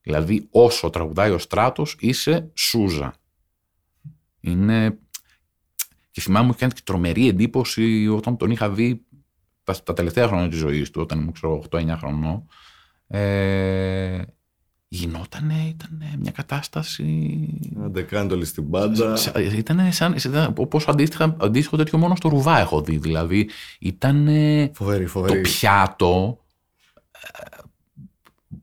Δηλαδή 0.00 0.48
όσο 0.50 0.90
τραγουδάει 0.90 1.30
ο 1.30 1.38
στράτος 1.38 1.96
είσαι 2.00 2.50
σούζα. 2.54 3.14
Είναι... 4.40 4.98
Και 6.10 6.20
θυμάμαι 6.20 6.46
μου 6.46 6.54
κάνει 6.58 6.72
τρομερή 6.84 7.28
εντύπωση 7.28 8.08
όταν 8.08 8.36
τον 8.36 8.50
είχα 8.50 8.70
δει 8.70 9.04
τα, 9.64 9.82
τα 9.82 9.92
τελευταία 9.92 10.26
χρόνια 10.26 10.48
της 10.48 10.58
ζωής 10.58 10.90
του, 10.90 11.00
όταν 11.00 11.18
ήμουν 11.18 11.32
ξέρω 11.32 11.64
8-9 11.70 11.94
χρονών. 11.98 12.46
Ε, 13.06 14.22
γινότανε, 14.88 15.54
ήταν 15.68 16.02
μια 16.18 16.30
κατάσταση... 16.30 17.38
Αντεκάντολη 17.84 18.44
στην 18.44 18.70
πάντα. 18.70 19.16
Ήταν 19.56 19.92
σαν, 19.92 20.16
όπως 20.56 20.88
αντίστοιχα, 20.88 21.36
αντίστοιχο 21.40 21.76
τέτοιο 21.76 21.98
μόνο 21.98 22.14
στο 22.14 22.28
Ρουβά 22.28 22.58
έχω 22.58 22.82
δει. 22.82 22.96
Δηλαδή 22.96 23.48
ήταν 23.78 24.28
φοβερή, 24.72 25.06
φοβερή. 25.06 25.34
το 25.34 25.40
πιάτο 25.40 26.38
ε, 26.38 26.49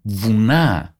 βουνά. 0.01 0.95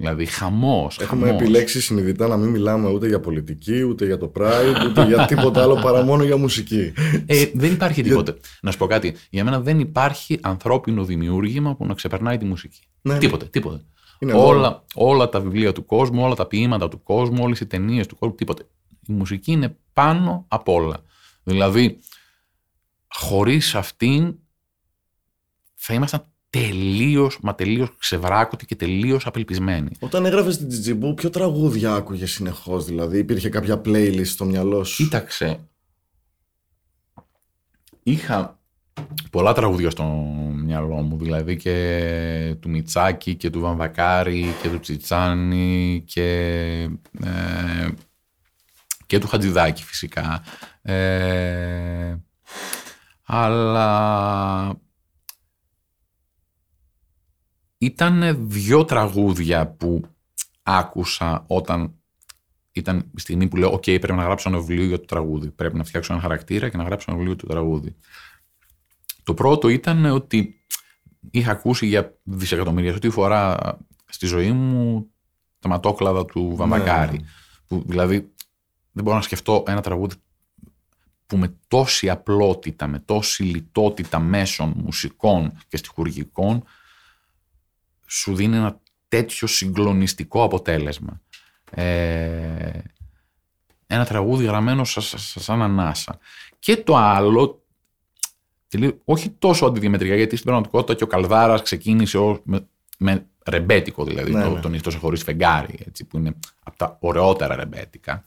Δηλαδή 0.00 0.26
χαμός. 0.26 0.98
Έχουμε 0.98 1.26
χαμός. 1.26 1.40
επιλέξει 1.42 1.80
συνειδητά 1.80 2.26
να 2.26 2.36
μην 2.36 2.48
μιλάμε 2.48 2.90
ούτε 2.90 3.08
για 3.08 3.20
πολιτική, 3.20 3.82
ούτε 3.82 4.06
για 4.06 4.18
το 4.18 4.32
Pride, 4.36 4.86
ούτε 4.88 5.04
για 5.04 5.24
τίποτα 5.24 5.62
άλλο 5.62 5.74
παρά 5.74 6.02
μόνο 6.02 6.24
για 6.24 6.36
μουσική. 6.36 6.92
Ε, 7.26 7.50
δεν 7.54 7.72
υπάρχει 7.72 8.02
τίποτε. 8.02 8.36
να 8.62 8.70
σου 8.70 8.78
πω 8.78 8.86
κάτι. 8.86 9.14
Για 9.30 9.44
μένα 9.44 9.60
δεν 9.60 9.80
υπάρχει 9.80 10.38
ανθρώπινο 10.42 11.04
δημιούργημα 11.04 11.74
που 11.74 11.86
να 11.86 11.94
ξεπερνάει 11.94 12.38
τη 12.38 12.44
μουσική. 12.44 12.80
Ναι. 13.02 13.18
Τίποτε, 13.18 13.44
τίποτε. 13.44 13.84
όλα, 14.34 14.84
όλα 14.94 15.28
τα 15.28 15.40
βιβλία 15.40 15.72
του 15.72 15.84
κόσμου, 15.84 16.22
όλα 16.22 16.34
τα 16.34 16.46
ποίηματα 16.46 16.88
του 16.88 17.02
κόσμου, 17.02 17.42
όλες 17.42 17.60
οι 17.60 17.66
ταινίες 17.66 18.06
του 18.06 18.16
κόσμου, 18.18 18.34
τίποτε. 18.34 18.66
Η 19.06 19.12
μουσική 19.12 19.52
είναι 19.52 19.76
πάνω 19.92 20.44
απ' 20.48 20.68
όλα. 20.68 21.02
Δηλαδή, 21.42 21.98
χωρίς 23.08 23.74
αυτήν 23.74 24.34
θα 25.78 25.94
ήμασταν 25.94 26.24
τελείως, 26.50 27.38
μα 27.42 27.54
τελείως 27.54 27.88
ξεβράκωτοι 27.98 28.66
και 28.66 28.76
τελείως 28.76 29.26
απελπισμένοι. 29.26 29.90
Όταν 29.98 30.24
έγραφες 30.24 30.58
την 30.58 30.68
Τζιτζιμπού, 30.68 31.14
ποιο 31.14 31.30
τραγούδια 31.30 31.94
άκουγε 31.94 32.26
συνεχώς, 32.26 32.84
δηλαδή 32.84 33.18
υπήρχε 33.18 33.48
κάποια 33.48 33.80
playlist 33.84 34.26
στο 34.26 34.44
μυαλό 34.44 34.84
σου; 34.84 35.04
Κοίταξε. 35.04 35.60
Είχα 38.02 38.58
πολλά 39.30 39.52
τραγούδια 39.52 39.90
στο 39.90 40.04
μυαλό 40.54 40.94
μου, 40.94 41.18
δηλαδή 41.18 41.56
και 41.56 42.56
του 42.60 42.68
Μιτσάκη 42.70 43.34
και 43.34 43.50
του 43.50 43.60
Βαμβακάρη 43.60 44.54
και 44.62 44.68
του 44.68 44.80
Τσιτσάνη 44.80 46.02
και, 46.06 46.30
ε, 47.24 47.88
και 49.06 49.18
του 49.18 49.26
Χατζηδάκη 49.26 49.84
φυσικά. 49.84 50.42
Ε, 50.82 52.16
αλλά 53.24 54.80
ήταν 57.78 58.48
δυο 58.48 58.84
τραγούδια 58.84 59.66
που 59.66 60.00
άκουσα 60.62 61.44
όταν 61.46 61.92
ήταν 62.72 63.10
η 63.16 63.20
στιγμή 63.20 63.48
που 63.48 63.56
λέω: 63.56 63.72
OK, 63.72 63.84
πρέπει 63.84 64.12
να 64.12 64.22
γράψω 64.22 64.48
ένα 64.48 64.58
βιβλίο 64.58 64.84
για 64.84 64.98
το 64.98 65.04
τραγούδι. 65.04 65.50
Πρέπει 65.50 65.76
να 65.76 65.84
φτιάξω 65.84 66.12
ένα 66.12 66.22
χαρακτήρα 66.22 66.68
και 66.68 66.76
να 66.76 66.82
γράψω 66.82 67.06
ένα 67.08 67.16
βιβλίο 67.18 67.36
για 67.36 67.46
το 67.46 67.54
τραγούδι. 67.54 67.96
Το 69.22 69.34
πρώτο 69.34 69.68
ήταν 69.68 70.04
ότι 70.04 70.64
είχα 71.30 71.50
ακούσει 71.50 71.86
για 71.86 72.18
δισεκατομμύρια 72.22 72.92
αυτή 72.92 73.10
φορά 73.10 73.56
στη 74.08 74.26
ζωή 74.26 74.52
μου 74.52 75.10
τα 75.58 75.68
ματόκλαδα 75.68 76.24
του 76.24 76.52
Βαμβακάρη. 76.56 77.16
Ναι. 77.16 77.26
Που, 77.66 77.82
δηλαδή 77.86 78.32
δεν 78.92 79.04
μπορώ 79.04 79.16
να 79.16 79.22
σκεφτώ 79.22 79.64
ένα 79.66 79.80
τραγούδι 79.80 80.14
που 81.26 81.36
με 81.36 81.56
τόση 81.68 82.10
απλότητα, 82.10 82.86
με 82.86 82.98
τόση 82.98 83.42
λιτότητα 83.42 84.18
μέσων 84.18 84.72
μουσικών 84.76 85.52
και 85.68 85.76
στοιχουργικών 85.76 86.64
σου 88.08 88.34
δίνει 88.34 88.56
ένα 88.56 88.80
τέτοιο 89.08 89.46
συγκλονιστικό 89.46 90.42
αποτέλεσμα. 90.42 91.20
Ε, 91.70 92.78
ένα 93.86 94.04
τραγούδι 94.04 94.44
γραμμένο 94.44 94.84
σαν 94.84 95.62
ανάσα. 95.62 96.18
Και 96.58 96.76
το 96.76 96.96
άλλο, 96.96 97.64
όχι 99.04 99.30
τόσο 99.30 99.66
αντιδιαμετρικά, 99.66 100.14
γιατί 100.14 100.36
στην 100.36 100.44
πραγματικότητα 100.44 100.94
και 100.94 101.04
ο 101.04 101.06
Καλδάρας 101.06 101.62
ξεκίνησε 101.62 102.18
ως, 102.18 102.40
με, 102.44 102.68
με 102.98 103.26
ρεμπέτικο 103.46 104.04
δηλαδή, 104.04 104.32
ναι, 104.32 104.42
το, 104.42 104.50
ναι. 104.50 104.60
τον 104.60 104.74
ήρθο 104.74 104.90
σε 104.90 104.98
χωρίς 104.98 105.22
φεγγάρι, 105.22 105.78
έτσι, 105.86 106.04
που 106.04 106.16
είναι 106.16 106.34
από 106.62 106.76
τα 106.76 106.96
ωραιότερα 107.00 107.56
ρεμπέτικα. 107.56 108.24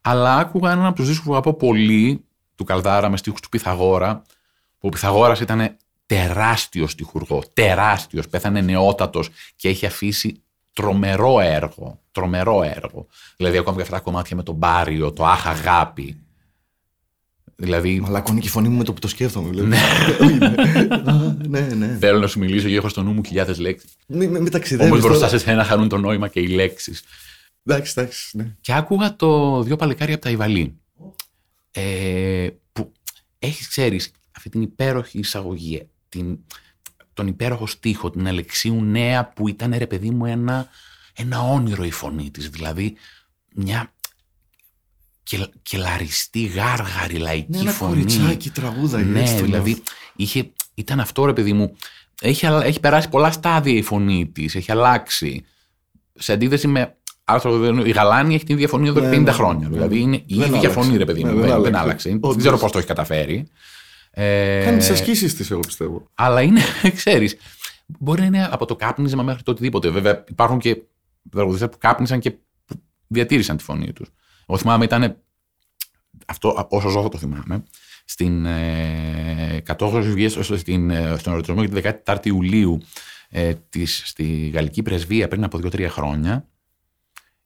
Αλλά 0.00 0.36
άκουγα 0.36 0.72
έναν 0.72 0.84
από 0.84 0.94
τους 0.94 1.06
δίσκους 1.06 1.26
που 1.26 1.32
αγαπώ 1.32 1.54
πολύ, 1.54 2.24
του 2.54 2.64
Καλδάρα 2.64 3.08
με 3.08 3.16
στίχους 3.16 3.40
του 3.40 3.48
Πυθαγόρα, 3.48 4.22
που 4.78 4.86
ο 4.86 4.88
Πυθαγόρας 4.88 5.40
ήταν 5.40 5.76
τεράστιος 6.08 6.94
τυχουργό, 6.94 7.42
τεράστιος, 7.52 8.28
πέθανε 8.28 8.60
νεότατος 8.60 9.28
και 9.56 9.68
έχει 9.68 9.86
αφήσει 9.86 10.42
τρομερό 10.72 11.40
έργο. 11.40 12.00
Τρομερό 12.10 12.62
έργο. 12.62 13.06
Δηλαδή, 13.36 13.58
ακόμα 13.58 13.76
και 13.76 13.82
αυτά 13.82 13.94
τα 13.94 14.00
κομμάτια 14.00 14.36
με 14.36 14.42
τον 14.42 14.54
Μπάριο, 14.54 15.12
το 15.12 15.26
Αχ 15.26 15.46
Αγάπη. 15.46 16.20
Δηλαδή... 17.56 18.00
Μαλακώνει 18.00 18.40
και 18.40 18.46
η 18.46 18.50
φωνή 18.50 18.68
μου 18.68 18.76
με 18.76 18.84
το 18.84 18.92
που 18.92 19.00
το 19.00 19.08
σκέφτομαι. 19.08 19.48
Δηλαδή. 19.48 19.76
ναι, 21.48 21.60
ναι. 21.74 21.96
Θέλω 22.00 22.18
να 22.18 22.26
σου 22.26 22.38
μιλήσω 22.38 22.60
γιατί 22.60 22.76
έχω 22.76 22.88
στο 22.88 23.02
νου 23.02 23.12
μου 23.12 23.24
χιλιάδες 23.24 23.58
λέξεις. 23.58 23.90
Μην 24.06 24.30
μη, 24.30 24.40
μη 24.40 24.50
ταξιδεύεις. 24.50 24.92
Όμως 24.92 25.04
μπροστά 25.04 25.38
σε 25.38 25.50
ένα 25.50 25.64
χαρούν 25.64 25.88
το 25.88 25.98
νόημα 25.98 26.28
και 26.28 26.40
οι 26.40 26.48
λέξεις. 26.48 27.02
Εντάξει, 27.64 27.94
εντάξει. 27.96 28.36
Ναι. 28.36 28.54
Και 28.60 28.74
άκουγα 28.74 29.16
το 29.16 29.62
δύο 29.62 29.76
παλικάρια 29.76 30.14
από 30.14 30.24
τα 30.24 30.30
Ιβαλή. 30.30 30.78
Ε, 31.70 32.48
που 32.72 32.92
έχεις, 33.38 33.68
ξέρεις, 33.68 34.10
αυτή 34.36 34.48
την 34.48 34.62
υπέροχη 34.62 35.18
εισαγωγή 35.18 35.88
την, 36.08 36.38
τον 37.14 37.26
υπέροχο 37.26 37.66
στίχο, 37.66 38.10
την 38.10 38.28
Αλεξίου 38.28 38.82
Νέα 38.82 39.28
που 39.28 39.48
ήταν 39.48 39.74
ρε 39.78 39.86
παιδί 39.86 40.10
μου 40.10 40.26
ένα, 40.26 40.68
ένα 41.14 41.40
όνειρο 41.40 41.84
η 41.84 41.90
φωνή 41.90 42.30
της. 42.30 42.48
Δηλαδή 42.48 42.96
μια 43.54 43.92
και, 45.22 45.46
κελαριστή 45.62 46.44
γάργαρη 46.44 47.16
λαϊκή 47.16 47.46
ναι, 47.50 47.58
ένα 47.58 47.70
φωνή. 47.70 48.00
Ένα 48.00 48.10
κοριτσάκι 48.10 48.50
τραγούδα. 48.50 48.98
Ναι, 48.98 49.22
δηλαδή 49.22 49.82
είχε, 50.16 50.50
ήταν 50.74 51.00
αυτό 51.00 51.24
ρε 51.24 51.32
παιδί 51.32 51.52
μου. 51.52 51.76
Έχει, 52.20 52.46
έχει 52.46 52.80
περάσει 52.80 53.08
πολλά 53.08 53.30
στάδια 53.30 53.72
η 53.72 53.82
φωνή 53.82 54.26
της, 54.26 54.54
έχει 54.54 54.72
αλλάξει. 54.72 55.44
Σε 56.14 56.32
αντίθεση 56.32 56.66
με 56.66 56.96
άρθρο, 57.24 57.82
η 57.84 57.90
Γαλάνη 57.90 58.34
έχει 58.34 58.44
την 58.44 58.54
ίδια 58.54 58.68
φωνή 58.68 58.88
εδώ 58.88 59.00
και 59.00 59.06
50 59.06 59.10
ναι, 59.10 59.16
ναι, 59.18 59.32
χρόνια. 59.32 59.68
Ναι, 59.68 59.74
δηλαδή 59.74 59.98
είναι 59.98 60.16
η 60.26 60.36
ίδια 60.36 60.70
φωνή, 60.70 60.96
ρε 60.96 61.04
παιδί 61.04 61.24
μου. 61.24 61.40
δεν, 61.40 61.62
δεν 61.62 61.76
άλλαξε. 61.76 62.18
Δεν 62.22 62.36
ξέρω 62.36 62.58
πώς 62.58 62.72
το 62.72 62.78
έχει 62.78 62.86
καταφέρει. 62.86 63.48
Ε, 64.20 64.62
Κάνει 64.64 64.78
τις 64.78 64.90
ασκήσεις 64.90 65.34
της, 65.34 65.50
εγώ 65.50 65.60
πιστεύω. 65.60 66.10
Αλλά 66.14 66.42
είναι, 66.42 66.60
ξέρεις, 66.94 67.36
μπορεί 67.86 68.20
να 68.20 68.26
είναι 68.26 68.48
από 68.50 68.64
το 68.64 68.76
κάπνισμα 68.76 69.22
μέχρι 69.22 69.42
το 69.42 69.50
οτιδήποτε. 69.50 69.88
Βέβαια, 69.90 70.24
υπάρχουν 70.28 70.58
και 70.58 70.82
τραγουδιστές 71.30 71.68
που 71.68 71.78
κάπνισαν 71.78 72.20
και 72.20 72.30
που 72.30 72.80
διατήρησαν 73.06 73.56
τη 73.56 73.64
φωνή 73.64 73.92
τους. 73.92 74.10
Εγώ 74.46 74.58
θυμάμαι 74.58 74.84
ήταν. 74.84 75.16
Αυτό, 76.26 76.66
όσο 76.70 76.88
ζω, 76.88 77.08
το 77.08 77.18
θυμάμαι. 77.18 77.62
Στην 78.04 78.46
ε, 78.46 79.60
κατόχωση 79.64 80.28
στην, 80.56 80.90
ε, 80.90 81.16
στον 81.18 81.32
ερωτισμό 81.32 81.62
για 81.62 81.92
την 81.92 82.02
14η 82.04 82.26
Ιουλίου 82.26 82.80
ε, 83.28 83.54
της, 83.54 84.02
στη 84.04 84.48
Γαλλική 84.48 84.82
Πρεσβεία 84.82 85.28
πριν 85.28 85.44
από 85.44 85.58
2-3 85.62 85.86
χρόνια 85.88 86.48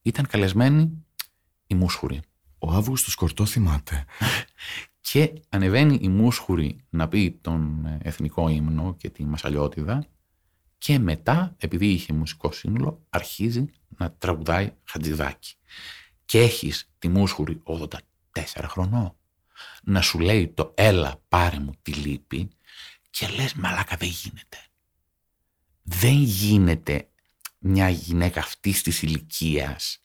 ήταν 0.03 0.27
καλεσμένη 0.27 1.05
η 1.67 1.75
Μούσχουρη. 1.75 2.21
Ο 2.59 2.71
Αύγουστος 2.71 3.15
Κορτό 3.15 3.47
θυμάται. 3.47 4.05
Και 5.13 5.33
ανεβαίνει 5.49 5.99
η 6.01 6.09
Μούσχουρη 6.09 6.85
να 6.91 7.09
πει 7.09 7.39
τον 7.41 7.87
εθνικό 8.03 8.49
ύμνο 8.49 8.97
και 8.97 9.11
τη 9.11 9.25
Μασαλιώτιδα 9.25 10.07
και 10.79 10.99
μετά, 10.99 11.55
επειδή 11.59 11.87
είχε 11.87 12.13
μουσικό 12.13 12.53
σύνολο, 12.53 13.07
αρχίζει 13.11 13.65
να 13.89 14.13
τραγουδάει 14.13 14.73
χατζηδάκι. 14.85 15.55
Και 16.25 16.41
έχεις 16.41 16.91
τη 16.99 17.09
Μούσχουρη 17.09 17.63
84 17.65 17.99
χρονών 18.67 19.17
να 19.83 20.01
σου 20.01 20.19
λέει 20.19 20.49
το 20.49 20.75
έλα 20.77 21.21
πάρε 21.29 21.59
μου 21.59 21.73
τη 21.83 21.93
λύπη 21.93 22.51
και 23.11 23.29
λες 23.29 23.55
μαλάκα 23.55 23.97
δεν 23.97 24.09
γίνεται. 24.09 24.59
Δεν 25.83 26.23
γίνεται 26.23 27.09
μια 27.59 27.89
γυναίκα 27.89 28.41
αυτής 28.41 28.83
της 28.83 29.03
ηλικίας 29.03 30.05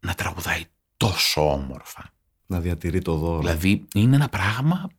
να 0.00 0.14
τραγουδάει 0.14 0.64
τόσο 0.96 1.52
όμορφα 1.52 2.13
να 2.46 2.60
διατηρεί 2.60 3.02
το 3.02 3.14
δώρο. 3.14 3.38
Δηλαδή 3.38 3.84
είναι 3.94 4.16
ένα 4.16 4.28
πράγμα. 4.28 4.90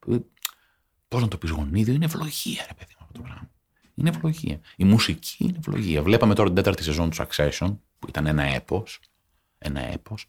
Πώς 1.08 1.22
να 1.22 1.28
το 1.28 1.38
πεις, 1.38 1.50
γονίδιο, 1.50 1.94
είναι 1.94 2.06
ευλογία, 2.06 2.66
ρε 2.68 2.74
παιδί 2.74 2.94
μου 3.00 3.06
αυτό 3.06 3.14
το 3.14 3.22
πράγμα. 3.22 3.50
Είναι 3.96 4.10
ευλογία. 4.10 4.60
Η 4.76 4.84
μουσική 4.84 5.44
είναι 5.44 5.58
ευλογία. 5.58 6.02
Βλέπαμε 6.02 6.34
τώρα 6.34 6.48
την 6.48 6.58
τέταρτη 6.58 6.84
σεζόν 6.84 7.10
του 7.10 7.16
Succession, 7.16 7.78
που 8.00 8.08
ήταν 8.08 8.26
ένα 8.26 8.44
έπος. 8.44 9.00
Ένα 9.58 9.82
έπος, 9.92 10.28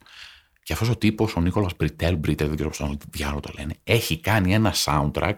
και 0.63 0.73
αυτός 0.73 0.89
ο 0.89 0.97
τύπος, 0.97 1.37
ο 1.37 1.41
Νίκολας 1.41 1.73
Μπριτέλ, 1.77 2.17
Μπριτέλ, 2.17 2.47
δεν 2.47 2.57
ξέρω 2.57 2.71
πώς 2.71 2.79
τον 2.79 2.99
διάλογο 3.11 3.41
το 3.41 3.53
λένε, 3.59 3.75
έχει 3.85 4.21
κάνει 4.21 4.55
ένα 4.55 4.75
soundtrack. 4.85 5.37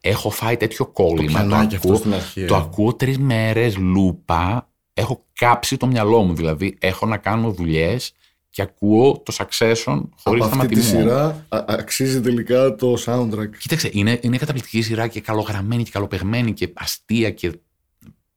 Έχω 0.00 0.30
φάει 0.30 0.56
τέτοιο 0.56 0.86
κόλλημα. 0.86 1.42
Το, 1.42 1.48
το 1.48 1.56
ακούω, 1.56 2.00
το 2.46 2.56
ακούω 2.56 2.94
τρεις 2.94 3.18
μέρες 3.18 3.76
λούπα 3.76 4.70
έχω 5.00 5.26
κάψει 5.32 5.76
το 5.76 5.86
μυαλό 5.86 6.22
μου. 6.22 6.34
Δηλαδή, 6.34 6.76
έχω 6.80 7.06
να 7.06 7.16
κάνω 7.16 7.52
δουλειές 7.52 8.12
και 8.50 8.62
ακούω 8.62 9.22
το 9.24 9.34
Succession 9.38 10.02
χωρίς 10.22 10.44
Από 10.44 10.54
να 10.54 10.62
αυτή 10.62 10.74
τη 10.74 10.80
ματιμώ. 10.80 11.00
σειρά 11.00 11.46
α- 11.48 11.64
αξίζει 11.68 12.20
τελικά 12.20 12.74
το 12.74 12.96
soundtrack. 13.06 13.50
Κοίταξε, 13.58 13.90
είναι, 13.92 14.18
είναι 14.22 14.36
καταπληκτική 14.36 14.82
σειρά 14.82 15.06
και 15.08 15.20
καλογραμμένη 15.20 15.82
και 15.82 15.90
καλοπεγμένη 15.90 16.52
και 16.52 16.72
αστεία 16.74 17.30
και 17.30 17.52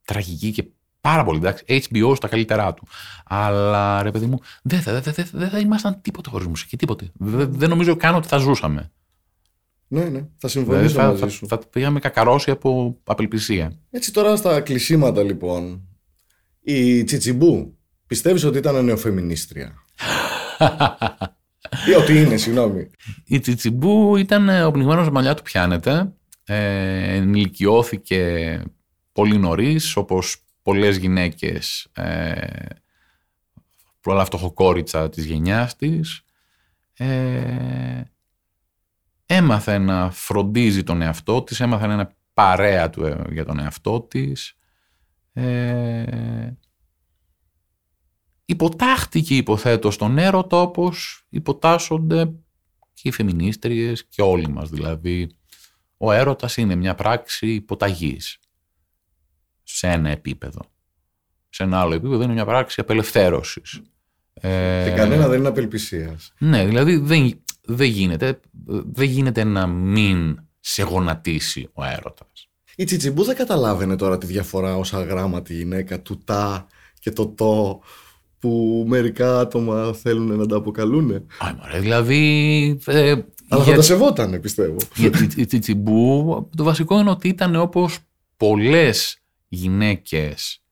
τραγική 0.04 0.50
και 0.50 0.64
πάρα 1.00 1.24
πολύ. 1.24 1.38
Εντάξει, 1.38 1.64
HBO 1.90 2.12
στα 2.16 2.28
καλύτερά 2.28 2.74
του. 2.74 2.86
Αλλά 3.24 4.02
ρε 4.02 4.10
παιδί 4.10 4.26
μου, 4.26 4.38
δεν 4.62 4.80
θα, 4.82 5.00
δεν, 5.00 5.12
δεν, 5.14 5.26
δεν 5.32 5.48
θα 5.50 5.58
ήμασταν 5.58 5.98
τίποτε 6.02 6.30
χωρίς 6.30 6.46
μουσική. 6.46 6.76
Τίποτε. 6.76 7.10
Δεν, 7.14 7.52
δεν 7.52 7.68
νομίζω 7.68 7.96
καν 7.96 8.14
ότι 8.14 8.28
θα 8.28 8.36
ζούσαμε. 8.36 8.92
Ναι, 9.88 10.04
ναι, 10.04 10.18
θα 10.36 10.48
Δηλαδή 10.48 10.48
συμφωνήσω 10.48 10.94
θα, 10.94 11.06
μαζί 11.06 11.20
θα, 11.20 11.28
σου. 11.28 11.46
θα 11.46 11.58
πήγαμε 11.58 12.00
κακαρώσει 12.00 12.50
από 12.50 12.98
απελπισία. 13.04 13.78
Έτσι 13.90 14.12
τώρα 14.12 14.36
στα 14.36 14.60
κλεισίματα 14.60 15.22
λοιπόν. 15.22 15.88
Η 16.60 17.04
Τσιτσιμπού 17.04 17.76
πιστεύεις 18.06 18.44
ότι 18.44 18.58
ήταν 18.58 18.84
νεοφεμινίστρια; 18.84 19.83
Ή 21.88 21.92
ότι 21.92 22.20
είναι, 22.20 22.36
συγγνώμη. 22.36 22.90
Η 23.26 23.38
Τσιτσιμπού 23.38 24.16
ήταν 24.16 24.48
ε, 24.48 24.64
ο 24.64 24.70
πνιγμένος 24.70 25.10
μαλλιά 25.10 25.34
του 25.34 25.42
πιάνεται. 25.42 26.12
Ε, 26.44 27.14
ενηλικιώθηκε 27.14 28.62
πολύ 29.12 29.38
νωρίς, 29.38 29.96
όπως 29.96 30.44
πολλές 30.62 30.96
γυναίκες 30.96 31.86
ε, 31.92 32.34
πολλά 34.00 34.24
φτωχοκόριτσα 34.24 35.08
της 35.08 35.24
γενιάς 35.24 35.76
της. 35.76 36.22
Ε, 36.94 38.02
έμαθε 39.26 39.78
να 39.78 40.10
φροντίζει 40.10 40.82
τον 40.82 41.02
εαυτό 41.02 41.42
της, 41.42 41.60
έμαθε 41.60 41.86
να 41.86 41.92
είναι 41.92 42.14
παρέα 42.34 42.90
του 42.90 43.04
ε, 43.04 43.24
για 43.30 43.44
τον 43.44 43.58
εαυτό 43.58 44.00
της. 44.00 44.56
Ε, 45.32 46.04
υποτάχτηκε 48.44 49.36
υποθέτω 49.36 49.90
στον 49.90 50.18
έρωτα 50.18 50.60
όπως 50.60 51.26
υποτάσσονται 51.28 52.32
και 52.94 53.08
οι 53.08 53.10
φεμινίστριες 53.10 54.04
και 54.08 54.22
όλοι 54.22 54.48
μας 54.48 54.70
δηλαδή. 54.70 55.30
Ο 55.96 56.12
έρωτας 56.12 56.56
είναι 56.56 56.74
μια 56.74 56.94
πράξη 56.94 57.46
υποταγής 57.54 58.38
σε 59.62 59.86
ένα 59.88 60.10
επίπεδο. 60.10 60.60
Σε 61.48 61.62
ένα 61.62 61.80
άλλο 61.80 61.94
επίπεδο 61.94 62.22
είναι 62.22 62.32
μια 62.32 62.44
πράξη 62.44 62.80
απελευθέρωσης. 62.80 63.80
Ε, 64.34 64.84
Και 64.88 64.94
κανένα 64.96 65.28
δεν 65.28 65.38
είναι 65.38 65.48
απελπισίας. 65.48 66.32
ναι, 66.38 66.66
δηλαδή 66.66 66.96
δεν, 66.96 67.42
δεν, 67.62 67.88
γίνεται, 67.88 68.40
δεν 68.92 69.08
γίνεται 69.08 69.44
να 69.44 69.66
μην 69.66 70.38
σε 70.60 70.82
γονατίσει 70.82 71.68
ο 71.72 71.84
έρωτας. 71.84 72.48
Η 72.76 72.84
Τσιτσιμπού 72.84 73.24
θα 73.24 73.34
καταλάβαινε 73.34 73.96
τώρα 73.96 74.18
τη 74.18 74.26
διαφορά 74.26 74.76
ως 74.76 74.94
αγράμματη 74.94 75.54
γυναίκα 75.54 76.02
του 76.02 76.18
τα 76.18 76.66
και 77.00 77.10
το 77.10 77.26
το 77.28 77.80
που 78.44 78.84
μερικά 78.88 79.38
άτομα 79.40 79.92
θέλουν 79.92 80.36
να 80.36 80.46
τα 80.46 80.56
αποκαλούν. 80.56 81.14
Α, 81.14 81.54
μωρέ, 81.58 81.78
δηλαδή... 81.80 82.78
ε, 82.86 83.10
Αλλά 83.10 83.22
θα 83.48 83.62
για- 83.62 83.74
τα 83.74 83.82
σεβότανε, 83.82 84.38
πιστεύω. 84.38 84.76
η, 84.96 85.04
η, 85.04 85.10
η 85.36 85.44
Τσιτσιμπού, 85.46 86.48
το 86.56 86.64
βασικό 86.64 86.98
είναι 87.00 87.10
ότι 87.10 87.28
ήταν 87.28 87.56
όπως 87.56 87.98
πολλές 88.36 89.18
γυναίκες 89.48 90.62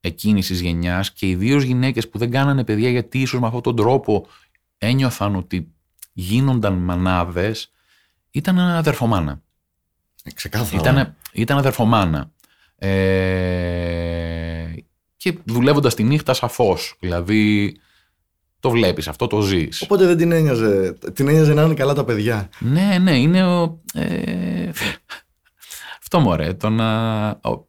εκείνης 0.00 0.46
της 0.46 0.60
γενιάς 0.60 1.12
και 1.12 1.28
ιδίως 1.28 1.62
γυναίκες 1.62 2.08
που 2.08 2.18
δεν 2.18 2.30
κάνανε 2.30 2.64
παιδιά 2.64 2.90
γιατί 2.90 3.18
ίσως 3.20 3.40
με 3.40 3.46
αυτόν 3.46 3.62
τον 3.62 3.76
τρόπο 3.76 4.26
ένιωθαν 4.78 5.36
ότι 5.36 5.68
γίνονταν 6.12 6.72
μανάδες, 6.74 7.70
ήταν 8.30 8.58
αδερφομάνα. 8.58 9.42
Ε, 10.24 10.30
Ξεκάθαρα. 10.32 10.80
Ήταν, 10.90 11.16
ήταν 11.32 11.58
αδερφομάνα. 11.58 12.32
Ε, 12.76 12.88
και 15.24 15.38
δουλεύοντας 15.44 15.94
τη 15.94 16.02
νύχτα 16.02 16.34
σαφώς. 16.34 16.96
Δηλαδή 17.00 17.76
το 18.60 18.70
βλέπεις, 18.70 19.08
αυτό 19.08 19.26
το 19.26 19.40
ζεις. 19.40 19.82
Οπότε 19.82 20.06
δεν 20.06 20.16
την 20.16 20.32
ένοιαζε. 20.32 20.92
Την 21.12 21.28
ένοιαζε 21.28 21.54
να 21.54 21.62
είναι 21.62 21.74
καλά 21.74 21.94
τα 21.94 22.04
παιδιά. 22.04 22.48
Ναι, 22.58 22.98
ναι, 22.98 23.18
είναι 23.18 23.46
ο... 23.46 23.80
Ε, 23.94 24.70
αυτό 25.98 26.20
μωρέ, 26.20 26.54
το 26.54 26.68
να... 26.70 27.28
ο- 27.28 27.66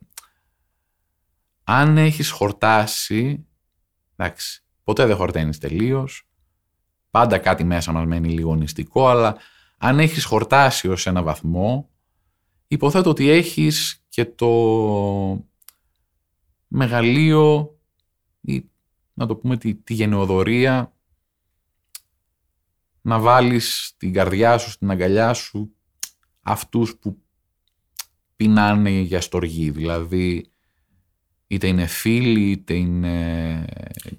αν 1.63 1.97
έχεις 1.97 2.29
χορτάσει, 2.29 3.45
εντάξει, 4.15 4.63
ποτέ 4.83 5.05
δεν 5.05 5.15
χορταίνεις 5.15 5.57
τελείως, 5.57 6.27
πάντα 7.11 7.37
κάτι 7.37 7.63
μέσα 7.63 7.91
μας 7.91 8.05
μένει 8.05 8.29
λίγο 8.29 8.55
νηστικό, 8.55 9.07
αλλά 9.07 9.37
αν 9.77 9.99
έχεις 9.99 10.23
χορτάσει 10.25 10.87
ως 10.87 11.07
ένα 11.07 11.23
βαθμό, 11.23 11.89
υποθέτω 12.67 13.09
ότι 13.09 13.29
έχεις 13.29 14.03
και 14.09 14.25
το 14.25 14.47
μεγαλείο 16.67 17.79
ή 18.41 18.69
να 19.13 19.25
το 19.25 19.35
πούμε 19.35 19.57
τη, 19.57 19.75
τη 19.75 19.93
γενεοδορία 19.93 20.93
να 23.01 23.19
βάλεις 23.19 23.93
την 23.97 24.13
καρδιά 24.13 24.57
σου 24.57 24.69
στην 24.69 24.91
αγκαλιά 24.91 25.33
σου 25.33 25.75
αυτούς 26.41 26.95
που 26.95 27.21
πεινάνε 28.35 28.89
για 28.89 29.21
στοργή. 29.21 29.71
Δηλαδή, 29.71 30.49
είτε 31.47 31.67
είναι 31.67 31.85
φίλοι, 31.85 32.49
είτε 32.51 32.73
είναι 32.73 33.09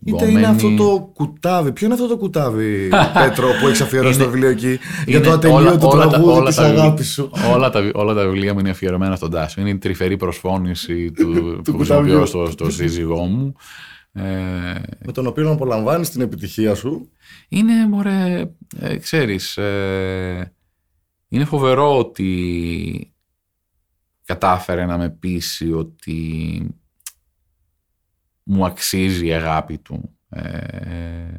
Είτε 0.05 0.11
γκόμενοι. 0.11 0.33
είναι 0.33 0.47
αυτό 0.47 0.75
το 0.77 1.11
κουτάβι. 1.15 1.73
Ποιο 1.73 1.87
είναι 1.87 1.95
αυτό 1.95 2.07
το 2.07 2.17
κουτάβι, 2.17 2.89
Πέτρο, 3.23 3.47
που 3.61 3.67
έχεις 3.67 3.81
αφιερώσει 3.81 4.19
το 4.19 4.25
Είναι- 4.25 4.33
βιβλίο 4.33 4.51
εκεί 4.51 4.79
για 5.07 5.17
είναι 5.19 5.27
το 5.27 5.33
ατελείωτο 5.33 5.89
όλα- 5.89 5.95
όλα 5.95 6.05
τα- 6.05 6.09
τραγούδι 6.11 6.39
όλα 6.39 6.51
τη 6.51 6.57
τα 6.57 6.63
βιβλία- 6.65 6.83
αγάπης 6.83 7.13
σου. 7.13 7.31
όλα, 7.53 7.71
τα, 7.71 7.91
όλα 7.95 8.15
τα 8.15 8.25
βιβλία 8.27 8.53
μου 8.55 8.59
είναι 8.61 8.71
αφιερωμένα 8.71 9.17
στον 9.17 9.31
Τάσο. 9.31 9.61
Είναι 9.61 9.71
η 9.71 9.79
τρυφερή 9.79 10.17
προσφώνηση 10.17 11.13
του, 11.13 11.33
που 11.65 11.73
κουταβιού. 11.73 12.17
χρησιμοποιώ 12.19 12.27
στο, 12.27 12.51
στο 12.51 12.71
σύζυγό 12.71 13.25
μου. 13.25 13.53
Ε, 14.13 14.23
Με 15.05 15.13
τον 15.13 15.27
οποίο 15.27 15.51
απολαμβάνεις 15.51 16.11
την 16.11 16.21
επιτυχία 16.21 16.75
σου. 16.75 17.11
Είναι, 17.49 17.89
μωρέ, 17.89 18.51
ε, 18.81 18.97
ξέρεις, 18.97 19.57
ε, 19.57 20.53
είναι 21.29 21.45
φοβερό 21.45 21.99
ότι 21.99 23.13
κατάφερε 24.25 24.85
να 24.87 24.99
με 24.99 25.11
πείσει 25.11 25.73
ότι 25.73 26.61
μου 28.49 28.65
αξίζει 28.67 29.27
η 29.27 29.33
αγάπη 29.33 29.79
του. 29.79 30.19
Ε, 30.29 31.37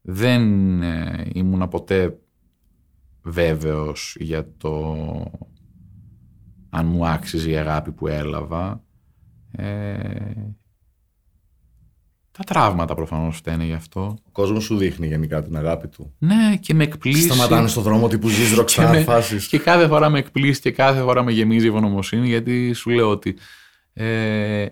δεν 0.00 0.42
ε, 0.82 1.24
ήμουνα 1.32 1.68
ποτέ 1.68 2.18
βέβαιος 3.22 4.16
για 4.20 4.52
το 4.56 4.94
αν 6.70 6.86
μου 6.86 7.06
άξιζε 7.06 7.50
η 7.50 7.56
αγάπη 7.56 7.92
που 7.92 8.06
έλαβα. 8.06 8.84
Ε, 9.52 10.32
τα 12.30 12.44
τραύματα 12.44 12.94
προφανώς 12.94 13.36
φταίνε 13.36 13.64
γι' 13.64 13.72
αυτό. 13.72 14.00
Ο 14.26 14.30
κόσμος 14.32 14.64
σου 14.64 14.76
δείχνει 14.76 15.06
γενικά 15.06 15.42
την 15.42 15.56
αγάπη 15.56 15.88
του. 15.88 16.14
Ναι, 16.18 16.56
και 16.60 16.74
με 16.74 16.84
εκπλήσει. 16.84 17.22
Σταματάνε 17.22 17.68
στον 17.68 17.82
δρόμο 17.82 18.08
τύπου 18.08 18.28
ζεις 18.28 18.50
και, 18.54 18.60
rockstar 18.60 18.90
με- 18.90 19.00
φάσεις. 19.00 19.48
και 19.48 19.58
κάθε 19.58 19.86
φορά 19.86 20.08
με 20.08 20.18
εκπλήσει 20.18 20.60
και 20.60 20.70
κάθε 20.70 21.00
φορά 21.00 21.22
με 21.22 21.32
γεμίζει 21.32 21.64
η 21.66 21.68
ευγνωμοσύνη 21.68 22.26
γιατί 22.26 22.72
σου 22.72 22.90
λέω 22.90 23.10
ότι 23.10 23.36
ε, 23.92 24.66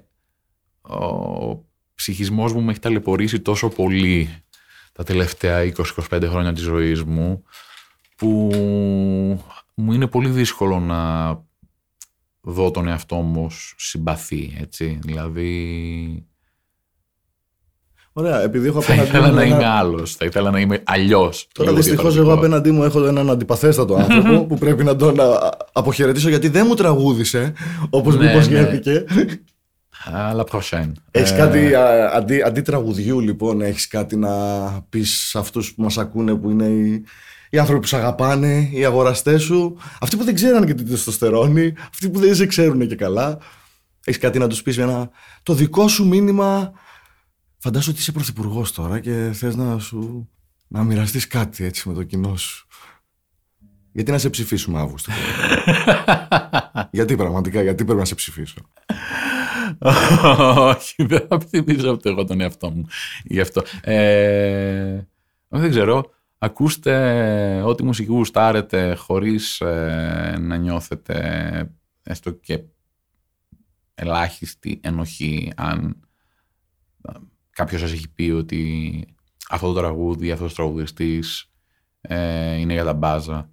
ο 0.92 1.64
ψυχισμός 1.94 2.52
μου 2.52 2.62
με 2.62 2.70
έχει 2.70 2.80
ταλαιπωρήσει 2.80 3.40
τόσο 3.40 3.68
πολύ 3.68 4.28
τα 4.92 5.04
τελευταία 5.04 5.72
20-25 6.10 6.22
χρόνια 6.28 6.52
της 6.52 6.62
ζωής 6.62 7.02
μου 7.02 7.42
που 8.16 8.50
μου 9.74 9.92
είναι 9.92 10.06
πολύ 10.06 10.28
δύσκολο 10.28 10.80
να 10.80 11.30
δω 12.40 12.70
τον 12.70 12.88
εαυτό 12.88 13.16
μου 13.16 13.44
ως 13.44 13.74
συμπαθή, 13.78 14.56
έτσι. 14.60 14.98
Δηλαδή 15.02 16.26
Ωραία, 18.14 18.40
επειδή 18.42 18.66
έχω 18.68 18.80
θα 18.80 18.92
απέναντί 18.92 19.08
ήθελα 19.08 19.28
μου 19.28 19.34
να 19.34 19.42
ένα- 19.42 19.54
είμαι 19.54 19.66
άλλος, 19.66 20.14
θα 20.16 20.24
ήθελα 20.24 20.50
να 20.50 20.60
είμαι 20.60 20.82
αλλιώς. 20.86 21.48
Τώρα 21.54 21.70
λίγο 21.70 21.82
δυστυχώς 21.82 22.04
εγώ 22.16 22.24
διαφορετικό. 22.24 22.46
απέναντί 22.46 22.70
μου 22.70 22.84
έχω 22.84 23.04
έναν 23.06 23.30
αντιπαθέστατο 23.30 23.94
άνθρωπο 23.94 24.44
που 24.48 24.58
πρέπει 24.58 24.84
να 24.84 24.96
τον 24.96 25.20
α, 25.20 25.50
αποχαιρετήσω 25.72 26.28
γιατί 26.28 26.48
δεν 26.48 26.64
μου 26.68 26.74
τραγούδισε 26.74 27.52
όπως 27.90 28.14
μου 28.14 28.20
Ναι, 28.20 28.26
ναι. 28.26 28.32
υποσχέθηκε. 28.32 29.04
Αλλά 30.04 30.44
prochaine. 30.50 30.92
Έχεις 31.10 31.30
Ε, 31.30 31.36
κάτι 31.36 31.74
α, 31.74 32.10
αντί, 32.16 32.42
αντί 32.42 32.60
τραγουδιού 32.60 33.20
λοιπόν, 33.20 33.60
έχεις 33.60 33.88
κάτι 33.88 34.16
να 34.16 34.30
πεις 34.88 35.26
σε 35.28 35.38
αυτούς 35.38 35.74
που 35.74 35.82
μας 35.82 35.98
ακούνε 35.98 36.34
που 36.34 36.50
είναι 36.50 36.64
οι, 36.64 37.04
οι 37.50 37.58
άνθρωποι 37.58 37.80
που 37.80 37.86
σε 37.86 37.96
αγαπάνε, 37.96 38.68
οι 38.72 38.84
αγοραστές 38.84 39.42
σου, 39.42 39.76
αυτοί 40.00 40.16
που 40.16 40.24
δεν 40.24 40.34
ξέρανε 40.34 40.66
και 40.66 40.74
τι 40.74 40.84
τεστοστερόνη, 40.84 41.74
αυτοί 41.90 42.10
που 42.10 42.18
δεν 42.18 42.34
σε 42.34 42.46
ξέρουν 42.46 42.88
και 42.88 42.96
καλά. 42.96 43.38
Έχεις 44.04 44.20
κάτι 44.20 44.38
να 44.38 44.46
τους 44.46 44.62
πεις 44.62 44.78
ένα. 44.78 45.10
Το 45.42 45.54
δικό 45.54 45.88
σου 45.88 46.06
μήνυμα. 46.06 46.72
Φαντάσου 47.58 47.90
ότι 47.90 48.00
είσαι 48.00 48.12
πρωθυπουργός 48.12 48.72
τώρα 48.72 49.00
και 49.00 49.30
θες 49.32 49.56
να 49.56 49.78
σου. 49.78 50.28
να 50.68 50.82
μοιραστείς 50.82 51.26
κάτι 51.26 51.64
έτσι 51.64 51.88
με 51.88 51.94
το 51.94 52.02
κοινό 52.02 52.36
σου. 52.36 52.66
Γιατί 53.92 54.10
να 54.10 54.18
σε 54.18 54.30
ψηφίσουμε 54.30 54.78
Αύγουστο; 54.80 55.12
γιατί 56.90 57.16
πραγματικά, 57.16 57.62
γιατί 57.62 57.84
πρέπει 57.84 57.98
να 57.98 58.04
σε 58.04 58.14
ψηφίσω; 58.14 58.58
Όχι, 60.74 61.04
δεν 61.04 61.26
θα 61.28 61.40
θυμίζω 61.40 61.90
ούτε 61.90 62.08
εγώ 62.08 62.24
τον 62.24 62.40
εαυτό 62.40 62.70
μου 62.70 62.86
γι' 63.24 63.40
αυτό. 63.40 63.62
Ε, 63.82 65.00
δεν 65.48 65.70
ξέρω. 65.70 66.10
Ακούστε 66.38 67.62
ό,τι 67.64 67.84
μουσική 67.84 68.10
γουστάρετε 68.10 68.94
χωρίς 68.94 69.60
ε, 69.60 70.36
να 70.40 70.56
νιώθετε 70.56 71.70
έστω 72.02 72.30
και 72.30 72.62
ελάχιστη 73.94 74.80
ενοχή 74.82 75.52
αν 75.56 76.00
κάποιος 77.50 77.80
σας 77.80 77.92
έχει 77.92 78.08
πει 78.08 78.30
ότι 78.30 79.04
αυτό 79.48 79.72
το 79.72 79.80
τραγούδι, 79.80 80.30
αυτός 80.30 80.52
ο 80.52 80.54
τραγουδιστής 80.54 81.50
ε, 82.00 82.54
είναι 82.54 82.72
για 82.72 82.84
τα 82.84 82.94
μπάζα. 82.94 83.50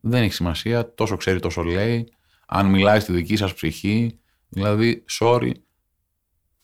Δεν 0.00 0.22
έχει 0.22 0.32
σημασία, 0.32 0.94
τόσο 0.94 1.16
ξέρει 1.16 1.40
τόσο 1.40 1.62
λέει. 1.62 2.12
Αν 2.46 2.66
μιλάει 2.66 3.00
στη 3.00 3.12
δική 3.12 3.36
σας 3.36 3.54
ψυχή, 3.54 4.18
δηλαδή, 4.48 5.04
sorry, 5.20 5.52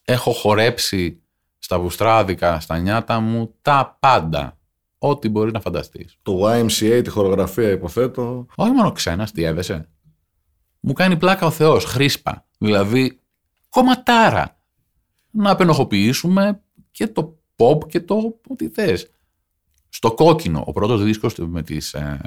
έχω 0.05 0.31
χορέψει 0.31 1.19
στα 1.59 1.79
βουστράδικα, 1.79 2.59
στα 2.59 2.77
νιάτα 2.77 3.19
μου, 3.19 3.55
τα 3.61 3.97
πάντα. 3.99 4.57
Ό,τι 4.97 5.29
μπορεί 5.29 5.51
να 5.51 5.59
φανταστείς. 5.59 6.17
Το 6.21 6.51
YMCA, 6.51 7.01
τη 7.03 7.09
χορογραφία 7.09 7.69
υποθέτω. 7.69 8.45
Όχι 8.55 8.71
μόνο 8.71 8.91
ξένας, 8.91 9.31
τι 9.31 9.43
έδεσε. 9.43 9.89
Μου 10.79 10.93
κάνει 10.93 11.17
πλάκα 11.17 11.45
ο 11.45 11.51
Θεός, 11.51 11.85
χρήσπα. 11.85 12.45
Δηλαδή, 12.57 13.19
κομματάρα. 13.69 14.57
Να 15.31 15.51
απενοχοποιήσουμε 15.51 16.61
και 16.91 17.07
το 17.07 17.39
pop 17.55 17.87
και 17.87 17.99
το 17.99 18.39
ό,τι 18.47 18.69
θες. 18.69 19.09
Στο 19.89 20.13
κόκκινο, 20.13 20.63
ο 20.65 20.71
πρώτος 20.71 21.03
δίσκος 21.03 21.35
με 21.35 21.63
τις 21.63 21.93
ε, 21.93 22.19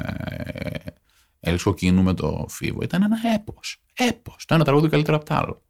Έλλης 1.49 1.62
Κοκκίνου 1.63 2.03
με 2.03 2.15
το 2.15 2.47
Φίβο 2.49 2.83
ήταν 2.83 3.03
ένα 3.03 3.17
έπος. 3.35 3.83
Έπος. 3.95 4.45
Το 4.47 4.55
ένα 4.55 4.65
τραγούδι 4.65 4.89
καλύτερο 4.89 5.17
από 5.17 5.25
το 5.25 5.35
άλλο. 5.35 5.63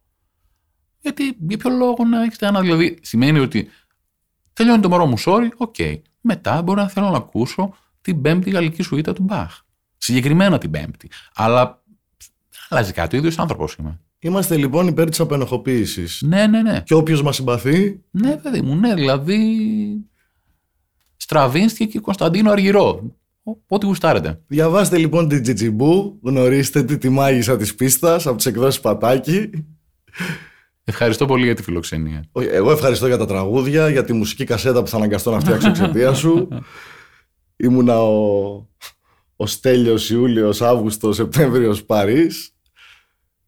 Γιατί 0.99 1.37
για 1.47 1.57
ποιο 1.57 1.69
λόγο 1.69 2.05
να 2.05 2.23
έχετε 2.23 2.47
ένα, 2.47 2.61
δηλαδή 2.61 2.99
σημαίνει 3.01 3.39
ότι 3.39 3.69
τελειώνει 4.53 4.81
το 4.81 4.89
μωρό 4.89 5.05
μου 5.05 5.19
sorry, 5.25 5.49
OK. 5.57 5.75
Okay. 5.77 6.01
Μετά 6.21 6.61
μπορώ 6.61 6.81
να 6.81 6.89
θέλω 6.89 7.09
να 7.09 7.17
ακούσω 7.17 7.73
την 8.01 8.21
πέμπτη 8.21 8.49
γαλλική 8.49 8.83
σουίτα 8.83 9.13
του 9.13 9.23
Μπαχ. 9.23 9.61
Συγκεκριμένα 9.97 10.57
την 10.57 10.71
πέμπτη. 10.71 11.11
Αλλά 11.35 11.83
αλλάζει 12.69 12.93
κάτι, 12.93 13.15
ο 13.15 13.19
ίδιος 13.19 13.39
άνθρωπος 13.39 13.73
είμαι. 13.73 13.99
Είμαστε 14.19 14.57
λοιπόν 14.57 14.87
υπέρ 14.87 15.09
της 15.09 15.19
απενοχοποίησης. 15.19 16.21
Ναι, 16.21 16.47
ναι, 16.47 16.61
ναι. 16.61 16.81
Και 16.85 16.93
όποιος 16.93 17.21
μας 17.21 17.35
συμπαθεί. 17.35 18.03
Ναι, 18.11 18.37
παιδί 18.37 18.61
μου, 18.61 18.75
ναι, 18.75 18.93
δηλαδή. 18.93 19.49
Στραβίνσκι 21.17 21.87
και 21.87 21.99
Κωνσταντίνο 21.99 22.51
Αργυρό. 22.51 23.15
Ό,τι 23.67 23.85
γουστάρετε. 23.85 24.41
Διαβάστε 24.47 24.97
λοιπόν 24.97 25.27
την 25.27 25.41
Τζιτζιμπού, 25.41 26.19
γνωρίστε 26.23 26.83
τη, 26.83 26.97
τη 26.97 27.09
μάγισσα 27.09 27.57
της 27.57 27.75
πίστας 27.75 28.27
από 28.27 28.35
τις 28.35 28.45
εκδόσεις 28.45 28.81
Πατάκη. 28.81 29.49
Ευχαριστώ 30.83 31.25
πολύ 31.25 31.45
για 31.45 31.55
τη 31.55 31.63
φιλοξενία. 31.63 32.23
Εγώ 32.33 32.71
ευχαριστώ 32.71 33.07
για 33.07 33.17
τα 33.17 33.25
τραγούδια, 33.25 33.89
για 33.89 34.03
τη 34.03 34.13
μουσική 34.13 34.43
κασέτα 34.43 34.81
που 34.81 34.87
θα 34.87 34.97
αναγκαστώ 34.97 35.31
να 35.31 35.39
φτιάξω 35.39 35.67
εξαιτίας 35.67 36.17
σου. 36.17 36.47
Ήμουνα 37.65 38.01
ο, 38.01 38.67
ο 39.35 39.45
Στέλιος, 39.45 40.09
Ιούλιος, 40.09 40.61
Αύγουστος, 40.61 41.15
Σεπτέμβριος, 41.15 41.83
Παρίς. 41.83 42.53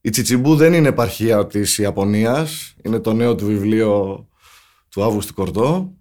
Η 0.02 0.10
Τσιτσιμπού 0.10 0.56
δεν 0.56 0.74
είναι 0.74 0.88
επαρχία 0.88 1.48
της 1.48 1.78
Ιαπωνίας. 1.78 2.76
Είναι 2.84 3.00
το 3.00 3.14
νέο 3.14 3.36
του 3.36 3.46
βιβλίο 3.46 4.28
του 4.90 5.04
Αύγουστου 5.04 5.34
Κορτό. 5.34 5.94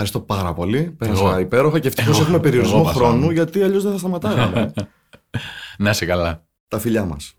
Ευχαριστώ 0.00 0.34
πάρα 0.34 0.54
πολύ. 0.54 0.94
Πέρασα 0.98 1.40
υπέροχα 1.40 1.78
και 1.78 1.88
ευτυχώς 1.88 2.20
έχουμε 2.20 2.38
περιορισμό 2.38 2.82
χρόνου 2.82 3.30
γιατί 3.30 3.62
αλλιώς 3.62 3.82
δεν 3.82 3.92
θα 3.92 3.98
σταματάγαμε. 3.98 4.72
να 5.78 5.90
είσαι 5.90 6.06
καλά. 6.06 6.46
Τα 6.68 6.78
φιλιά 6.78 7.04
μας. 7.04 7.37